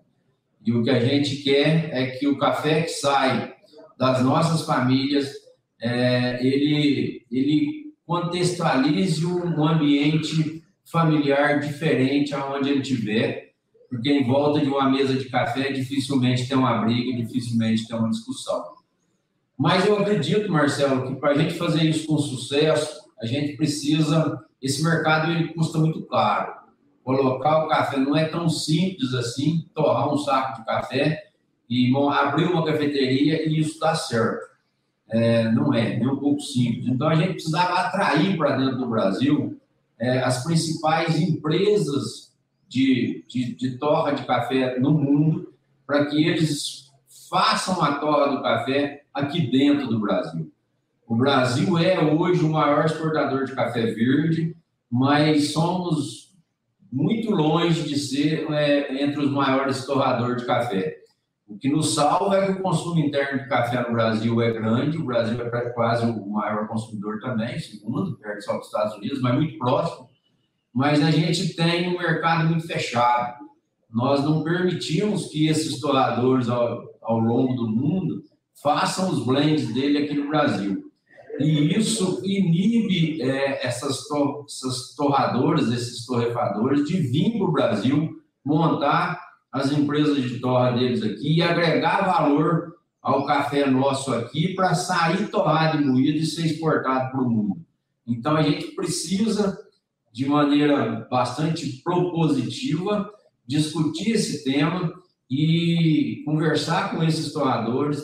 E 0.64 0.72
o 0.72 0.84
que 0.84 0.92
a 0.92 1.00
gente 1.00 1.38
quer 1.38 1.90
é 1.92 2.06
que 2.12 2.28
o 2.28 2.38
café 2.38 2.84
que 2.84 2.90
sai 2.90 3.56
das 4.02 4.24
nossas 4.24 4.64
famílias, 4.64 5.32
é, 5.80 6.44
ele, 6.44 7.24
ele 7.32 7.94
contextualize 8.04 9.24
um 9.24 9.64
ambiente 9.64 10.64
familiar 10.84 11.60
diferente 11.60 12.34
aonde 12.34 12.72
ele 12.72 12.82
estiver, 12.82 13.52
porque 13.88 14.12
em 14.12 14.26
volta 14.26 14.60
de 14.60 14.66
uma 14.66 14.90
mesa 14.90 15.14
de 15.14 15.30
café 15.30 15.72
dificilmente 15.72 16.48
tem 16.48 16.58
uma 16.58 16.82
briga, 16.82 17.16
dificilmente 17.16 17.88
tem 17.88 17.96
uma 17.96 18.10
discussão. 18.10 18.64
Mas 19.56 19.86
eu 19.86 20.00
acredito, 20.00 20.52
Marcelo, 20.52 21.06
que 21.06 21.20
para 21.20 21.34
a 21.34 21.38
gente 21.38 21.54
fazer 21.54 21.84
isso 21.84 22.08
com 22.08 22.18
sucesso, 22.18 23.02
a 23.22 23.28
gente 23.28 23.56
precisa. 23.56 24.44
Esse 24.60 24.84
mercado 24.84 25.32
ele 25.32 25.54
custa 25.54 25.78
muito 25.78 26.02
caro. 26.08 26.52
Colocar 27.04 27.66
o 27.66 27.70
café 27.70 27.98
não 27.98 28.16
é 28.16 28.26
tão 28.26 28.50
simples 28.50 29.14
assim, 29.14 29.70
torrar 29.76 30.12
um 30.12 30.18
saco 30.18 30.60
de 30.60 30.66
café 30.66 31.31
e 31.72 31.90
abrir 31.96 32.48
uma 32.48 32.66
cafeteria 32.66 33.48
e 33.48 33.62
isso 33.62 33.80
dá 33.80 33.96
certo. 33.96 34.52
É, 35.10 35.50
não 35.52 35.74
é, 35.74 35.98
nem 35.98 36.08
um 36.08 36.18
pouco 36.18 36.42
simples. 36.42 36.88
Então 36.88 37.08
a 37.08 37.16
gente 37.16 37.34
precisava 37.34 37.76
atrair 37.76 38.36
para 38.36 38.58
dentro 38.58 38.78
do 38.78 38.90
Brasil 38.90 39.58
é, 39.98 40.20
as 40.20 40.44
principais 40.44 41.18
empresas 41.18 42.34
de, 42.68 43.24
de, 43.26 43.56
de 43.56 43.78
torra 43.78 44.12
de 44.12 44.26
café 44.26 44.78
no 44.80 44.92
mundo 44.92 45.54
para 45.88 46.06
que 46.06 46.28
eles 46.28 46.92
façam 47.30 47.82
a 47.82 47.96
torra 47.96 48.36
do 48.36 48.42
café 48.42 49.04
aqui 49.14 49.50
dentro 49.50 49.88
do 49.88 50.00
Brasil. 50.00 50.52
O 51.08 51.16
Brasil 51.16 51.78
é 51.78 52.02
hoje 52.02 52.44
o 52.44 52.50
maior 52.50 52.86
exportador 52.86 53.46
de 53.46 53.56
café 53.56 53.86
verde, 53.94 54.56
mas 54.90 55.54
somos 55.54 56.36
muito 56.92 57.32
longe 57.32 57.84
de 57.84 57.98
ser 57.98 58.50
é, 58.52 59.02
entre 59.04 59.22
os 59.22 59.32
maiores 59.32 59.86
torradores 59.86 60.42
de 60.42 60.48
café. 60.48 61.02
O 61.52 61.58
que 61.58 61.70
nos 61.70 61.94
salva 61.94 62.38
é 62.38 62.46
que 62.46 62.54
o 62.54 62.62
consumo 62.62 63.00
interno 63.00 63.40
de 63.40 63.50
café 63.50 63.82
no 63.82 63.94
Brasil 63.94 64.42
é 64.42 64.52
grande, 64.52 64.98
o 64.98 65.06
Brasil 65.06 65.40
é 65.42 65.70
quase 65.72 66.06
o 66.06 66.30
maior 66.30 66.68
consumidor 66.68 67.20
também, 67.20 67.60
segundo, 67.60 68.18
perto 68.18 68.44
só 68.44 68.58
dos 68.58 68.68
Estados 68.68 68.96
Unidos, 68.96 69.22
mas 69.22 69.36
muito 69.36 69.58
próximo 69.58 70.12
mas 70.74 71.04
a 71.04 71.12
gente 71.12 71.54
tem 71.54 71.90
um 71.90 71.98
mercado 71.98 72.48
muito 72.48 72.66
fechado. 72.66 73.46
Nós 73.90 74.24
não 74.24 74.44
permitimos 74.44 75.28
que 75.28 75.48
esses 75.48 75.80
torradores 75.80 76.48
ao, 76.48 76.84
ao 77.02 77.20
longo 77.20 77.54
do 77.56 77.68
mundo 77.68 78.24
façam 78.62 79.10
os 79.10 79.26
blends 79.26 79.74
dele 79.74 79.98
aqui 79.98 80.14
no 80.14 80.30
Brasil. 80.30 80.82
E 81.40 81.78
isso 81.78 82.22
inibe 82.24 83.22
é, 83.22 83.66
essas, 83.66 84.08
to, 84.08 84.46
essas 84.48 84.96
torradoras, 84.96 85.72
esses 85.72 86.06
torrefadores, 86.06 86.88
de 86.88 86.98
vir 87.02 87.38
para 87.38 87.48
o 87.48 87.52
Brasil, 87.52 88.22
montar 88.46 89.21
as 89.52 89.72
empresas 89.72 90.22
de 90.24 90.40
torra 90.40 90.72
deles 90.72 91.04
aqui 91.04 91.38
e 91.38 91.42
agregar 91.42 92.06
valor 92.06 92.76
ao 93.02 93.26
café 93.26 93.70
nosso 93.70 94.14
aqui 94.14 94.54
para 94.54 94.76
sair 94.76 95.28
torrado 95.28 95.82
e 95.82 95.86
moído 95.86 96.20
e 96.20 96.26
ser 96.26 96.46
exportado 96.46 97.12
para 97.12 97.22
o 97.22 97.30
mundo. 97.30 97.62
Então 98.08 98.36
a 98.36 98.42
gente 98.44 98.68
precisa 98.76 99.58
de 100.12 100.26
maneira 100.26 101.08
bastante 101.10 101.82
propositiva, 101.84 103.10
discutir 103.48 104.12
esse 104.12 104.44
tema 104.44 104.94
e 105.30 106.22
conversar 106.26 106.92
com 106.92 107.04
esses 107.04 107.32
torradores, 107.32 108.04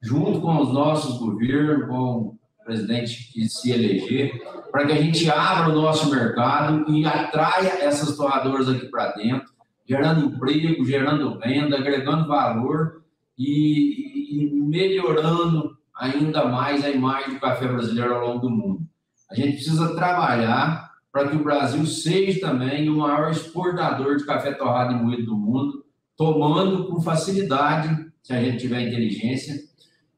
junto 0.00 0.40
com 0.40 0.60
os 0.60 0.72
nossos 0.72 1.18
governos, 1.18 1.88
com 1.88 1.94
o 1.98 2.38
presidente 2.64 3.32
que 3.32 3.48
se 3.48 3.72
eleger, 3.72 4.40
para 4.70 4.86
que 4.86 4.92
a 4.92 5.02
gente 5.02 5.28
abra 5.28 5.70
o 5.72 5.74
nosso 5.74 6.08
mercado 6.10 6.88
e 6.92 7.04
atraia 7.04 7.82
essas 7.82 8.16
torradoras 8.16 8.68
aqui 8.68 8.86
para 8.86 9.12
dentro, 9.12 9.48
gerando 9.88 10.26
emprego, 10.26 10.84
gerando 10.84 11.38
venda, 11.38 11.78
agregando 11.78 12.28
valor 12.28 13.02
e, 13.38 14.34
e 14.34 14.50
melhorando 14.50 15.76
ainda 15.96 16.44
mais 16.44 16.84
a 16.84 16.90
imagem 16.90 17.34
do 17.34 17.40
café 17.40 17.66
brasileiro 17.66 18.14
ao 18.14 18.26
longo 18.26 18.40
do 18.40 18.50
mundo. 18.50 18.82
A 19.30 19.34
gente 19.34 19.54
precisa 19.54 19.94
trabalhar 19.94 20.88
para 21.10 21.28
que 21.28 21.36
o 21.36 21.42
Brasil 21.42 21.84
seja 21.86 22.40
também 22.40 22.88
o 22.88 22.98
maior 22.98 23.30
exportador 23.30 24.16
de 24.16 24.26
café 24.26 24.52
torrado 24.52 24.92
e 24.92 25.02
moído 25.02 25.26
do 25.26 25.36
mundo, 25.36 25.84
tomando 26.16 26.86
com 26.86 27.00
facilidade, 27.00 28.12
se 28.22 28.32
a 28.32 28.42
gente 28.42 28.58
tiver 28.58 28.86
inteligência, 28.86 29.54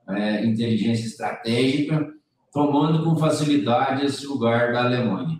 é, 0.08 0.44
inteligência 0.44 1.06
estratégica, 1.06 2.12
tomando 2.52 3.04
com 3.04 3.16
facilidade 3.16 4.04
esse 4.04 4.26
lugar 4.26 4.72
da 4.72 4.84
Alemanha. 4.84 5.38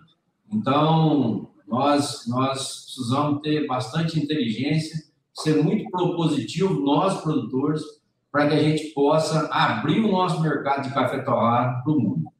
Então, 0.51 1.49
nós, 1.71 2.27
nós 2.27 2.83
precisamos 2.85 3.41
ter 3.41 3.65
bastante 3.65 4.19
inteligência, 4.19 5.05
ser 5.33 5.63
muito 5.63 5.89
propositivo, 5.89 6.73
nós 6.73 7.21
produtores, 7.21 7.81
para 8.31 8.49
que 8.49 8.55
a 8.55 8.63
gente 8.63 8.93
possa 8.93 9.47
abrir 9.47 10.01
o 10.01 10.11
nosso 10.11 10.41
mercado 10.41 10.87
de 10.87 10.93
café 10.93 11.19
torrado 11.19 11.83
para 11.83 11.93
o 11.93 11.99
mundo. 11.99 12.31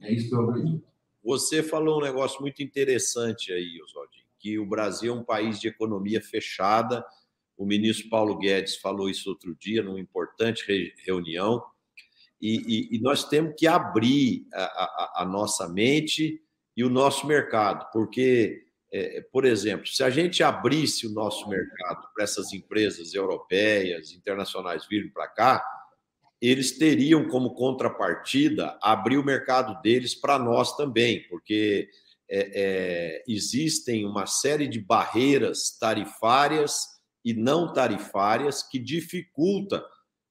É 0.00 0.12
isso 0.12 0.28
que 0.28 0.34
eu 0.34 0.48
acredito. 0.48 0.84
Você 1.24 1.62
falou 1.62 1.98
um 1.98 2.04
negócio 2.04 2.40
muito 2.42 2.62
interessante 2.62 3.52
aí, 3.52 3.80
Oswaldinho, 3.82 4.24
que 4.38 4.58
o 4.58 4.66
Brasil 4.66 5.14
é 5.14 5.16
um 5.16 5.24
país 5.24 5.58
de 5.58 5.68
economia 5.68 6.20
fechada. 6.20 7.04
O 7.56 7.64
ministro 7.64 8.10
Paulo 8.10 8.36
Guedes 8.36 8.76
falou 8.76 9.08
isso 9.08 9.30
outro 9.30 9.56
dia, 9.58 9.82
numa 9.82 9.98
importante 9.98 10.92
reunião. 11.06 11.64
E, 12.40 12.90
e, 12.92 12.96
e 12.96 13.00
nós 13.00 13.24
temos 13.26 13.54
que 13.56 13.66
abrir 13.66 14.46
a, 14.52 14.62
a, 14.62 15.22
a, 15.22 15.24
nossa 15.24 15.66
mente 15.66 16.42
e 16.76 16.84
o 16.84 16.90
nosso 16.90 17.26
mercado, 17.26 17.88
porque, 17.90 18.63
é, 18.96 19.20
por 19.32 19.44
exemplo, 19.44 19.88
se 19.88 20.04
a 20.04 20.10
gente 20.10 20.40
abrisse 20.40 21.04
o 21.04 21.12
nosso 21.12 21.48
mercado 21.48 22.06
para 22.14 22.22
essas 22.22 22.52
empresas 22.52 23.12
europeias, 23.12 24.12
internacionais 24.12 24.86
virem 24.86 25.10
para 25.10 25.26
cá, 25.26 25.64
eles 26.40 26.78
teriam 26.78 27.26
como 27.26 27.54
contrapartida 27.54 28.78
abrir 28.80 29.18
o 29.18 29.24
mercado 29.24 29.82
deles 29.82 30.14
para 30.14 30.38
nós 30.38 30.76
também, 30.76 31.26
porque 31.28 31.88
é, 32.30 32.50
é, 32.54 33.24
existem 33.26 34.06
uma 34.06 34.26
série 34.26 34.68
de 34.68 34.78
barreiras 34.78 35.76
tarifárias 35.76 36.86
e 37.24 37.34
não 37.34 37.72
tarifárias 37.72 38.62
que 38.62 38.78
dificulta 38.78 39.84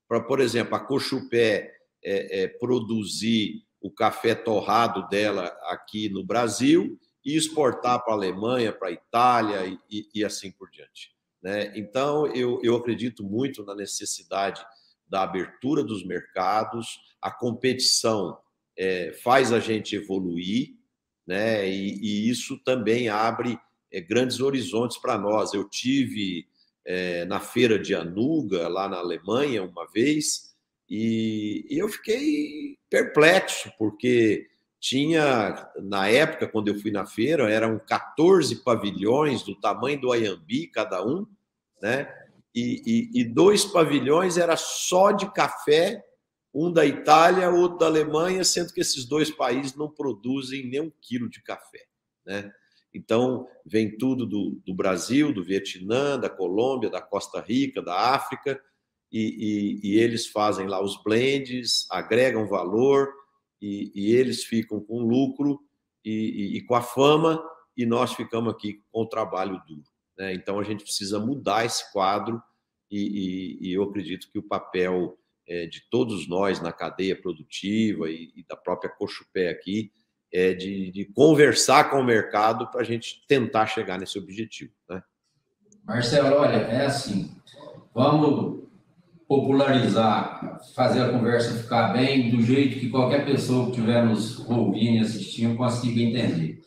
para, 0.08 0.22
por 0.22 0.40
exemplo, 0.40 0.76
a 0.76 0.80
Cochupé 0.80 1.70
é, 2.02 2.44
é, 2.44 2.48
produzir 2.48 3.64
o 3.82 3.92
café 3.92 4.34
torrado 4.34 5.06
dela 5.10 5.48
aqui 5.66 6.08
no 6.08 6.24
Brasil 6.24 6.98
e 7.26 7.36
exportar 7.36 8.04
para 8.04 8.14
a 8.14 8.18
Alemanha, 8.18 8.72
para 8.72 8.90
a 8.90 8.92
Itália 8.92 9.66
e, 9.90 10.08
e, 10.14 10.24
assim 10.24 10.52
por 10.52 10.70
diante. 10.70 11.12
Né? 11.42 11.72
Então, 11.76 12.28
eu, 12.28 12.60
eu 12.64 12.76
acredito 12.76 13.24
muito 13.24 13.64
na 13.64 13.76
necessidade 13.76 14.66
da 15.08 15.24
abertura 15.24 15.84
dos 15.84 16.06
mercados, 16.06 17.00
a 17.22 17.30
competição 17.30 18.38
é, 18.78 19.14
faz 19.24 19.54
a 19.54 19.60
gente 19.60 19.96
evoluir, 19.96 20.76
né? 21.26 21.70
E, 21.70 22.00
e 22.02 22.30
isso 22.30 22.58
também 22.64 23.10
abre 23.10 23.58
é, 23.92 24.02
grandes 24.02 24.40
horizontes 24.40 24.98
para 24.98 25.18
nós. 25.18 25.54
Eu 25.54 25.70
tive 25.70 26.48
é, 26.86 27.26
na 27.26 27.40
feira 27.40 27.78
de 27.78 27.94
Anuga, 27.94 28.68
lá 28.68 28.90
na 28.90 28.98
Alemanha, 28.98 29.64
uma 29.64 29.86
vez, 29.92 30.54
e, 30.90 31.66
e 31.70 31.78
eu 31.78 31.88
fiquei 31.88 32.78
perplexo, 32.90 33.72
porque 33.78 34.48
tinha, 34.84 35.72
na 35.80 36.10
época, 36.10 36.46
quando 36.46 36.68
eu 36.68 36.78
fui 36.78 36.92
na 36.92 37.06
feira, 37.06 37.50
eram 37.50 37.80
14 37.80 38.58
pavilhões 38.66 39.42
do 39.42 39.56
tamanho 39.56 40.02
do 40.02 40.12
Ayambi, 40.12 40.68
cada 40.68 41.02
um, 41.08 41.26
né? 41.82 42.14
e, 42.54 42.82
e, 43.16 43.22
e 43.22 43.24
dois 43.24 43.64
pavilhões 43.64 44.38
era 44.38 44.58
só 44.58 45.14
de 45.14 45.32
café, 45.32 46.04
um 46.54 46.70
da 46.70 46.86
Itália, 46.86 47.50
outro 47.50 47.78
da 47.78 47.86
Alemanha, 47.86 48.44
sendo 48.44 48.74
que 48.74 48.82
esses 48.82 49.06
dois 49.06 49.32
países 49.32 49.74
não 49.74 49.90
produzem 49.90 50.68
nem 50.68 50.82
um 50.82 50.92
quilo 51.02 51.30
de 51.30 51.42
café. 51.42 51.86
Né? 52.26 52.52
Então, 52.94 53.48
vem 53.66 53.98
tudo 53.98 54.26
do, 54.26 54.62
do 54.66 54.74
Brasil, 54.74 55.32
do 55.34 55.46
Vietnã, 55.46 56.20
da 56.20 56.30
Colômbia, 56.30 56.90
da 56.90 57.02
Costa 57.02 57.40
Rica, 57.40 57.82
da 57.82 58.14
África, 58.14 58.62
e, 59.10 59.80
e, 59.82 60.00
eles 60.00 60.28
fazem 60.28 60.68
lá 60.68 60.84
os 60.84 61.02
blends, 61.02 61.88
agregam 61.90 62.48
valor 62.48 63.14
e, 63.64 63.94
e 63.96 64.14
eles 64.14 64.44
ficam 64.44 64.82
com 64.82 65.00
lucro 65.00 65.58
e, 66.04 66.62
com 66.68 66.76
a 66.76 66.82
fama 66.82 67.42
e 67.78 67.86
nós 67.86 68.14
ficamos 68.14 68.54
aqui 68.54 68.82
com 68.92 69.04
o 69.04 69.08
trabalho 69.08 69.62
duro. 69.66 69.86
Né? 70.18 70.34
Então 70.34 70.60
a 70.60 70.64
gente 70.64 70.84
precisa 70.84 71.18
mudar 71.18 71.66
esse 71.66 71.90
quadro 71.94 72.44
e, 72.92 73.72
eu 73.74 73.84
acredito 73.84 74.30
que 74.30 74.38
o 74.38 74.44
papel 74.44 75.18
é, 75.48 75.66
de 75.66 75.82
todos 75.90 76.28
nós 76.28 76.62
na 76.62 76.74
cadeia 76.74 77.16
produtiva 77.16 78.10
e, 78.10 78.46
da 78.50 78.58
própria 78.58 78.92
Cochupé 78.92 79.50
aqui 79.50 79.94
é 80.32 80.54
de, 80.54 80.92
de 80.92 81.06
conversar 81.06 81.90
com 81.90 82.02
o 82.02 82.04
mercado 82.04 82.70
para 82.70 82.82
a 82.82 82.84
gente 82.84 83.26
tentar 83.28 83.68
chegar 83.68 83.98
nesse 83.98 84.20
objetivo. 84.20 84.74
Né? 84.90 85.02
Marcelo, 85.86 86.36
olha, 86.36 86.58
é 86.58 86.86
assim, 86.86 87.34
vamos 87.94 88.63
popularizar, 89.34 90.60
fazer 90.76 91.02
a 91.02 91.10
conversa 91.10 91.60
ficar 91.60 91.92
bem, 91.92 92.30
do 92.30 92.40
jeito 92.44 92.80
que 92.80 92.90
qualquer 92.90 93.26
pessoa 93.26 93.66
que 93.66 93.72
estiver 93.72 94.06
nos 94.06 94.40
ouvindo 94.48 94.98
e 94.98 95.00
assistindo 95.00 95.58
consiga 95.58 96.02
entender. 96.02 96.62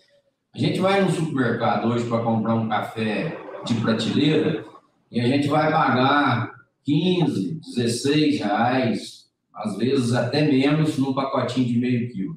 A 0.53 0.59
gente 0.59 0.81
vai 0.81 1.01
no 1.01 1.11
supermercado 1.11 1.87
hoje 1.87 2.09
para 2.09 2.25
comprar 2.25 2.57
um 2.57 2.69
café 2.69 3.39
de 3.65 3.75
prateleira 3.75 4.65
e 5.13 5.21
a 5.21 5.29
gente 5.29 5.47
vai 5.47 5.71
pagar 5.71 6.51
15, 6.85 7.61
16 7.75 8.41
reais, 8.41 9.27
às 9.55 9.77
vezes 9.77 10.13
até 10.13 10.43
menos, 10.43 10.99
num 10.99 11.15
pacotinho 11.15 11.69
de 11.69 11.79
meio 11.79 12.11
quilo. 12.11 12.37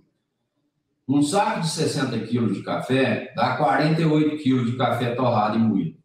Um 1.07 1.23
saco 1.23 1.61
de 1.61 1.69
60 1.69 2.19
quilos 2.27 2.55
de 2.55 2.61
café 2.61 3.33
dá 3.35 3.57
48 3.57 4.37
quilos 4.37 4.69
de 4.69 4.77
café 4.77 5.15
torrado 5.15 5.57
e 5.57 5.59
moído. 5.59 5.97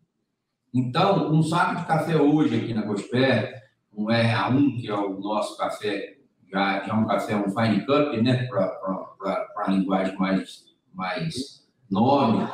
Então, 0.73 1.31
um 1.31 1.43
saco 1.43 1.83
de 1.83 1.87
café 1.87 2.17
hoje 2.17 2.57
aqui 2.57 2.73
na 2.73 2.83
Gospé, 2.83 3.64
um 3.97 4.07
RA1, 4.07 4.81
que 4.81 4.89
é 4.89 4.95
o 4.95 5.21
nosso 5.21 5.57
café, 5.57 6.17
já, 6.51 6.85
já 6.85 6.93
é 6.93 6.95
um 6.95 7.07
café, 7.07 7.37
um 7.37 7.51
fine 7.51 7.85
cup, 7.85 8.13
né, 8.23 8.47
para 8.47 9.49
a 9.57 9.71
linguagem 9.71 10.17
mais, 10.17 10.65
mais 10.93 11.65
nome, 11.91 12.49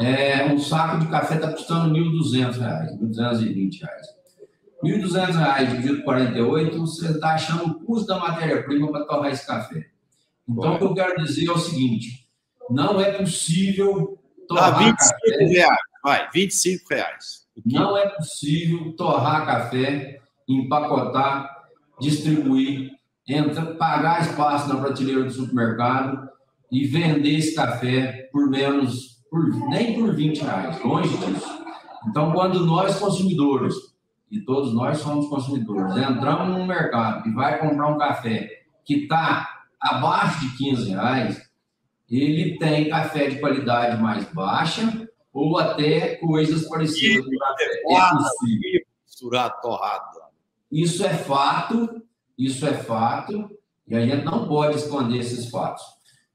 é, 0.00 0.46
um 0.46 0.58
saco 0.58 0.98
de 0.98 1.08
café 1.08 1.34
está 1.34 1.50
custando 1.52 1.94
R$ 1.94 2.00
1.200, 2.00 2.58
R$ 2.58 2.96
1.220. 2.96 3.80
R$ 4.82 4.98
1.200 4.98 5.68
dividido 5.68 5.96
por 5.96 6.04
48, 6.04 6.78
você 6.80 7.10
está 7.10 7.34
achando 7.34 7.66
o 7.66 7.80
custo 7.84 8.06
da 8.06 8.18
matéria-prima 8.18 8.90
para 8.90 9.04
torrar 9.04 9.30
esse 9.30 9.46
café. 9.46 9.86
Então, 10.48 10.74
o 10.74 10.78
que 10.78 10.84
eu 10.84 10.94
quero 10.94 11.22
dizer 11.22 11.46
é 11.46 11.52
o 11.52 11.58
seguinte: 11.58 12.26
não 12.70 13.00
é 13.00 13.12
possível 13.12 14.18
torrar 14.48 14.74
ah, 14.74 14.78
25 14.78 15.20
café. 15.20 15.44
reais, 15.44 15.78
vai, 16.02 16.30
25 16.32 16.84
reais. 16.90 17.40
Não 17.66 17.96
é 17.96 18.08
possível 18.08 18.92
torrar 18.96 19.44
café, 19.44 20.20
empacotar, 20.54 21.48
distribuir, 22.00 22.90
entra, 23.26 23.74
pagar 23.74 24.22
espaço 24.22 24.68
na 24.68 24.80
prateleira 24.80 25.24
do 25.24 25.30
supermercado 25.30 26.28
e 26.70 26.86
vender 26.86 27.36
esse 27.36 27.54
café 27.54 28.28
por 28.32 28.48
menos, 28.48 29.22
por, 29.30 29.48
nem 29.68 29.94
por 29.94 30.14
20 30.14 30.40
reais, 30.40 30.82
longe 30.84 31.16
disso. 31.16 31.60
Então, 32.08 32.32
quando 32.32 32.64
nós 32.64 32.98
consumidores, 32.98 33.74
e 34.30 34.40
todos 34.40 34.72
nós 34.72 34.98
somos 34.98 35.28
consumidores, 35.28 35.96
entramos 35.96 36.56
no 36.56 36.66
mercado 36.66 37.28
e 37.28 37.32
vai 37.32 37.58
comprar 37.58 37.88
um 37.88 37.98
café 37.98 38.48
que 38.84 39.02
está 39.02 39.64
abaixo 39.80 40.40
de 40.40 40.56
15 40.56 40.90
reais, 40.90 41.50
ele 42.08 42.58
tem 42.58 42.88
café 42.88 43.28
de 43.28 43.38
qualidade 43.38 44.00
mais 44.00 44.24
baixa 44.32 45.08
ou 45.32 45.58
até 45.58 46.16
coisas 46.16 46.68
parecidas 46.68 47.24
com 47.24 47.38
café. 47.38 47.64
É 47.64 48.10
possível. 48.10 48.80
Misturar 49.06 49.60
torrado. 49.60 50.19
Isso 50.70 51.04
é 51.04 51.14
fato, 51.14 52.02
isso 52.38 52.66
é 52.66 52.74
fato, 52.74 53.50
e 53.88 53.96
a 53.96 54.06
gente 54.06 54.24
não 54.24 54.46
pode 54.46 54.76
esconder 54.76 55.18
esses 55.18 55.50
fatos. 55.50 55.82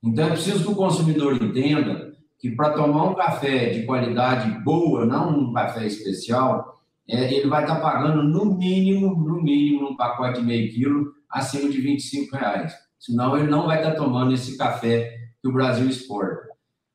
Então 0.03 0.27
é 0.27 0.31
preciso 0.31 0.63
que 0.63 0.71
o 0.71 0.75
consumidor 0.75 1.41
entenda 1.41 2.13
que 2.37 2.51
para 2.51 2.73
tomar 2.73 3.05
um 3.05 3.15
café 3.15 3.69
de 3.69 3.85
qualidade 3.85 4.51
boa, 4.63 5.05
não 5.05 5.39
um 5.39 5.53
café 5.53 5.85
especial, 5.85 6.75
é, 7.07 7.33
ele 7.33 7.47
vai 7.47 7.63
estar 7.63 7.79
pagando 7.79 8.23
no 8.23 8.57
mínimo, 8.57 9.15
no 9.15 9.41
mínimo, 9.41 9.89
um 9.89 9.95
pacote 9.95 10.39
de 10.39 10.45
meio 10.45 10.71
quilo, 10.71 11.13
acima 11.29 11.69
de 11.69 11.79
25 11.79 12.35
reais. 12.35 12.73
Senão 12.99 13.37
ele 13.37 13.49
não 13.49 13.67
vai 13.67 13.77
estar 13.77 13.95
tomando 13.95 14.33
esse 14.33 14.57
café 14.57 15.15
que 15.41 15.47
o 15.47 15.53
Brasil 15.53 15.87
exporta. 15.87 16.49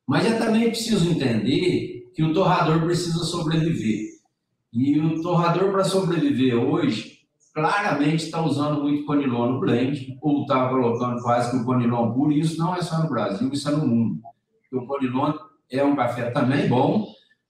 Mas 0.07 0.25
é 0.25 0.37
também 0.37 0.69
preciso 0.69 1.09
entender 1.09 2.11
que 2.13 2.23
o 2.23 2.33
torrador 2.33 2.81
precisa 2.81 3.19
sobreviver. 3.23 4.09
E 4.73 4.99
o 4.99 5.21
torrador, 5.21 5.71
para 5.71 5.83
sobreviver 5.83 6.55
hoje, 6.55 7.10
claramente 7.53 8.25
está 8.25 8.41
usando 8.41 8.81
muito 8.81 9.05
conilon 9.05 9.53
no 9.53 9.59
blend, 9.59 10.17
ou 10.21 10.41
está 10.41 10.69
colocando 10.69 11.21
quase 11.21 11.51
que 11.51 11.57
o 11.57 11.65
conilon 11.65 12.13
puro, 12.13 12.31
e 12.31 12.39
isso 12.39 12.57
não 12.57 12.75
é 12.75 12.81
só 12.81 13.01
no 13.01 13.09
Brasil, 13.09 13.49
isso 13.51 13.67
é 13.67 13.71
no 13.71 13.85
mundo. 13.85 14.21
o 14.71 14.85
conilon 14.85 15.33
é 15.69 15.83
um 15.83 15.95
café 15.95 16.31
também 16.31 16.67
bom, 16.67 17.07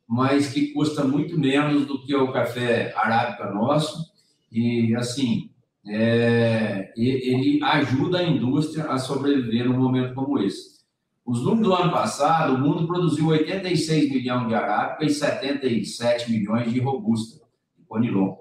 mas 0.08 0.52
que 0.52 0.74
custa 0.74 1.04
muito 1.04 1.40
menos 1.40 1.86
do 1.86 2.04
que 2.04 2.16
o 2.16 2.32
café 2.32 2.94
arábica 2.96 3.52
nosso, 3.52 4.12
e 4.52 4.96
assim, 4.96 5.50
é, 5.88 6.92
ele 6.98 7.64
ajuda 7.64 8.20
a 8.20 8.24
indústria 8.24 8.86
a 8.86 8.98
sobreviver 8.98 9.66
num 9.66 9.80
momento 9.80 10.14
como 10.14 10.40
esse. 10.40 10.82
Os 11.26 11.44
números 11.44 11.68
do 11.68 11.74
ano 11.74 11.92
passado, 11.92 12.56
o 12.56 12.58
mundo 12.58 12.88
produziu 12.88 13.28
86 13.28 14.10
milhões 14.10 14.48
de 14.48 14.56
arábica 14.56 15.06
e 15.06 15.10
77 15.10 16.32
milhões 16.32 16.74
de 16.74 16.80
robusta, 16.80 17.46
de 17.78 17.86
conilon. 17.86 18.41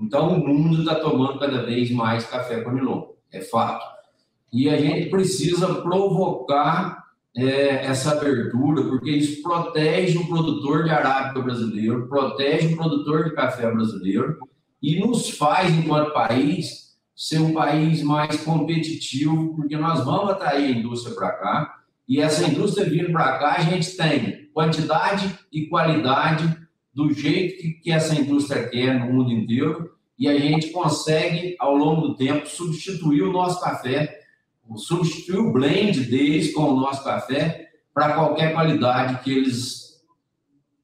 Então, 0.00 0.28
o 0.30 0.48
mundo 0.48 0.80
está 0.80 0.94
tomando 0.94 1.38
cada 1.38 1.62
vez 1.62 1.90
mais 1.90 2.24
café 2.24 2.62
conilon, 2.62 3.08
é 3.30 3.40
fato. 3.40 3.84
E 4.52 4.68
a 4.68 4.76
gente 4.76 5.10
precisa 5.10 5.82
provocar 5.82 7.04
é, 7.36 7.86
essa 7.86 8.12
abertura, 8.12 8.82
porque 8.84 9.10
isso 9.10 9.42
protege 9.42 10.18
o 10.18 10.26
produtor 10.26 10.84
de 10.84 10.90
arábica 10.90 11.40
brasileiro, 11.40 12.08
protege 12.08 12.72
o 12.72 12.76
produtor 12.76 13.24
de 13.24 13.34
café 13.34 13.70
brasileiro 13.70 14.38
e 14.82 14.98
nos 14.98 15.30
faz, 15.30 15.70
enquanto 15.72 16.12
país, 16.12 16.96
ser 17.14 17.38
um 17.38 17.52
país 17.52 18.02
mais 18.02 18.42
competitivo, 18.42 19.54
porque 19.54 19.76
nós 19.76 20.04
vamos 20.04 20.30
atrair 20.30 20.74
a 20.74 20.78
indústria 20.78 21.14
para 21.14 21.32
cá, 21.32 21.74
e 22.08 22.18
essa 22.18 22.48
indústria 22.48 22.88
vindo 22.88 23.12
para 23.12 23.38
cá, 23.38 23.56
a 23.58 23.60
gente 23.60 23.96
tem 23.96 24.48
quantidade 24.52 25.38
e 25.52 25.66
qualidade 25.66 26.59
do 26.92 27.12
jeito 27.12 27.60
que, 27.60 27.72
que 27.72 27.92
essa 27.92 28.14
indústria 28.14 28.68
quer 28.68 28.98
no 28.98 29.12
mundo 29.12 29.32
inteiro, 29.32 29.90
e 30.18 30.28
a 30.28 30.38
gente 30.38 30.70
consegue, 30.70 31.56
ao 31.58 31.74
longo 31.74 32.08
do 32.08 32.16
tempo, 32.16 32.46
substituir 32.46 33.22
o 33.22 33.32
nosso 33.32 33.60
café 33.60 34.20
substituir 34.76 35.38
o 35.38 35.52
blend 35.52 36.00
deles 36.04 36.52
com 36.52 36.62
o 36.62 36.80
nosso 36.80 37.02
café 37.02 37.68
para 37.92 38.14
qualquer 38.14 38.52
qualidade 38.52 39.22
que 39.22 39.32
eles 39.32 40.00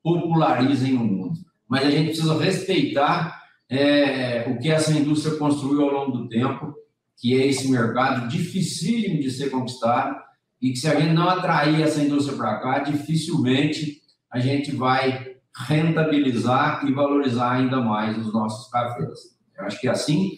popularizem 0.03 0.93
no 0.93 1.05
mundo. 1.05 1.39
Mas 1.69 1.85
a 1.85 1.91
gente 1.91 2.07
precisa 2.07 2.39
respeitar 2.39 3.43
é, 3.69 4.47
o 4.49 4.59
que 4.59 4.71
essa 4.71 4.93
indústria 4.93 5.37
construiu 5.37 5.83
ao 5.83 5.93
longo 5.93 6.19
do 6.19 6.29
tempo, 6.29 6.75
que 7.17 7.35
é 7.41 7.47
esse 7.47 7.71
mercado 7.71 8.29
dificílimo 8.29 9.21
de 9.21 9.31
ser 9.31 9.51
conquistado 9.51 10.17
e 10.61 10.71
que 10.71 10.77
se 10.77 10.89
a 10.89 10.99
gente 10.99 11.13
não 11.13 11.29
atrair 11.29 11.83
essa 11.83 12.01
indústria 12.01 12.37
para 12.37 12.59
cá, 12.61 12.79
dificilmente 12.81 14.03
a 14.31 14.39
gente 14.39 14.75
vai 14.75 15.36
rentabilizar 15.57 16.87
e 16.87 16.93
valorizar 16.93 17.53
ainda 17.53 17.81
mais 17.81 18.19
os 18.19 18.33
nossos 18.33 18.71
cafés. 18.71 19.37
Eu 19.57 19.65
acho 19.65 19.81
que 19.81 19.89
assim 19.89 20.37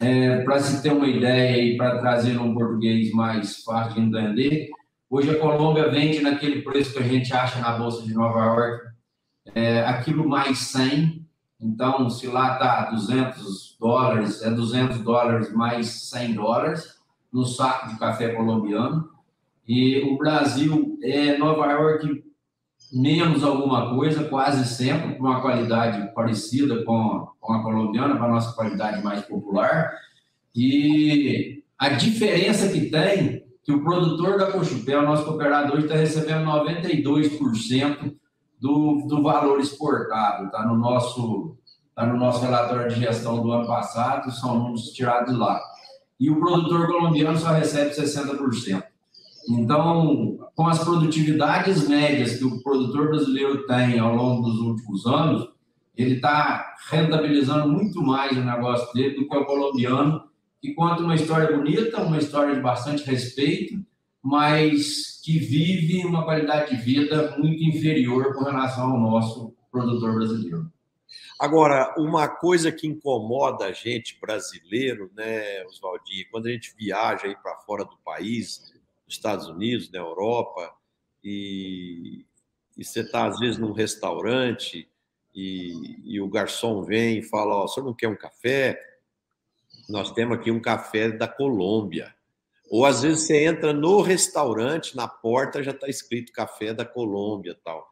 é, 0.00 0.42
para 0.42 0.60
se 0.60 0.82
ter 0.82 0.92
uma 0.92 1.08
ideia 1.08 1.60
e 1.60 1.76
para 1.76 1.98
trazer 1.98 2.38
um 2.38 2.54
português 2.54 3.10
mais 3.12 3.62
fácil 3.64 3.94
de 3.94 4.00
entender, 4.00 4.70
hoje 5.10 5.30
a 5.30 5.38
Colômbia 5.38 5.90
vende 5.90 6.20
naquele 6.20 6.62
preço 6.62 6.92
que 6.92 7.00
a 7.00 7.06
gente 7.06 7.32
acha 7.34 7.58
na 7.60 7.76
Bolsa 7.76 8.06
de 8.06 8.14
Nova 8.14 8.38
York, 8.44 8.86
é, 9.54 9.80
aquilo 9.84 10.28
mais 10.28 10.58
100. 10.58 11.26
Então, 11.60 12.08
se 12.08 12.28
lá 12.28 12.52
está 12.52 12.90
200 12.90 13.76
dólares, 13.80 14.42
é 14.42 14.50
200 14.50 15.00
dólares 15.00 15.52
mais 15.52 16.08
100 16.10 16.34
dólares 16.34 16.96
no 17.32 17.44
saco 17.44 17.88
de 17.88 17.98
café 17.98 18.28
colombiano. 18.28 19.08
E 19.66 20.00
o 20.02 20.16
Brasil 20.16 20.96
é 21.02 21.36
Nova 21.36 21.66
York 21.72 22.24
menos 22.92 23.44
alguma 23.44 23.94
coisa, 23.94 24.24
quase 24.24 24.66
sempre, 24.66 25.14
com 25.14 25.24
uma 25.24 25.40
qualidade 25.40 26.12
parecida 26.14 26.82
com, 26.84 27.28
com 27.40 27.52
a 27.52 27.62
colombiana, 27.62 28.16
para 28.16 28.26
a 28.26 28.30
nossa 28.30 28.52
qualidade 28.54 29.02
mais 29.02 29.22
popular. 29.22 29.92
E 30.54 31.62
a 31.78 31.90
diferença 31.90 32.68
que 32.68 32.90
tem, 32.90 33.44
que 33.62 33.72
o 33.72 33.82
produtor 33.82 34.38
da 34.38 34.50
Cochupé, 34.50 34.96
o 34.96 35.02
nosso 35.02 35.24
cooperador, 35.24 35.80
está 35.80 35.94
recebendo 35.94 36.46
92% 36.46 38.14
do, 38.60 39.06
do 39.06 39.22
valor 39.22 39.60
exportado, 39.60 40.46
está 40.46 40.66
no 40.66 40.76
nosso 40.76 41.56
está 41.90 42.06
no 42.06 42.16
nosso 42.16 42.40
relatório 42.40 42.88
de 42.88 43.00
gestão 43.00 43.42
do 43.42 43.50
ano 43.50 43.66
passado, 43.66 44.30
são 44.30 44.56
números 44.56 44.92
tirados 44.92 45.36
lá. 45.36 45.60
E 46.18 46.30
o 46.30 46.38
produtor 46.38 46.86
colombiano 46.86 47.36
só 47.36 47.48
recebe 47.48 47.90
60%. 47.90 48.84
Então, 49.48 50.38
com 50.54 50.66
as 50.66 50.84
produtividades 50.84 51.88
médias 51.88 52.36
que 52.36 52.44
o 52.44 52.62
produtor 52.62 53.08
brasileiro 53.08 53.66
tem 53.66 53.98
ao 53.98 54.14
longo 54.14 54.48
dos 54.48 54.58
últimos 54.60 55.06
anos, 55.06 55.48
ele 55.96 56.16
está 56.16 56.76
rentabilizando 56.90 57.68
muito 57.68 58.02
mais 58.02 58.36
o 58.36 58.44
negócio 58.44 58.92
dele 58.92 59.16
do 59.16 59.28
que 59.28 59.36
o 59.36 59.46
colombiano, 59.46 60.22
que 60.60 60.74
conta 60.74 61.02
uma 61.02 61.14
história 61.14 61.56
bonita, 61.56 62.02
uma 62.02 62.18
história 62.18 62.54
de 62.54 62.60
bastante 62.60 63.04
respeito, 63.04 63.82
mas 64.22 65.20
que 65.24 65.38
vive 65.38 66.04
uma 66.04 66.24
qualidade 66.24 66.76
de 66.76 66.82
vida 66.82 67.34
muito 67.38 67.62
inferior 67.64 68.34
com 68.34 68.44
relação 68.44 68.92
ao 68.92 69.00
nosso 69.00 69.54
produtor 69.72 70.14
brasileiro. 70.14 70.70
Agora, 71.40 71.94
uma 71.96 72.28
coisa 72.28 72.70
que 72.70 72.86
incomoda 72.86 73.66
a 73.66 73.72
gente 73.72 74.18
brasileiro, 74.20 75.10
né, 75.16 75.64
Oswaldinho, 75.66 76.26
quando 76.30 76.46
a 76.46 76.50
gente 76.50 76.74
viaja 76.76 77.26
aí 77.26 77.36
para 77.36 77.56
fora 77.58 77.84
do 77.84 77.96
país, 78.04 78.72
Estados 79.08 79.48
Unidos, 79.48 79.90
na 79.90 79.98
Europa, 79.98 80.72
e, 81.22 82.24
e 82.76 82.84
você 82.84 83.00
está 83.00 83.26
às 83.26 83.38
vezes 83.38 83.58
num 83.58 83.72
restaurante 83.72 84.88
e, 85.34 86.14
e, 86.14 86.20
o 86.20 86.28
garçom 86.28 86.82
vem 86.82 87.18
e 87.18 87.22
fala: 87.22 87.54
Ó, 87.54 87.66
oh, 87.66 87.82
não 87.82 87.94
quer 87.94 88.08
um 88.08 88.16
café? 88.16 88.80
Nós 89.88 90.12
temos 90.12 90.38
aqui 90.38 90.50
um 90.50 90.60
café 90.60 91.10
da 91.10 91.26
Colômbia. 91.26 92.14
Ou 92.70 92.84
às 92.84 93.02
vezes 93.02 93.26
você 93.26 93.44
entra 93.44 93.72
no 93.72 94.02
restaurante, 94.02 94.94
na 94.94 95.08
porta 95.08 95.62
já 95.62 95.70
está 95.70 95.88
escrito 95.88 96.32
café 96.32 96.74
da 96.74 96.84
Colômbia 96.84 97.58
tal. 97.64 97.88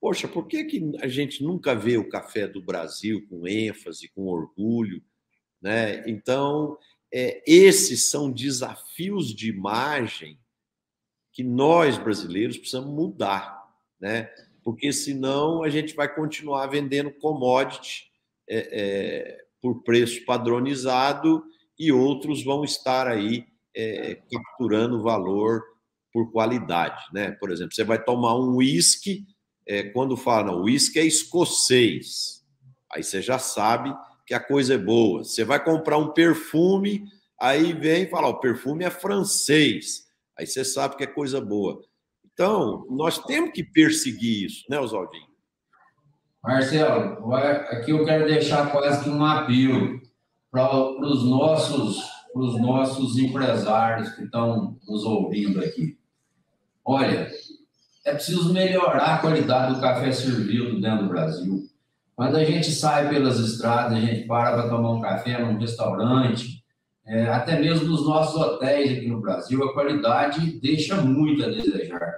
Poxa, 0.00 0.26
por 0.28 0.46
que, 0.46 0.64
que 0.64 0.92
a 1.00 1.08
gente 1.08 1.42
nunca 1.42 1.74
vê 1.74 1.98
o 1.98 2.08
café 2.08 2.46
do 2.46 2.62
Brasil 2.62 3.26
com 3.28 3.46
ênfase, 3.46 4.08
com 4.08 4.26
orgulho? 4.26 5.02
Né? 5.60 6.08
Então, 6.08 6.78
é, 7.12 7.42
esses 7.46 8.10
são 8.10 8.30
desafios 8.30 9.34
de 9.34 9.48
imagem 9.48 10.38
que 11.36 11.44
nós 11.44 11.98
brasileiros 11.98 12.56
precisamos 12.56 12.90
mudar, 12.90 13.62
né? 14.00 14.30
Porque 14.64 14.90
senão 14.90 15.62
a 15.62 15.68
gente 15.68 15.94
vai 15.94 16.12
continuar 16.12 16.66
vendendo 16.66 17.10
commodity 17.10 18.04
é, 18.48 18.68
é, 18.72 19.38
por 19.60 19.82
preço 19.82 20.24
padronizado 20.24 21.44
e 21.78 21.92
outros 21.92 22.42
vão 22.42 22.64
estar 22.64 23.06
aí 23.06 23.44
é, 23.76 24.14
capturando 24.32 25.02
valor 25.02 25.62
por 26.10 26.32
qualidade, 26.32 27.04
né? 27.12 27.32
Por 27.32 27.52
exemplo, 27.52 27.74
você 27.74 27.84
vai 27.84 28.02
tomar 28.02 28.34
um 28.34 28.56
uísque, 28.56 29.26
é, 29.68 29.82
quando 29.82 30.16
fala, 30.16 30.52
não, 30.52 30.62
uísque 30.62 30.98
é 30.98 31.04
escocês, 31.04 32.42
aí 32.90 33.04
você 33.04 33.20
já 33.20 33.38
sabe 33.38 33.94
que 34.26 34.32
a 34.32 34.40
coisa 34.40 34.72
é 34.72 34.78
boa. 34.78 35.22
Você 35.22 35.44
vai 35.44 35.62
comprar 35.62 35.98
um 35.98 36.14
perfume, 36.14 37.04
aí 37.38 37.74
vem 37.74 38.04
e 38.04 38.08
fala, 38.08 38.28
o 38.28 38.40
perfume 38.40 38.84
é 38.84 38.90
francês, 38.90 40.05
aí 40.38 40.46
você 40.46 40.64
sabe 40.64 40.96
que 40.96 41.04
é 41.04 41.06
coisa 41.06 41.40
boa. 41.40 41.80
Então, 42.32 42.86
nós 42.90 43.18
temos 43.18 43.52
que 43.52 43.64
perseguir 43.64 44.46
isso, 44.46 44.64
né, 44.68 44.78
Oswaldinho? 44.78 45.26
Marcelo, 46.44 47.34
aqui 47.34 47.90
eu 47.90 48.04
quero 48.04 48.26
deixar 48.26 48.70
quase 48.70 49.02
que 49.02 49.10
um 49.10 49.24
apelo 49.24 50.00
para 50.50 50.78
os 51.00 51.24
nossos 51.24 52.16
nossos 52.60 53.18
empresários 53.18 54.10
que 54.10 54.24
estão 54.24 54.76
nos 54.86 55.04
ouvindo 55.04 55.58
aqui. 55.60 55.98
Olha, 56.84 57.30
é 58.04 58.12
preciso 58.12 58.52
melhorar 58.52 59.14
a 59.14 59.18
qualidade 59.18 59.74
do 59.74 59.80
café 59.80 60.12
servido 60.12 60.80
dentro 60.80 61.04
do 61.04 61.08
Brasil. 61.08 61.66
Quando 62.14 62.36
a 62.36 62.44
gente 62.44 62.70
sai 62.70 63.08
pelas 63.08 63.38
estradas, 63.38 63.96
a 63.96 64.00
gente 64.00 64.26
para 64.26 64.52
para 64.52 64.68
tomar 64.68 64.92
um 64.92 65.00
café 65.00 65.38
num 65.42 65.58
restaurante, 65.58 66.55
é, 67.06 67.28
até 67.28 67.60
mesmo 67.60 67.86
nos 67.86 68.04
nossos 68.04 68.34
hotéis 68.40 68.90
aqui 68.90 69.06
no 69.06 69.20
Brasil, 69.20 69.62
a 69.62 69.72
qualidade 69.72 70.58
deixa 70.60 70.96
muito 71.00 71.44
a 71.44 71.48
desejar. 71.48 72.12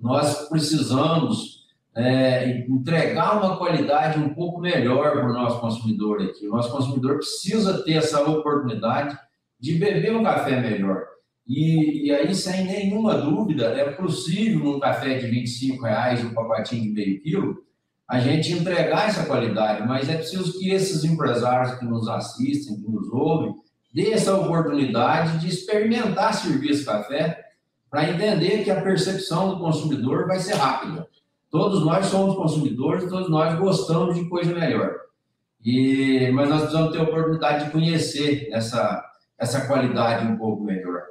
Nós 0.00 0.48
precisamos 0.48 1.66
é, 1.94 2.60
entregar 2.66 3.36
uma 3.36 3.58
qualidade 3.58 4.18
um 4.18 4.30
pouco 4.30 4.60
melhor 4.60 5.12
para 5.12 5.28
o 5.28 5.32
nosso 5.32 5.60
consumidor 5.60 6.22
aqui. 6.22 6.48
O 6.48 6.52
nosso 6.52 6.70
consumidor 6.70 7.16
precisa 7.16 7.82
ter 7.84 7.94
essa 7.94 8.22
oportunidade 8.22 9.18
de 9.60 9.74
beber 9.74 10.16
um 10.16 10.24
café 10.24 10.58
melhor. 10.58 11.04
E, 11.46 12.06
e 12.06 12.12
aí, 12.12 12.34
sem 12.34 12.64
nenhuma 12.64 13.14
dúvida, 13.14 13.66
é 13.66 13.90
possível 13.92 14.60
num 14.60 14.80
café 14.80 15.18
de 15.18 15.26
25 15.26 15.84
reais, 15.84 16.24
um 16.24 16.32
pacotinho 16.32 16.82
de 16.84 16.90
meio 16.90 17.20
quilo, 17.20 17.62
a 18.08 18.18
gente 18.18 18.52
entregar 18.52 19.08
essa 19.08 19.26
qualidade, 19.26 19.86
mas 19.86 20.08
é 20.08 20.16
preciso 20.16 20.58
que 20.58 20.70
esses 20.70 21.04
empresários 21.04 21.78
que 21.78 21.84
nos 21.84 22.08
assistem, 22.08 22.80
que 22.80 22.90
nos 22.90 23.08
ouvem, 23.10 23.54
dê 23.92 24.12
essa 24.12 24.34
oportunidade 24.34 25.38
de 25.38 25.48
experimentar 25.48 26.34
servir 26.34 26.70
esse 26.70 26.84
café 26.84 27.44
para 27.90 28.10
entender 28.10 28.64
que 28.64 28.70
a 28.70 28.80
percepção 28.80 29.50
do 29.50 29.58
consumidor 29.58 30.26
vai 30.26 30.40
ser 30.40 30.54
rápida. 30.54 31.06
Todos 31.50 31.84
nós 31.84 32.06
somos 32.06 32.34
consumidores, 32.34 33.10
todos 33.10 33.28
nós 33.28 33.58
gostamos 33.58 34.14
de 34.14 34.26
coisa 34.28 34.54
melhor. 34.54 34.94
E, 35.62 36.30
mas 36.32 36.48
nós 36.48 36.62
precisamos 36.62 36.92
ter 36.92 36.98
a 36.98 37.02
oportunidade 37.02 37.66
de 37.66 37.70
conhecer 37.70 38.48
essa, 38.50 39.04
essa 39.38 39.66
qualidade 39.66 40.26
um 40.26 40.38
pouco 40.38 40.64
melhor. 40.64 41.02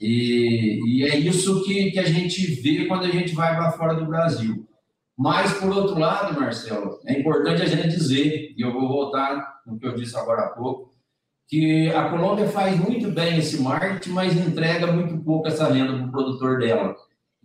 E, 0.00 0.80
e 0.84 1.04
é 1.04 1.16
isso 1.16 1.62
que, 1.62 1.92
que 1.92 1.98
a 2.00 2.04
gente 2.04 2.44
vê 2.60 2.86
quando 2.86 3.04
a 3.04 3.10
gente 3.10 3.34
vai 3.34 3.54
para 3.54 3.70
fora 3.72 3.94
do 3.94 4.04
Brasil. 4.04 4.66
Mas, 5.16 5.54
por 5.54 5.70
outro 5.70 5.98
lado, 5.98 6.38
Marcelo, 6.38 6.98
é 7.06 7.18
importante 7.18 7.62
a 7.62 7.66
gente 7.66 7.88
dizer, 7.88 8.52
e 8.56 8.60
eu 8.60 8.72
vou 8.72 8.88
voltar 8.88 9.60
no 9.64 9.78
que 9.78 9.86
eu 9.86 9.94
disse 9.94 10.16
agora 10.16 10.42
há 10.42 10.48
pouco, 10.48 10.93
que 11.46 11.90
a 11.90 12.08
Colômbia 12.08 12.48
faz 12.48 12.78
muito 12.78 13.10
bem 13.10 13.38
esse 13.38 13.60
marketing, 13.60 14.10
mas 14.10 14.34
entrega 14.34 14.86
muito 14.90 15.18
pouco 15.18 15.48
essa 15.48 15.72
renda 15.72 15.92
para 15.92 16.06
o 16.06 16.10
produtor 16.10 16.58
dela. 16.58 16.96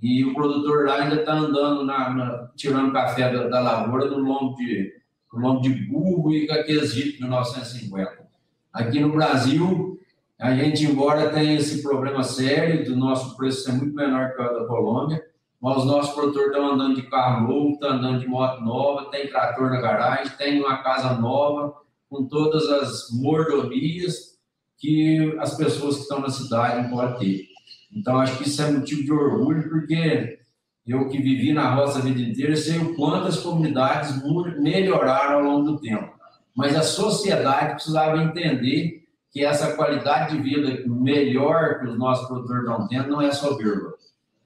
E 0.02 0.24
o 0.24 0.34
produtor 0.34 0.86
lá 0.86 1.02
ainda 1.02 1.16
está 1.16 1.34
andando, 1.34 1.84
na, 1.84 2.10
na, 2.10 2.50
tirando 2.56 2.94
café 2.94 3.32
da, 3.32 3.50
da, 3.50 3.60
lavoura 3.60 4.06
no 4.06 4.20
lombo 4.20 4.56
de, 4.56 4.94
no 5.34 5.62
de 5.62 5.70
burro 5.70 6.34
e 6.34 6.48
com 6.48 6.54
aqueles 6.54 6.94
de 6.94 7.20
1950. 7.20 8.30
Aqui 8.72 9.02
no 9.02 9.12
Brasil, 9.12 10.00
a 10.40 10.56
gente, 10.56 10.86
embora 10.86 11.30
tenha 11.30 11.56
esse 11.56 11.84
problema 11.84 12.24
sério 12.24 12.86
do 12.86 12.96
nosso 12.96 13.36
preço 13.36 13.64
ser 13.64 13.74
muito 13.74 13.94
menor 13.94 14.34
que 14.34 14.42
o 14.42 14.60
da 14.60 14.66
Colômbia, 14.66 15.22
mas 15.62 15.80
os 15.80 15.86
nossos 15.86 16.14
produtores 16.14 16.48
estão 16.48 16.72
andando 16.72 16.96
de 16.96 17.02
carro 17.10 17.46
novo, 17.46 17.72
estão 17.72 17.90
andando 17.90 18.22
de 18.22 18.28
moto 18.28 18.62
nova, 18.62 19.12
tem 19.12 19.28
trator 19.28 19.70
na 19.70 19.82
garagem, 19.82 20.32
tem 20.38 20.62
uma 20.62 20.78
casa 20.78 21.16
nova, 21.16 21.76
com 22.10 22.28
todas 22.28 22.68
as 22.70 23.12
mordomias 23.12 24.38
que 24.78 25.36
as 25.40 25.56
pessoas 25.56 25.98
que 25.98 26.02
estão 26.04 26.20
na 26.20 26.30
cidade 26.30 26.90
podem 26.90 27.20
ter. 27.20 27.50
Então, 27.94 28.18
acho 28.20 28.38
que 28.38 28.48
isso 28.48 28.62
é 28.62 28.72
motivo 28.72 29.04
de 29.04 29.12
orgulho, 29.12 29.70
porque 29.70 30.40
eu 30.86 31.08
que 31.08 31.22
vivi 31.22 31.54
na 31.54 31.76
roça 31.76 32.00
a 32.00 32.02
vida 32.02 32.22
inteira, 32.22 32.56
sei 32.56 32.78
o 32.80 32.96
quanto 32.96 33.28
as 33.28 33.38
comunidades 33.38 34.22
melhoraram 34.60 35.40
ao 35.40 35.44
longo 35.44 35.72
do 35.72 35.80
tempo. 35.80 36.14
Mas 36.56 36.76
a 36.76 36.82
sociedade 36.82 37.76
precisava 37.76 38.24
entender 38.24 39.04
que 39.32 39.46
essa 39.46 39.76
qualidade 39.76 40.36
de 40.36 40.42
vida 40.42 40.84
melhor 40.88 41.80
que 41.80 41.86
os 41.86 41.98
nossos 41.98 42.28
produtores 42.28 42.64
estão 42.64 42.88
tendo 42.88 43.10
não 43.10 43.22
é 43.22 43.32
soberba. 43.32 43.94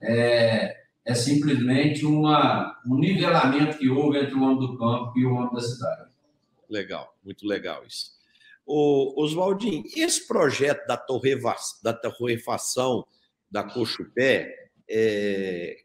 É, 0.02 0.76
é 1.04 1.14
simplesmente 1.14 2.04
uma, 2.04 2.76
um 2.86 2.96
nivelamento 2.96 3.78
que 3.78 3.88
houve 3.88 4.18
entre 4.18 4.34
o 4.34 4.42
homem 4.42 4.58
do 4.58 4.76
campo 4.76 5.18
e 5.18 5.24
o 5.24 5.34
homem 5.34 5.54
da 5.54 5.60
cidade. 5.60 6.13
Legal, 6.68 7.16
muito 7.22 7.46
legal 7.46 7.84
isso. 7.86 8.12
O 8.66 9.22
Oswaldinho, 9.22 9.84
esse 9.94 10.26
projeto 10.26 10.86
da, 10.86 10.96
torrefação 10.96 11.80
da 11.82 11.92
torrefação 11.92 13.06
da 13.50 13.62
Cochupé, 13.62 14.70
é, 14.88 15.76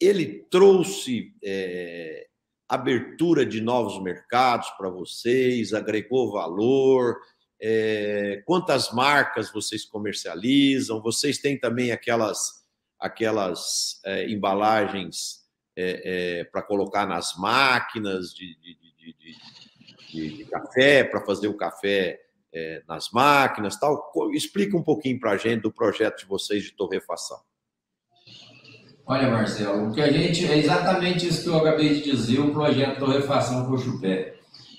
ele 0.00 0.44
trouxe 0.50 1.34
é, 1.42 2.26
abertura 2.68 3.46
de 3.46 3.60
novos 3.60 4.02
mercados 4.02 4.68
para 4.70 4.90
vocês, 4.90 5.72
agregou 5.72 6.32
valor, 6.32 7.16
é, 7.60 8.42
quantas 8.44 8.92
marcas 8.92 9.50
vocês 9.50 9.84
comercializam, 9.84 11.00
vocês 11.00 11.38
têm 11.38 11.58
também 11.58 11.90
aquelas, 11.90 12.66
aquelas 12.98 14.00
é, 14.04 14.28
embalagens 14.28 15.46
é, 15.74 16.40
é 16.40 16.44
para 16.44 16.62
colocar 16.62 17.06
nas 17.06 17.34
máquinas 17.36 18.34
de, 18.34 18.54
de, 18.60 18.74
de, 18.74 19.12
de 19.14 19.65
café, 20.50 21.04
para 21.04 21.20
fazer 21.20 21.48
o 21.48 21.56
café 21.56 22.20
é, 22.52 22.82
nas 22.88 23.10
máquinas 23.10 23.78
tal. 23.78 24.10
Explica 24.32 24.76
um 24.76 24.82
pouquinho 24.82 25.20
para 25.20 25.32
a 25.32 25.36
gente 25.36 25.62
do 25.62 25.72
projeto 25.72 26.20
de 26.20 26.26
vocês 26.26 26.62
de 26.62 26.72
torrefação. 26.72 27.38
Olha, 29.08 29.30
Marcelo, 29.30 29.88
o 29.88 29.92
que 29.92 30.00
a 30.00 30.10
gente 30.10 30.44
é 30.50 30.58
exatamente 30.58 31.28
isso 31.28 31.44
que 31.44 31.48
eu 31.48 31.58
acabei 31.58 31.94
de 31.94 32.10
dizer, 32.10 32.40
o 32.40 32.52
projeto 32.52 32.98
Torrefação 32.98 33.64
Cochupé. 33.66 34.34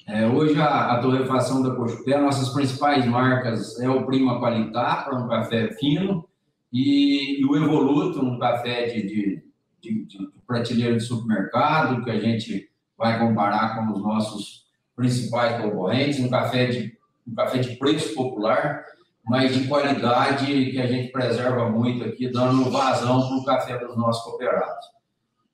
É, 0.05 0.27
hoje 0.27 0.59
a, 0.59 0.93
a 0.93 0.99
torrefação 0.99 1.63
da 1.63 1.73
Cochupé, 1.73 2.19
nossas 2.19 2.49
principais 2.49 3.05
marcas 3.05 3.79
é 3.79 3.89
o 3.89 4.05
Prima 4.05 4.38
Qualitar, 4.39 5.05
para 5.05 5.17
um 5.17 5.29
café 5.29 5.71
fino, 5.75 6.27
e, 6.73 7.39
e, 7.39 7.45
o 7.45 7.55
Evoluto, 7.55 8.19
um 8.19 8.38
café 8.38 8.88
de, 8.88 9.01
de, 9.03 9.43
de, 9.81 10.05
de 10.05 10.29
prateleira 10.45 10.97
de 10.97 11.03
supermercado, 11.03 12.03
que 12.03 12.11
a 12.11 12.19
gente 12.19 12.69
vai 12.97 13.17
comparar 13.17 13.77
com 13.77 13.93
os 13.93 14.01
nossos 14.01 14.66
principais 14.97 15.61
concorrentes, 15.61 16.19
um 16.19 16.27
café 16.27 16.65
de, 16.65 16.97
um 17.25 17.35
café 17.35 17.59
de 17.59 17.75
preço 17.77 18.15
popular, 18.15 18.83
mas 19.23 19.53
de 19.53 19.67
qualidade 19.67 20.71
que 20.71 20.81
a 20.81 20.87
gente 20.87 21.11
preserva 21.11 21.69
muito 21.69 22.03
aqui, 22.03 22.27
dando 22.29 22.71
vazão 22.71 23.27
para 23.27 23.37
o 23.37 23.45
café 23.45 23.77
dos 23.77 23.95
nossos 23.95 24.23
cooperados. 24.23 24.87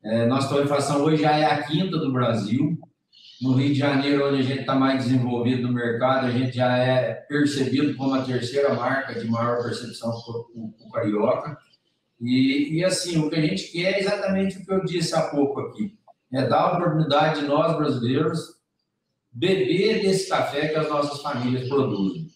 É, 0.02 0.26
nossa 0.26 0.48
torrefação 0.48 1.02
hoje 1.02 1.24
já 1.24 1.38
é 1.38 1.46
a 1.46 1.64
quinta 1.64 1.98
do 1.98 2.12
Brasil, 2.12 2.78
No 3.42 3.54
Rio 3.54 3.74
de 3.74 3.80
Janeiro, 3.80 4.30
onde 4.30 4.40
a 4.40 4.44
gente 4.44 4.62
está 4.62 4.76
mais 4.76 5.04
desenvolvido 5.04 5.64
no 5.64 5.74
mercado, 5.74 6.28
a 6.28 6.32
gente 6.32 6.56
já 6.56 6.78
é 6.78 7.14
percebido 7.14 7.96
como 7.96 8.16
a 8.16 8.24
terceira 8.24 8.74
marca 8.74 9.20
de 9.20 9.28
maior 9.28 9.62
percepção 9.62 10.12
para 10.12 10.88
o 10.88 10.92
carioca. 10.92 11.58
E, 12.22 12.80
e, 12.80 12.86
assim, 12.86 13.18
o 13.20 13.30
que 13.30 13.36
a 13.36 13.42
gente 13.42 13.72
quer 13.72 13.96
é 13.96 14.00
exatamente 14.00 14.58
o 14.58 14.66
que 14.66 14.72
eu 14.72 14.86
disse 14.86 15.14
há 15.14 15.24
pouco 15.24 15.60
aqui: 15.60 15.98
é 16.32 16.48
dar 16.48 16.62
a 16.62 16.78
oportunidade 16.78 17.42
de 17.42 17.48
nós 17.48 17.76
brasileiros 17.76 18.63
beber 19.34 20.02
desse 20.02 20.30
café 20.30 20.68
que 20.68 20.76
as 20.78 20.90
nossas 20.90 21.22
famílias 21.22 21.68
produzem. 21.68 22.28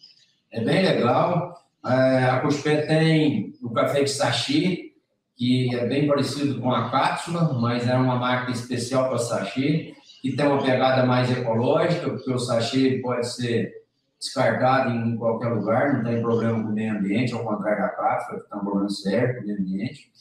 É 0.52 0.62
bem 0.62 0.82
legal. 0.82 1.56
É, 1.86 2.26
a 2.26 2.40
Cuspé 2.42 2.82
tem 2.88 3.54
o 3.62 3.70
café 3.70 4.04
de 4.04 4.10
sachê, 4.10 4.94
que 5.36 5.74
é 5.76 5.86
bem 5.86 6.08
parecido 6.08 6.60
com 6.60 6.72
a 6.72 6.90
cápsula, 6.90 7.54
mas 7.54 7.88
é 7.88 7.96
uma 7.96 8.16
marca 8.16 8.52
especial 8.52 9.08
para 9.08 9.20
sachê, 9.20 9.94
que 10.22 10.36
tem 10.36 10.48
uma 10.48 10.64
pegada 10.64 11.06
mais 11.06 11.30
ecológica, 11.32 12.10
porque 12.10 12.32
o 12.32 12.40
sachê 12.40 13.00
pode 13.04 13.28
ser 13.28 13.72
descartado 14.20 14.90
em 14.90 15.16
qualquer 15.16 15.50
lugar, 15.50 15.94
não 15.94 16.04
tem 16.04 16.22
problema 16.22 16.64
com 16.64 16.70
o 16.70 16.74
meio 16.74 16.98
ambiente, 16.98 17.34
ao 17.34 17.46
contrário 17.46 17.84
da 17.84 17.90
cápsula, 17.90 18.42
que 18.42 18.50
tem 18.50 18.60
um 18.60 18.90
sério 18.90 19.36
com 19.36 19.42
o 19.44 19.46
meio 19.46 19.60
ambiente. 19.60 20.12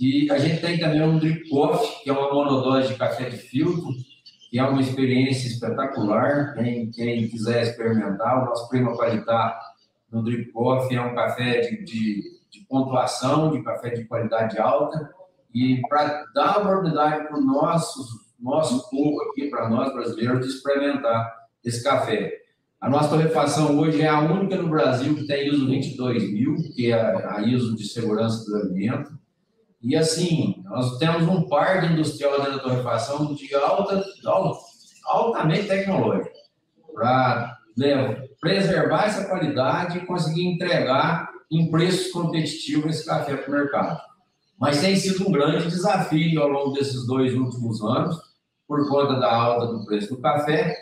E 0.00 0.30
a 0.30 0.38
gente 0.38 0.60
tem 0.62 0.78
também 0.78 1.02
um 1.02 1.18
drip 1.18 1.48
coffee, 1.50 2.02
que 2.02 2.10
é 2.10 2.12
uma 2.12 2.32
monodose 2.32 2.88
de 2.88 2.94
café 2.98 3.28
de 3.28 3.36
filtro, 3.36 3.90
que 4.52 4.58
é 4.58 4.62
uma 4.62 4.82
experiência 4.82 5.48
espetacular. 5.48 6.52
Quem, 6.52 6.90
quem 6.90 7.26
quiser 7.26 7.62
experimentar, 7.62 8.42
o 8.42 8.44
nosso 8.44 8.68
Prima 8.68 8.94
Qualità 8.94 9.58
no 10.10 10.22
Drip 10.22 10.52
Coffee 10.52 10.94
é 10.94 11.00
um 11.00 11.14
café 11.14 11.60
de, 11.60 11.82
de, 11.82 12.22
de 12.50 12.60
pontuação, 12.68 13.50
de 13.50 13.62
café 13.62 13.88
de 13.88 14.04
qualidade 14.04 14.58
alta. 14.58 15.10
E 15.54 15.80
para 15.88 16.26
dar 16.34 16.58
oportunidade 16.58 17.28
para 17.28 17.38
o 17.38 17.40
nosso, 17.40 18.04
nosso 18.38 18.90
povo 18.90 19.22
aqui, 19.22 19.48
para 19.48 19.70
nós 19.70 19.90
brasileiros, 19.90 20.46
de 20.46 20.52
experimentar 20.52 21.32
esse 21.64 21.82
café. 21.82 22.42
A 22.78 22.90
nossa 22.90 23.08
torrefação 23.08 23.78
hoje 23.78 24.02
é 24.02 24.08
a 24.08 24.20
única 24.20 24.56
no 24.56 24.68
Brasil 24.68 25.14
que 25.14 25.26
tem 25.26 25.48
ISO 25.48 25.64
22000, 25.64 26.56
que 26.74 26.92
é 26.92 27.00
a 27.00 27.40
ISO 27.40 27.74
de 27.74 27.84
segurança 27.84 28.44
do 28.44 28.56
alimento. 28.56 29.18
E 29.82 29.96
assim, 29.96 30.62
nós 30.64 30.96
temos 30.98 31.26
um 31.26 31.48
parque 31.48 31.92
industrial 31.92 32.38
dentro 32.38 32.52
da 32.52 32.62
torrefação 32.62 33.34
de 33.34 33.52
alta, 33.54 34.04
altamente 35.04 35.66
tecnológico, 35.66 36.30
para 36.94 37.58
preservar 38.40 39.06
essa 39.06 39.24
qualidade 39.24 39.98
e 39.98 40.06
conseguir 40.06 40.46
entregar 40.46 41.28
em 41.50 41.68
preços 41.68 42.12
competitivos 42.12 42.94
esse 42.94 43.06
café 43.06 43.36
para 43.36 43.48
o 43.48 43.52
mercado. 43.52 44.00
Mas 44.58 44.80
tem 44.80 44.94
sido 44.94 45.28
um 45.28 45.32
grande 45.32 45.68
desafio 45.68 46.40
ao 46.40 46.48
longo 46.48 46.72
desses 46.72 47.04
dois 47.04 47.34
últimos 47.34 47.82
anos, 47.82 48.16
por 48.68 48.88
conta 48.88 49.18
da 49.18 49.34
alta 49.34 49.66
do 49.66 49.84
preço 49.84 50.14
do 50.14 50.20
café, 50.20 50.76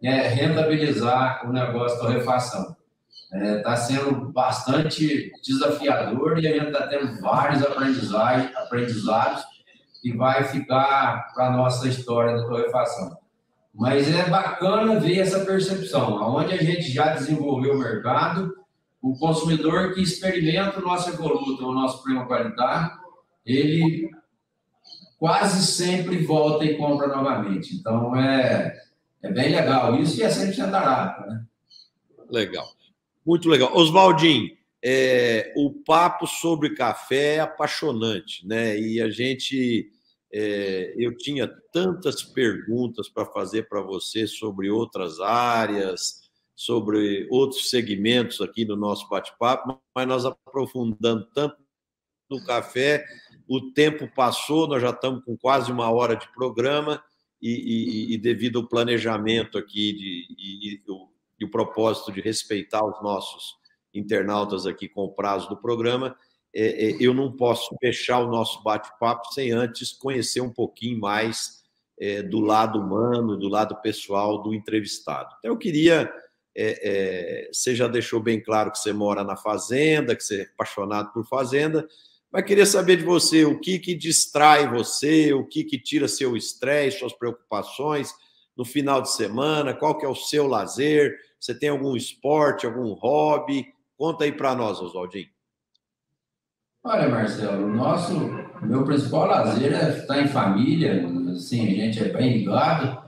é 0.00 0.28
rentabilizar 0.28 1.48
o 1.48 1.52
negócio 1.52 1.98
da 1.98 2.04
torrefação 2.04 2.76
está 3.34 3.46
é, 3.46 3.58
tá 3.58 3.76
sendo 3.76 4.30
bastante 4.30 5.32
desafiador 5.42 6.38
e 6.38 6.46
a 6.46 6.52
gente 6.52 6.66
está 6.68 6.86
tendo 6.86 7.20
vários 7.20 7.62
aprendizados, 7.64 9.44
que 10.00 10.12
vai 10.12 10.44
ficar 10.44 11.32
para 11.34 11.48
a 11.48 11.50
nossa 11.50 11.88
história 11.88 12.36
da 12.36 12.46
torrefação. 12.46 13.16
Mas 13.74 14.08
é 14.08 14.28
bacana 14.28 15.00
ver 15.00 15.18
essa 15.18 15.44
percepção, 15.44 16.22
onde 16.36 16.52
a 16.52 16.62
gente 16.62 16.92
já 16.92 17.14
desenvolveu 17.14 17.74
o 17.74 17.78
mercado, 17.78 18.54
o 19.02 19.18
consumidor 19.18 19.94
que 19.94 20.02
experimenta 20.02 20.78
o 20.78 20.82
nosso 20.82 21.10
Evoluta, 21.10 21.64
o 21.64 21.74
nosso 21.74 22.02
Prima 22.04 22.26
Qualidade, 22.26 22.92
ele 23.44 24.10
quase 25.18 25.66
sempre 25.66 26.24
volta 26.24 26.64
e 26.64 26.76
compra 26.76 27.08
novamente. 27.08 27.74
Então, 27.74 28.14
é, 28.14 28.78
é 29.22 29.32
bem 29.32 29.50
legal 29.50 29.96
isso 29.96 30.20
e 30.20 30.22
é 30.22 30.30
sempre 30.30 30.60
Arapa, 30.60 31.26
né? 31.26 31.44
Legal. 32.30 32.66
Muito 33.24 33.48
legal. 33.48 33.74
Oswaldinho, 33.74 34.50
é, 34.84 35.52
o 35.56 35.70
papo 35.70 36.26
sobre 36.26 36.74
café 36.74 37.36
é 37.36 37.40
apaixonante, 37.40 38.46
né? 38.46 38.78
E 38.78 39.00
a 39.00 39.08
gente. 39.08 39.90
É, 40.36 40.92
eu 40.98 41.16
tinha 41.16 41.46
tantas 41.72 42.20
perguntas 42.22 43.08
para 43.08 43.24
fazer 43.24 43.68
para 43.68 43.80
você 43.80 44.26
sobre 44.26 44.68
outras 44.68 45.20
áreas, 45.20 46.24
sobre 46.56 47.28
outros 47.30 47.70
segmentos 47.70 48.40
aqui 48.40 48.64
no 48.64 48.74
nosso 48.74 49.08
bate-papo, 49.08 49.80
mas 49.94 50.08
nós 50.08 50.24
aprofundando 50.24 51.24
tanto 51.32 51.56
no 52.28 52.44
café, 52.44 53.04
o 53.48 53.70
tempo 53.72 54.10
passou, 54.14 54.66
nós 54.66 54.82
já 54.82 54.90
estamos 54.90 55.24
com 55.24 55.36
quase 55.36 55.70
uma 55.70 55.90
hora 55.90 56.16
de 56.16 56.26
programa 56.32 57.02
e, 57.40 57.50
e, 58.10 58.14
e 58.14 58.18
devido 58.18 58.58
ao 58.58 58.68
planejamento 58.68 59.58
aqui 59.58 59.92
de, 59.92 60.26
e, 60.38 60.82
e 61.38 61.44
o 61.44 61.50
propósito 61.50 62.12
de 62.12 62.20
respeitar 62.20 62.84
os 62.84 63.02
nossos 63.02 63.56
internautas 63.92 64.66
aqui 64.66 64.88
com 64.88 65.02
o 65.02 65.12
prazo 65.12 65.48
do 65.48 65.56
programa, 65.56 66.16
é, 66.54 66.90
é, 66.90 66.96
eu 67.00 67.12
não 67.12 67.32
posso 67.32 67.74
fechar 67.80 68.20
o 68.20 68.30
nosso 68.30 68.62
bate-papo 68.62 69.32
sem 69.32 69.50
antes 69.50 69.92
conhecer 69.92 70.40
um 70.40 70.50
pouquinho 70.50 71.00
mais 71.00 71.64
é, 71.98 72.22
do 72.22 72.40
lado 72.40 72.78
humano, 72.78 73.36
do 73.36 73.48
lado 73.48 73.80
pessoal 73.80 74.42
do 74.42 74.54
entrevistado. 74.54 75.34
Então, 75.38 75.50
eu 75.50 75.58
queria. 75.58 76.12
É, 76.56 77.46
é, 77.46 77.50
você 77.52 77.74
já 77.74 77.88
deixou 77.88 78.20
bem 78.20 78.40
claro 78.40 78.70
que 78.70 78.78
você 78.78 78.92
mora 78.92 79.24
na 79.24 79.36
fazenda, 79.36 80.14
que 80.14 80.22
você 80.22 80.42
é 80.42 80.44
apaixonado 80.44 81.12
por 81.12 81.26
fazenda, 81.26 81.84
mas 82.30 82.44
queria 82.44 82.64
saber 82.64 82.98
de 82.98 83.02
você 83.02 83.44
o 83.44 83.58
que, 83.58 83.80
que 83.80 83.92
distrai 83.92 84.70
você, 84.70 85.32
o 85.32 85.44
que, 85.44 85.64
que 85.64 85.76
tira 85.76 86.06
seu 86.06 86.36
estresse, 86.36 87.00
suas 87.00 87.12
preocupações 87.12 88.14
no 88.56 88.64
final 88.64 89.02
de 89.02 89.10
semana, 89.10 89.74
qual 89.74 89.98
que 89.98 90.06
é 90.06 90.08
o 90.08 90.14
seu 90.14 90.46
lazer, 90.46 91.16
você 91.38 91.54
tem 91.54 91.68
algum 91.68 91.96
esporte, 91.96 92.66
algum 92.66 92.92
hobby? 92.92 93.66
Conta 93.96 94.24
aí 94.24 94.32
para 94.32 94.54
nós, 94.54 94.80
Oswaldinho. 94.80 95.28
Olha, 96.82 97.08
Marcelo, 97.08 97.66
o 97.66 97.74
nosso, 97.74 98.12
meu 98.62 98.84
principal 98.84 99.26
lazer 99.26 99.72
é 99.72 99.98
estar 99.98 100.20
em 100.20 100.28
família, 100.28 101.06
assim, 101.30 101.66
a 101.66 101.84
gente 101.86 101.98
é 101.98 102.12
bem 102.12 102.38
ligado 102.38 103.02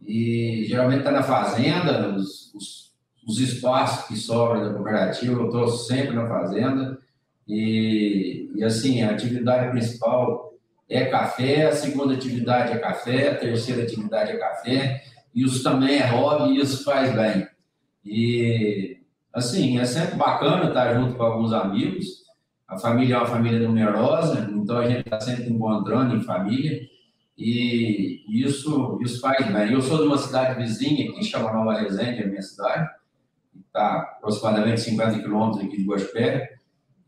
e 0.00 0.64
geralmente 0.66 0.98
está 0.98 1.12
na 1.12 1.22
fazenda, 1.22 2.16
os, 2.16 2.52
os, 2.52 2.92
os, 3.26 3.38
espaços 3.38 4.08
que 4.08 4.16
sobram 4.16 4.64
da 4.64 4.74
cooperativa, 4.74 5.40
eu 5.40 5.46
estou 5.46 5.68
sempre 5.68 6.16
na 6.16 6.26
fazenda 6.26 6.98
e, 7.46 8.50
e, 8.56 8.64
assim, 8.64 9.02
a 9.02 9.12
atividade 9.12 9.70
principal 9.70 10.51
é 10.92 11.06
café, 11.06 11.66
a 11.66 11.72
segunda 11.72 12.14
atividade 12.14 12.72
é 12.72 12.78
café, 12.78 13.30
a 13.30 13.36
terceira 13.36 13.82
atividade 13.82 14.32
é 14.32 14.36
café, 14.36 15.02
isso 15.34 15.62
também 15.62 15.96
é 15.96 16.06
hobby 16.06 16.58
isso 16.58 16.84
faz 16.84 17.14
bem. 17.14 17.48
E, 18.04 18.98
assim, 19.32 19.78
é 19.78 19.84
sempre 19.86 20.16
bacana 20.16 20.68
estar 20.68 20.94
junto 20.94 21.14
com 21.14 21.22
alguns 21.22 21.52
amigos. 21.52 22.22
A 22.68 22.76
família 22.76 23.14
é 23.14 23.18
uma 23.18 23.26
família 23.26 23.66
numerosa, 23.66 24.50
então 24.52 24.76
a 24.76 24.86
gente 24.86 25.00
está 25.00 25.18
sempre 25.18 25.50
encontrando 25.50 26.14
em 26.14 26.22
família. 26.22 26.80
E 27.38 28.24
isso, 28.28 28.98
isso 29.02 29.18
faz 29.20 29.50
bem. 29.50 29.72
Eu 29.72 29.80
sou 29.80 29.98
de 29.98 30.04
uma 30.04 30.18
cidade 30.18 30.60
vizinha 30.60 31.08
aqui, 31.08 31.24
chama 31.24 31.52
Nova 31.52 31.80
Resende, 31.80 32.22
a 32.22 32.26
minha 32.26 32.42
cidade. 32.42 32.90
Está 33.66 33.96
aproximadamente 34.18 34.82
50 34.82 35.20
quilômetros 35.20 35.64
aqui 35.64 35.78
de 35.78 35.84
Guaspé. 35.84 36.54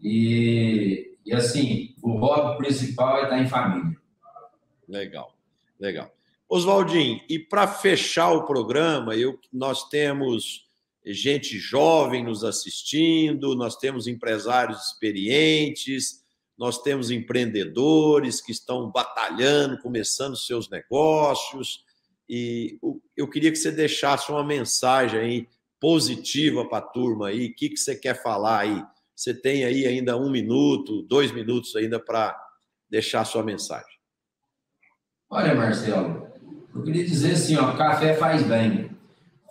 E, 0.01 1.14
e, 1.25 1.33
assim, 1.33 1.95
o 2.03 2.12
hobby 2.18 2.59
principal 2.59 3.18
é 3.18 3.22
estar 3.25 3.43
em 3.43 3.49
família. 3.49 3.97
Legal, 4.89 5.35
legal. 5.81 6.14
Oswaldinho, 6.49 7.20
e 7.29 7.39
para 7.39 7.66
fechar 7.66 8.31
o 8.33 8.45
programa, 8.45 9.16
eu, 9.16 9.39
nós 9.53 9.89
temos 9.89 10.64
gente 11.07 11.59
jovem 11.59 12.25
nos 12.25 12.45
assistindo, 12.45 13.55
nós 13.55 13.77
temos 13.77 14.07
empresários 14.07 14.87
experientes, 14.87 16.25
nós 16.57 16.81
temos 16.81 17.11
empreendedores 17.11 18.41
que 18.41 18.53
estão 18.53 18.91
batalhando, 18.91 19.79
começando 19.79 20.37
seus 20.37 20.70
negócios. 20.70 21.85
E 22.29 22.79
eu 23.16 23.29
queria 23.29 23.51
que 23.51 23.59
você 23.59 23.70
deixasse 23.70 24.31
uma 24.31 24.45
mensagem 24.45 25.20
aí 25.20 25.49
positiva 25.81 26.66
para 26.66 26.79
a 26.79 26.89
turma 26.89 27.29
aí. 27.29 27.49
O 27.49 27.55
que, 27.55 27.70
que 27.70 27.77
você 27.77 27.97
quer 27.97 28.22
falar 28.22 28.61
aí? 28.61 28.83
Você 29.15 29.35
tem 29.35 29.65
aí 29.65 29.87
ainda 29.87 30.17
um 30.17 30.31
minuto, 30.31 31.03
dois 31.03 31.33
minutos 31.33 31.75
ainda 31.77 32.01
para 32.01 32.37
deixar 32.91 33.21
a 33.21 33.25
sua 33.25 33.43
mensagem. 33.43 33.95
Olha, 35.31 35.55
Marcelo, 35.55 36.29
eu 36.75 36.83
queria 36.83 37.05
dizer 37.05 37.33
assim, 37.33 37.57
ó, 37.57 37.73
café 37.77 38.15
faz 38.15 38.43
bem 38.43 38.95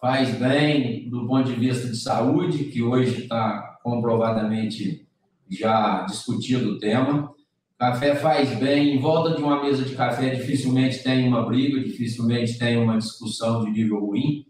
faz 0.03 0.37
bem 0.37 1.07
do 1.09 1.25
ponto 1.25 1.49
de 1.49 1.57
vista 1.57 1.87
de 1.87 1.95
saúde, 1.95 2.65
que 2.65 2.83
hoje 2.83 3.21
está 3.21 3.79
comprovadamente 3.81 5.07
já 5.49 6.01
discutido 6.01 6.71
o 6.71 6.77
tema. 6.77 7.31
Café 7.79 8.13
faz 8.13 8.53
bem, 8.59 8.93
em 8.93 8.99
volta 8.99 9.33
de 9.33 9.41
uma 9.41 9.63
mesa 9.63 9.85
de 9.85 9.95
café 9.95 10.35
dificilmente 10.35 11.01
tem 11.01 11.25
uma 11.25 11.45
briga, 11.45 11.79
dificilmente 11.79 12.59
tem 12.59 12.75
uma 12.75 12.97
discussão 12.97 13.63
de 13.63 13.71
nível 13.71 14.05
ruim. 14.05 14.45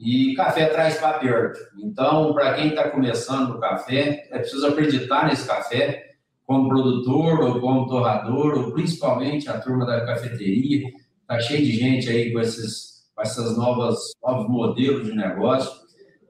E 0.00 0.34
café 0.34 0.64
traz 0.64 0.98
perto. 1.20 1.60
Então, 1.78 2.32
para 2.32 2.54
quem 2.54 2.68
está 2.68 2.88
começando 2.88 3.50
o 3.50 3.60
café, 3.60 4.26
é 4.30 4.38
preciso 4.38 4.66
acreditar 4.66 5.26
nesse 5.26 5.46
café, 5.46 6.14
como 6.46 6.70
produtor 6.70 7.40
ou 7.40 7.60
como 7.60 7.86
torrador, 7.86 8.58
ou 8.58 8.72
principalmente 8.72 9.50
a 9.50 9.60
turma 9.60 9.84
da 9.84 10.06
cafeteria. 10.06 10.88
Está 11.20 11.38
cheio 11.38 11.62
de 11.62 11.72
gente 11.72 12.08
aí 12.08 12.32
com 12.32 12.40
esses 12.40 12.90
com 13.14 13.20
essas 13.20 13.58
novas 13.58 13.98
novos 14.22 14.48
modelos 14.48 15.04
de 15.04 15.14
negócio. 15.14 15.70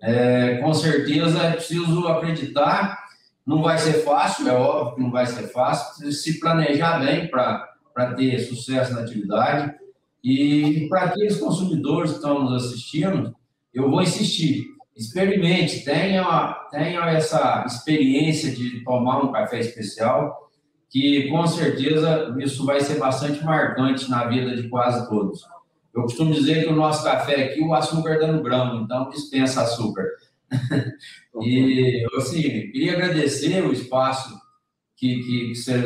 É, 0.03 0.57
com 0.57 0.75
certeza 0.75 1.39
é 1.41 1.53
preciso 1.53 2.09
acreditar. 2.09 2.99
Não 3.47 3.63
vai 3.63 3.79
ser 3.79 4.03
fácil, 4.03 4.49
é 4.49 4.53
óbvio 4.53 4.97
que 4.97 5.01
não 5.03 5.13
vai 5.13 5.27
ser 5.27 5.45
fácil. 5.49 6.11
Se 6.11 6.41
planejar 6.41 6.99
bem 6.99 7.29
para 7.29 8.15
ter 8.17 8.41
sucesso 8.41 8.93
na 8.95 9.03
atividade. 9.03 9.73
E 10.23 10.87
para 10.89 11.05
aqueles 11.05 11.39
consumidores 11.39 12.11
que 12.11 12.17
estão 12.17 12.43
nos 12.43 12.67
assistindo, 12.67 13.35
eu 13.73 13.91
vou 13.91 14.03
insistir. 14.03 14.67
Experimente, 14.97 15.85
tenha, 15.85 16.53
tenha 16.71 17.01
essa 17.11 17.65
experiência 17.67 18.51
de 18.55 18.85
tomar 18.85 19.25
um 19.25 19.33
café 19.33 19.59
especial, 19.61 20.51
que 20.91 21.29
com 21.29 21.47
certeza 21.47 22.35
isso 22.41 22.67
vai 22.67 22.81
ser 22.81 22.99
bastante 22.99 23.43
marcante 23.45 24.11
na 24.11 24.27
vida 24.27 24.55
de 24.55 24.69
quase 24.69 25.09
todos. 25.09 25.41
Eu 25.95 26.03
costumo 26.03 26.35
dizer 26.35 26.65
que 26.65 26.73
o 26.73 26.77
nosso 26.77 27.03
café 27.05 27.45
aqui, 27.45 27.61
o 27.61 27.75
açúcar 27.75 28.19
dá 28.19 28.27
no 28.27 28.43
grão, 28.43 28.83
então 28.83 29.09
dispensa 29.09 29.63
açúcar. 29.63 30.05
e, 31.43 32.05
assim, 32.17 32.43
queria 32.43 32.95
agradecer 32.95 33.65
o 33.65 33.73
espaço 33.73 34.39
que, 34.97 35.23
que, 35.23 35.55
você 35.55 35.79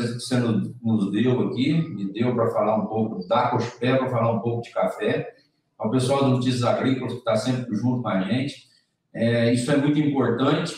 nos 0.83 1.13
deu 1.13 1.49
aqui, 1.49 1.73
me 1.73 2.13
deu 2.13 2.35
para 2.35 2.51
falar 2.51 2.77
um 2.77 2.87
pouco 2.87 3.27
da 3.29 3.49
Cochupé, 3.49 3.97
para 3.97 4.11
falar 4.11 4.33
um 4.33 4.41
pouco 4.41 4.63
de 4.63 4.73
café, 4.73 5.33
ao 5.79 5.91
pessoal 5.91 6.25
do 6.25 6.31
Notícias 6.31 6.63
Agrícolas 6.63 7.13
que 7.13 7.19
está 7.19 7.37
sempre 7.37 7.75
junto 7.77 8.03
com 8.03 8.09
a 8.09 8.21
gente. 8.23 8.69
É, 9.13 9.53
isso 9.53 9.71
é 9.71 9.77
muito 9.77 9.99
importante 9.99 10.75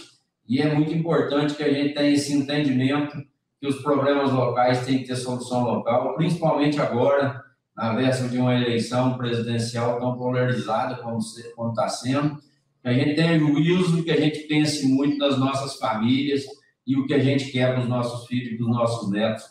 e 0.49 0.61
é 0.61 0.73
muito 0.73 0.93
importante 0.93 1.55
que 1.55 1.63
a 1.63 1.73
gente 1.73 1.95
tenha 1.95 2.11
esse 2.11 2.33
entendimento 2.33 3.17
que 3.61 3.67
os 3.67 3.83
problemas 3.83 4.31
locais 4.33 4.85
têm 4.85 4.99
que 4.99 5.07
ter 5.07 5.17
solução 5.17 5.65
local, 5.65 6.15
principalmente 6.15 6.81
agora, 6.81 7.43
na 7.75 7.95
véspera 7.95 8.29
de 8.31 8.39
uma 8.39 8.55
eleição 8.55 9.17
presidencial 9.17 9.99
tão 9.99 10.17
polarizada 10.17 10.97
como 10.97 11.19
está 11.19 11.89
sendo, 11.89 12.37
que 12.83 12.89
a 12.89 12.93
gente 12.93 13.15
tenha 13.15 13.39
juízo, 13.39 14.05
que 14.05 14.11
a 14.11 14.21
gente 14.21 14.41
pense 14.41 14.87
muito 14.87 15.19
nas 15.19 15.39
nossas 15.39 15.77
famílias 15.77 16.45
e 16.87 16.97
o 16.97 17.07
que 17.07 17.15
a 17.15 17.19
gente 17.19 17.51
quer 17.51 17.73
para 17.73 17.83
os 17.83 17.89
nossos 17.89 18.27
filhos 18.27 18.57
para 18.57 18.67
os 18.67 18.77
nossos 18.77 19.11
netos, 19.11 19.45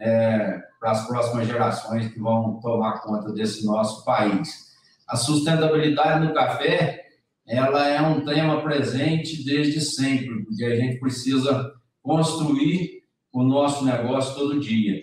é, 0.00 0.60
para 0.80 0.92
as 0.92 1.06
próximas 1.06 1.46
gerações 1.46 2.08
que 2.12 2.18
vão 2.18 2.58
tomar 2.60 3.00
conta 3.02 3.32
desse 3.32 3.66
nosso 3.66 4.04
país. 4.04 4.67
A 5.08 5.16
sustentabilidade 5.16 6.26
no 6.26 6.34
café, 6.34 7.06
ela 7.46 7.88
é 7.88 8.00
um 8.02 8.24
tema 8.24 8.60
presente 8.60 9.42
desde 9.44 9.80
sempre, 9.80 10.44
porque 10.44 10.64
a 10.64 10.76
gente 10.76 11.00
precisa 11.00 11.72
construir 12.02 13.04
o 13.32 13.42
nosso 13.42 13.84
negócio 13.84 14.34
todo 14.34 14.60
dia. 14.60 15.02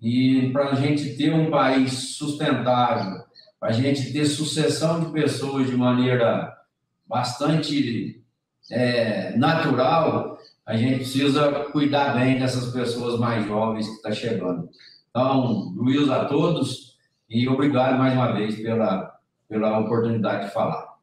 E 0.00 0.50
para 0.52 0.70
a 0.70 0.74
gente 0.74 1.16
ter 1.16 1.32
um 1.32 1.50
país 1.50 2.16
sustentável, 2.16 3.22
para 3.60 3.70
a 3.70 3.72
gente 3.72 4.12
ter 4.12 4.26
sucessão 4.26 5.00
de 5.04 5.12
pessoas 5.12 5.70
de 5.70 5.76
maneira 5.76 6.52
bastante 7.06 8.22
é, 8.70 9.36
natural, 9.36 10.38
a 10.66 10.76
gente 10.76 10.96
precisa 10.96 11.50
cuidar 11.72 12.14
bem 12.14 12.38
dessas 12.38 12.72
pessoas 12.72 13.18
mais 13.18 13.46
jovens 13.46 13.86
que 13.86 13.94
estão 13.94 14.10
tá 14.10 14.16
chegando. 14.16 14.68
Então, 15.10 15.72
Luiz 15.76 16.08
a 16.10 16.24
todos 16.24 16.96
e 17.28 17.48
obrigado 17.48 17.98
mais 17.98 18.14
uma 18.14 18.32
vez 18.32 18.56
pela, 18.56 19.13
pela 19.48 19.78
oportunidade 19.78 20.46
de 20.46 20.54
falar. 20.54 20.94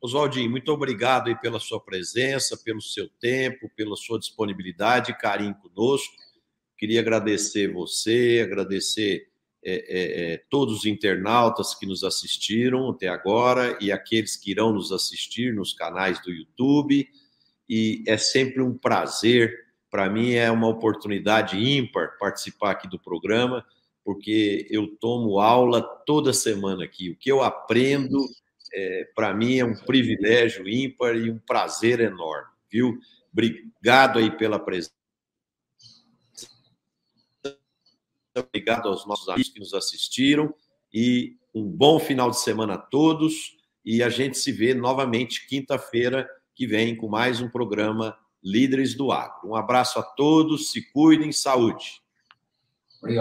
Oswaldinho, 0.00 0.50
muito 0.50 0.70
obrigado 0.70 1.28
aí 1.28 1.34
pela 1.34 1.58
sua 1.58 1.80
presença, 1.80 2.58
pelo 2.58 2.82
seu 2.82 3.08
tempo, 3.20 3.70
pela 3.74 3.96
sua 3.96 4.18
disponibilidade 4.18 5.12
e 5.12 5.16
carinho 5.16 5.54
conosco. 5.54 6.14
Queria 6.76 7.00
agradecer 7.00 7.72
você, 7.72 8.42
agradecer 8.44 9.28
é, 9.66 9.72
é, 9.72 10.34
é, 10.34 10.42
todos 10.50 10.80
os 10.80 10.84
internautas 10.84 11.74
que 11.74 11.86
nos 11.86 12.04
assistiram 12.04 12.90
até 12.90 13.08
agora 13.08 13.78
e 13.80 13.90
aqueles 13.90 14.36
que 14.36 14.50
irão 14.50 14.74
nos 14.74 14.92
assistir 14.92 15.54
nos 15.54 15.72
canais 15.72 16.22
do 16.22 16.30
YouTube. 16.30 17.08
E 17.66 18.04
é 18.06 18.18
sempre 18.18 18.60
um 18.60 18.76
prazer, 18.76 19.58
para 19.90 20.10
mim 20.10 20.32
é 20.32 20.50
uma 20.50 20.68
oportunidade 20.68 21.56
ímpar 21.56 22.18
participar 22.18 22.72
aqui 22.72 22.86
do 22.86 22.98
programa, 22.98 23.64
porque 24.04 24.66
eu 24.70 24.96
tomo 24.96 25.40
aula 25.40 25.82
toda 25.82 26.32
semana 26.32 26.84
aqui. 26.84 27.10
O 27.10 27.16
que 27.16 27.32
eu 27.32 27.42
aprendo, 27.42 28.18
é, 28.72 29.08
para 29.14 29.32
mim, 29.32 29.58
é 29.58 29.64
um 29.64 29.74
privilégio 29.74 30.68
ímpar 30.68 31.16
e 31.16 31.30
um 31.30 31.38
prazer 31.38 32.00
enorme, 32.00 32.50
viu? 32.70 32.98
Obrigado 33.32 34.18
aí 34.18 34.30
pela 34.36 34.58
presença 34.58 34.92
obrigado 38.36 38.88
aos 38.88 39.06
nossos 39.06 39.28
amigos 39.28 39.52
que 39.52 39.60
nos 39.60 39.74
assistiram 39.74 40.52
e 40.92 41.36
um 41.54 41.64
bom 41.64 42.00
final 42.00 42.30
de 42.30 42.40
semana 42.40 42.74
a 42.74 42.78
todos. 42.78 43.56
E 43.84 44.02
a 44.02 44.08
gente 44.08 44.38
se 44.38 44.50
vê 44.50 44.74
novamente 44.74 45.46
quinta-feira 45.46 46.28
que 46.54 46.66
vem 46.66 46.96
com 46.96 47.08
mais 47.08 47.40
um 47.40 47.48
programa 47.48 48.16
Líderes 48.42 48.94
do 48.94 49.12
Agro. 49.12 49.50
Um 49.50 49.54
abraço 49.54 49.98
a 49.98 50.02
todos, 50.02 50.70
se 50.70 50.90
cuidem, 50.92 51.32
saúde. 51.32 52.03